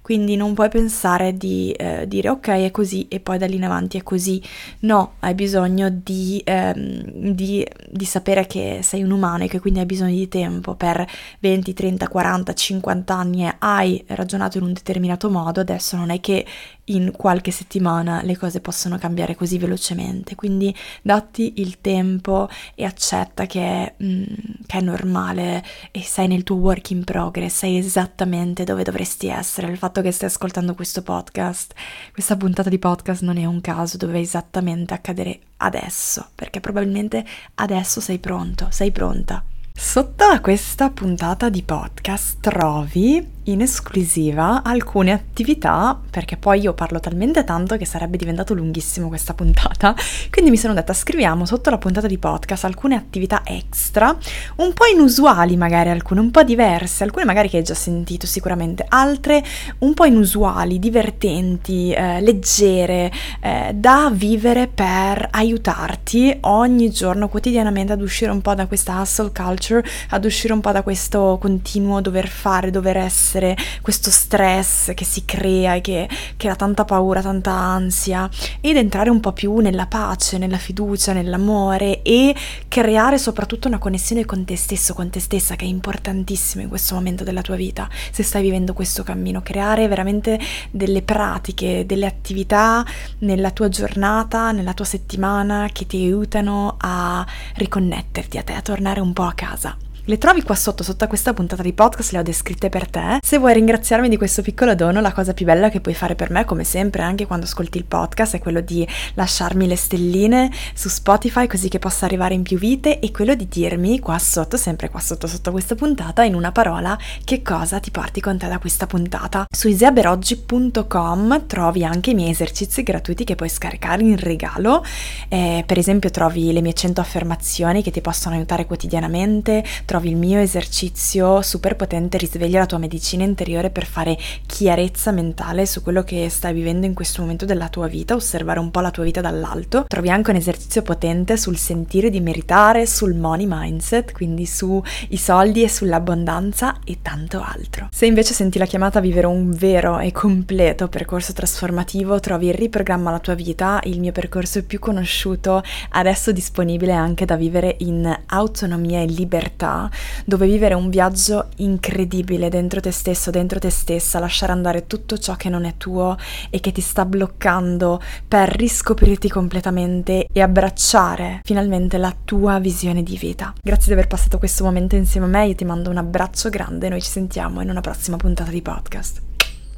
Quindi 0.02 0.36
non 0.36 0.54
puoi 0.54 0.70
pensare 0.70 1.36
di 1.36 1.72
eh, 1.72 2.08
dire 2.08 2.30
ok 2.30 2.48
è 2.48 2.72
così 2.72 3.08
e 3.08 3.20
poi 3.20 3.38
da 3.38 3.46
lì 3.48 3.56
in 3.56 3.64
avanti 3.64 3.98
è 3.98 4.04
così. 4.04 4.42
No, 4.80 5.14
hai 5.20 5.34
bisogno 5.34 5.90
di, 5.90 6.42
ehm, 6.44 7.32
di, 7.32 7.66
di 7.90 8.06
sapere 8.06 8.46
che 8.46 8.80
sei 8.84 9.04
un 9.04 9.12
umano 9.12 9.46
e 9.46 9.48
che 9.48 9.60
quindi 9.60 9.80
hai 9.80 9.86
bisogno 9.86 10.16
di 10.16 10.28
tempo 10.28 10.76
per 10.76 11.08
20, 11.40 11.74
30, 11.74 12.08
40, 12.08 12.54
50 12.54 13.16
anni 13.16 13.50
hai 13.60 14.04
ragionato 14.08 14.58
in 14.58 14.66
un 14.66 14.74
determinato 14.74 15.30
modo, 15.30 15.60
adesso 15.60 15.96
non 15.96 16.10
è 16.10 16.20
che 16.20 16.46
in 16.86 17.12
qualche 17.16 17.52
settimana 17.52 18.22
le 18.24 18.38
cose 18.38 18.60
possono 18.60 18.98
cambiare 18.98 19.36
così 19.36 19.58
velocemente. 19.58 20.36
Quindi 20.36 20.76
datti 21.02 21.54
il 21.58 21.80
tempo 21.80 22.50
e 22.76 22.84
accetta 22.84 23.46
che, 23.46 23.94
mm, 24.04 24.24
che 24.66 24.78
è 24.78 24.82
normale 24.82 25.64
e 25.92 26.02
sei 26.02 26.28
nel 26.28 26.44
tuo 26.44 26.58
work 26.58 26.92
in 26.92 27.04
progress, 27.04 27.58
sai 27.58 27.78
esattamente 27.78 28.64
dove 28.64 28.84
dovresti 28.84 29.28
essere. 29.28 29.70
Il 29.70 29.78
fatto 29.78 30.02
che 30.02 30.12
stai 30.12 30.30
ascoltando 30.30 30.76
questo 30.76 31.02
podcast, 31.02 31.74
questa 32.12 32.38
puntata 32.38 32.70
di 32.70 32.80
podcast 32.80 33.22
non 33.22 33.38
è 33.38 33.46
un 33.46 33.62
caso, 33.62 33.98
dove 33.98 34.20
esattamente 34.20 34.94
accadere 34.94 35.40
adesso, 35.58 36.30
perché 36.36 36.60
probabilmente 36.60 37.26
adesso 37.56 38.00
sei 38.02 38.20
pronto, 38.20 38.68
sei 38.70 38.92
pronta. 38.92 39.44
Sotto 39.74 40.26
a 40.26 40.40
questa 40.42 40.90
puntata 40.90 41.50
di 41.50 41.64
podcast 41.64 42.40
trovi 42.40 43.26
in 43.46 43.62
esclusiva 43.62 44.62
alcune 44.64 45.12
attività, 45.12 46.00
perché 46.10 46.38
poi 46.38 46.62
io 46.62 46.74
parlo 46.74 47.00
talmente 47.00 47.44
tanto 47.44 47.76
che 47.78 47.86
sarebbe 47.86 48.18
diventato 48.18 48.54
lunghissimo 48.54 49.08
questa 49.08 49.34
puntata, 49.34 49.96
quindi 50.30 50.52
mi 50.52 50.58
sono 50.58 50.74
detta 50.74 50.94
scriviamo 50.94 51.46
sotto 51.46 51.70
la 51.70 51.78
puntata 51.78 52.06
di 52.06 52.18
podcast 52.18 52.66
alcune 52.66 52.96
attività 52.96 53.42
extra, 53.44 54.16
un 54.58 54.74
po' 54.74 54.86
inusuali 54.86 55.58
magari 55.58 55.90
alcune, 55.90 56.20
un 56.20 56.30
po' 56.30 56.44
diverse, 56.44 57.04
alcune 57.04 57.26
magari 57.26 57.50
che 57.50 57.58
hai 57.58 57.64
già 57.64 57.74
sentito 57.74 58.28
sicuramente, 58.28 58.86
altre 58.88 59.44
un 59.80 59.94
po' 59.94 60.06
inusuali, 60.06 60.78
divertenti, 60.78 61.92
eh, 61.92 62.22
leggere, 62.22 63.12
eh, 63.40 63.72
da 63.74 64.12
vivere 64.14 64.68
per 64.68 65.28
aiutarti 65.32 66.38
ogni 66.42 66.92
giorno, 66.92 67.28
quotidianamente 67.28 67.94
ad 67.94 68.02
uscire 68.02 68.30
un 68.30 68.42
po' 68.42 68.54
da 68.54 68.68
questa 68.68 69.00
hustle 69.00 69.32
culture, 69.34 69.84
ad 70.10 70.26
uscire 70.26 70.54
un 70.54 70.62
po' 70.62 70.72
da 70.72 70.84
questo 70.84 71.38
continuo 71.42 72.02
dover 72.02 72.28
fare, 72.28 72.70
dover 72.70 72.98
essere 72.98 73.31
essere 73.32 73.56
questo 73.82 74.10
stress 74.10 74.94
che 74.94 75.06
si 75.06 75.24
crea 75.24 75.76
e 75.76 75.82
che, 75.82 76.08
ha 76.50 76.56
tanta 76.56 76.84
paura, 76.84 77.22
tanta 77.22 77.52
ansia 77.52 78.30
ed 78.60 78.76
entrare 78.76 79.10
un 79.10 79.22
po' 79.22 79.32
più 79.32 79.58
nella 79.60 79.86
pace, 79.86 80.38
nella 80.38 80.58
fiducia, 80.58 81.14
nell'amore 81.14 82.02
e 82.02 82.36
creare 82.68 83.18
soprattutto 83.18 83.70
una 83.70 83.78
connessione 83.78 84.26
con 84.26 84.44
te 84.44 84.58
stesso, 84.58 84.94
con 84.94 85.10
te 85.10 85.22
stessa 85.22 85.56
che 85.56 85.64
è 85.64 85.68
importantissimo 85.68 86.62
in 86.64 86.70
questo 86.70 86.96
momento 86.96 87.24
della 87.24 87.42
tua 87.42 87.56
vita, 87.56 87.88
se 88.12 88.24
stai 88.24 88.42
vivendo 88.42 88.74
questo 88.74 89.04
cammino, 89.04 89.42
creare 89.42 89.88
veramente 89.88 90.40
delle 90.70 91.02
pratiche, 91.02 91.86
delle 91.86 92.06
attività 92.06 92.86
nella 93.20 93.52
tua 93.52 93.70
giornata, 93.70 94.52
nella 94.52 94.74
tua 94.74 94.86
settimana 94.86 95.70
che 95.72 95.86
ti 95.86 95.98
aiutano 95.98 96.76
a 96.80 97.26
riconnetterti 97.56 98.38
a 98.38 98.44
te, 98.44 98.54
a 98.54 98.62
tornare 98.62 99.00
un 99.00 99.14
po' 99.14 99.24
a 99.24 99.34
casa. 99.34 99.78
Le 100.06 100.18
trovi 100.18 100.42
qua 100.42 100.56
sotto, 100.56 100.82
sotto 100.82 101.04
a 101.04 101.08
questa 101.08 101.32
puntata 101.32 101.62
di 101.62 101.74
podcast, 101.74 102.12
le 102.12 102.18
ho 102.18 102.24
descritte 102.24 102.70
per 102.70 102.90
te. 102.90 103.20
Se 103.22 103.38
vuoi 103.38 103.54
ringraziarmi 103.54 104.10
di 104.10 104.18
questo 104.18 104.42
piccolo 104.42 104.74
dono, 104.74 105.00
la 105.00 105.12
cosa 105.12 105.36
più 105.36 105.46
bella 105.46 105.70
che 105.70 105.80
puoi 105.80 105.94
fare 105.94 106.16
per 106.16 106.32
me, 106.32 106.44
come 106.44 106.64
sempre, 106.64 107.04
anche 107.04 107.28
quando 107.28 107.46
ascolti 107.46 107.78
il 107.78 107.86
podcast, 107.86 108.34
è 108.34 108.40
quello 108.40 108.62
di 108.62 108.86
lasciarmi 109.14 109.68
le 109.68 109.76
stelline 109.76 110.52
su 110.74 110.90
Spotify 110.90 111.46
così 111.46 111.70
che 111.70 111.78
possa 111.78 112.06
arrivare 112.06 112.34
in 112.34 112.42
più 112.42 112.58
vite 112.58 113.00
e 113.00 113.12
quello 113.12 113.36
di 113.36 113.48
dirmi 113.48 114.00
qua 114.00 114.18
sotto, 114.18 114.58
sempre 114.58 114.90
qua 114.90 115.00
sotto, 115.00 115.28
sotto 115.28 115.52
questa 115.52 115.76
puntata, 115.76 116.24
in 116.24 116.34
una 116.34 116.52
parola, 116.52 116.98
che 117.24 117.44
cosa 117.44 117.80
ti 117.80 117.92
porti 117.92 118.22
con 118.22 118.40
te 118.40 118.48
da 118.48 118.58
questa 118.58 118.88
puntata. 118.88 119.46
Su 119.56 119.68
isaberoggi.com 119.68 121.46
trovi 121.46 121.86
anche 121.86 122.10
i 122.10 122.16
miei 122.16 122.32
esercizi 122.32 122.82
gratuiti 122.82 123.24
che 123.24 123.36
puoi 123.36 123.50
scaricare 123.50 124.02
in 124.02 124.18
regalo. 124.18 124.84
Eh, 125.30 125.64
per 125.64 125.78
esempio 125.78 126.10
trovi 126.10 126.52
le 126.52 126.62
mie 126.62 126.74
100 126.74 127.00
affermazioni 127.00 127.84
che 127.84 127.92
ti 127.92 128.02
possono 128.02 128.34
aiutare 128.34 128.66
quotidianamente, 128.66 129.64
trovi 129.92 130.08
il 130.08 130.16
mio 130.16 130.40
esercizio 130.40 131.42
super 131.42 131.76
potente 131.76 132.18
risveglia 132.18 132.60
la 132.60 132.66
tua 132.66 132.78
medicina 132.78 133.26
interiore 133.26 133.72
per 133.72 133.86
fare 133.86 134.18
chiarezza 134.46 135.12
mentale 135.12 135.66
su 135.66 135.84
quello 135.84 136.02
che 136.04 136.30
stai 136.30 136.54
vivendo 136.54 136.86
in 136.86 136.94
questo 136.94 137.20
momento 137.20 137.44
della 137.44 137.68
tua 137.68 137.88
vita, 137.88 138.16
osservare 138.16 138.62
un 138.62 138.72
po' 138.72 138.80
la 138.80 138.90
tua 138.90 139.04
vita 139.04 139.20
dall'alto. 139.20 139.84
Trovi 139.90 140.10
anche 140.10 140.30
un 140.30 140.38
esercizio 140.38 140.82
potente 140.82 141.36
sul 141.36 141.58
sentire 141.58 142.10
di 142.10 142.22
meritare, 142.22 142.86
sul 142.86 143.16
money 143.16 143.46
mindset, 143.50 144.14
quindi 144.14 144.46
sui 144.46 144.82
soldi 145.18 145.64
e 145.64 145.68
sull'abbondanza 145.68 146.80
e 146.86 147.00
tanto 147.02 147.44
altro. 147.44 147.90
Se 147.92 148.06
invece 148.06 148.34
senti 148.34 148.60
la 148.60 148.66
chiamata 148.66 149.00
a 149.00 149.02
vivere 149.02 149.28
un 149.28 149.52
vero 149.52 150.00
e 150.00 150.14
completo 150.14 150.88
percorso 150.88 151.34
trasformativo, 151.34 152.18
trovi 152.22 152.48
il 152.48 152.54
riprogramma 152.54 153.12
la 153.12 153.20
tua 153.20 153.34
vita, 153.34 153.82
il 153.84 154.00
mio 154.00 154.14
percorso 154.14 154.64
più 154.64 154.80
conosciuto, 154.80 155.62
adesso 155.90 156.32
disponibile 156.32 156.94
anche 156.94 157.26
da 157.26 157.36
vivere 157.36 157.76
in 157.80 158.20
autonomia 158.28 159.02
e 159.02 159.06
libertà 159.06 159.80
dove 160.26 160.48
vivere 160.48 160.74
un 160.74 160.90
viaggio 160.90 161.48
incredibile 161.58 162.50
dentro 162.50 162.80
te 162.80 162.92
stesso, 162.92 163.32
dentro 163.32 163.60
te 163.60 163.70
stessa, 163.70 164.20
lasciare 164.20 164.52
andare 164.52 164.88
tutto 164.88 165.18
ciò 165.18 165.36
che 165.36 165.50
non 165.50 165.66
è 165.66 165.76
tuo 165.78 166.18
e 166.50 166.60
che 166.60 166.72
ti 166.72 166.82
sta 166.82 167.06
bloccando 167.06 168.02
per 168.28 168.50
riscoprirti 168.50 169.30
completamente 169.30 170.28
e 170.32 170.42
abbracciare 170.42 171.42
finalmente 171.44 171.98
la 171.98 172.16
tua 172.24 172.60
visione 172.60 173.04
di 173.04 173.18
vita. 173.18 173.54
Grazie 173.62 173.88
di 173.88 173.94
aver 173.94 174.08
passato 174.08 174.38
questo 174.38 174.64
momento 174.64 174.96
insieme 174.96 175.26
a 175.26 175.30
me, 175.30 175.48
io 175.48 175.56
ti 175.56 175.66
mando 175.66 175.90
un 175.90 175.98
abbraccio 175.98 176.50
grande, 176.50 176.90
noi 176.90 177.02
ci 177.02 177.10
sentiamo 177.10 177.62
in 177.62 177.70
una 177.70 177.82
prossima 177.82 178.18
puntata 178.18 178.52
di 178.52 178.62
podcast. 178.62 179.22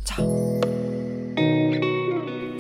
Ciao! 0.04 0.83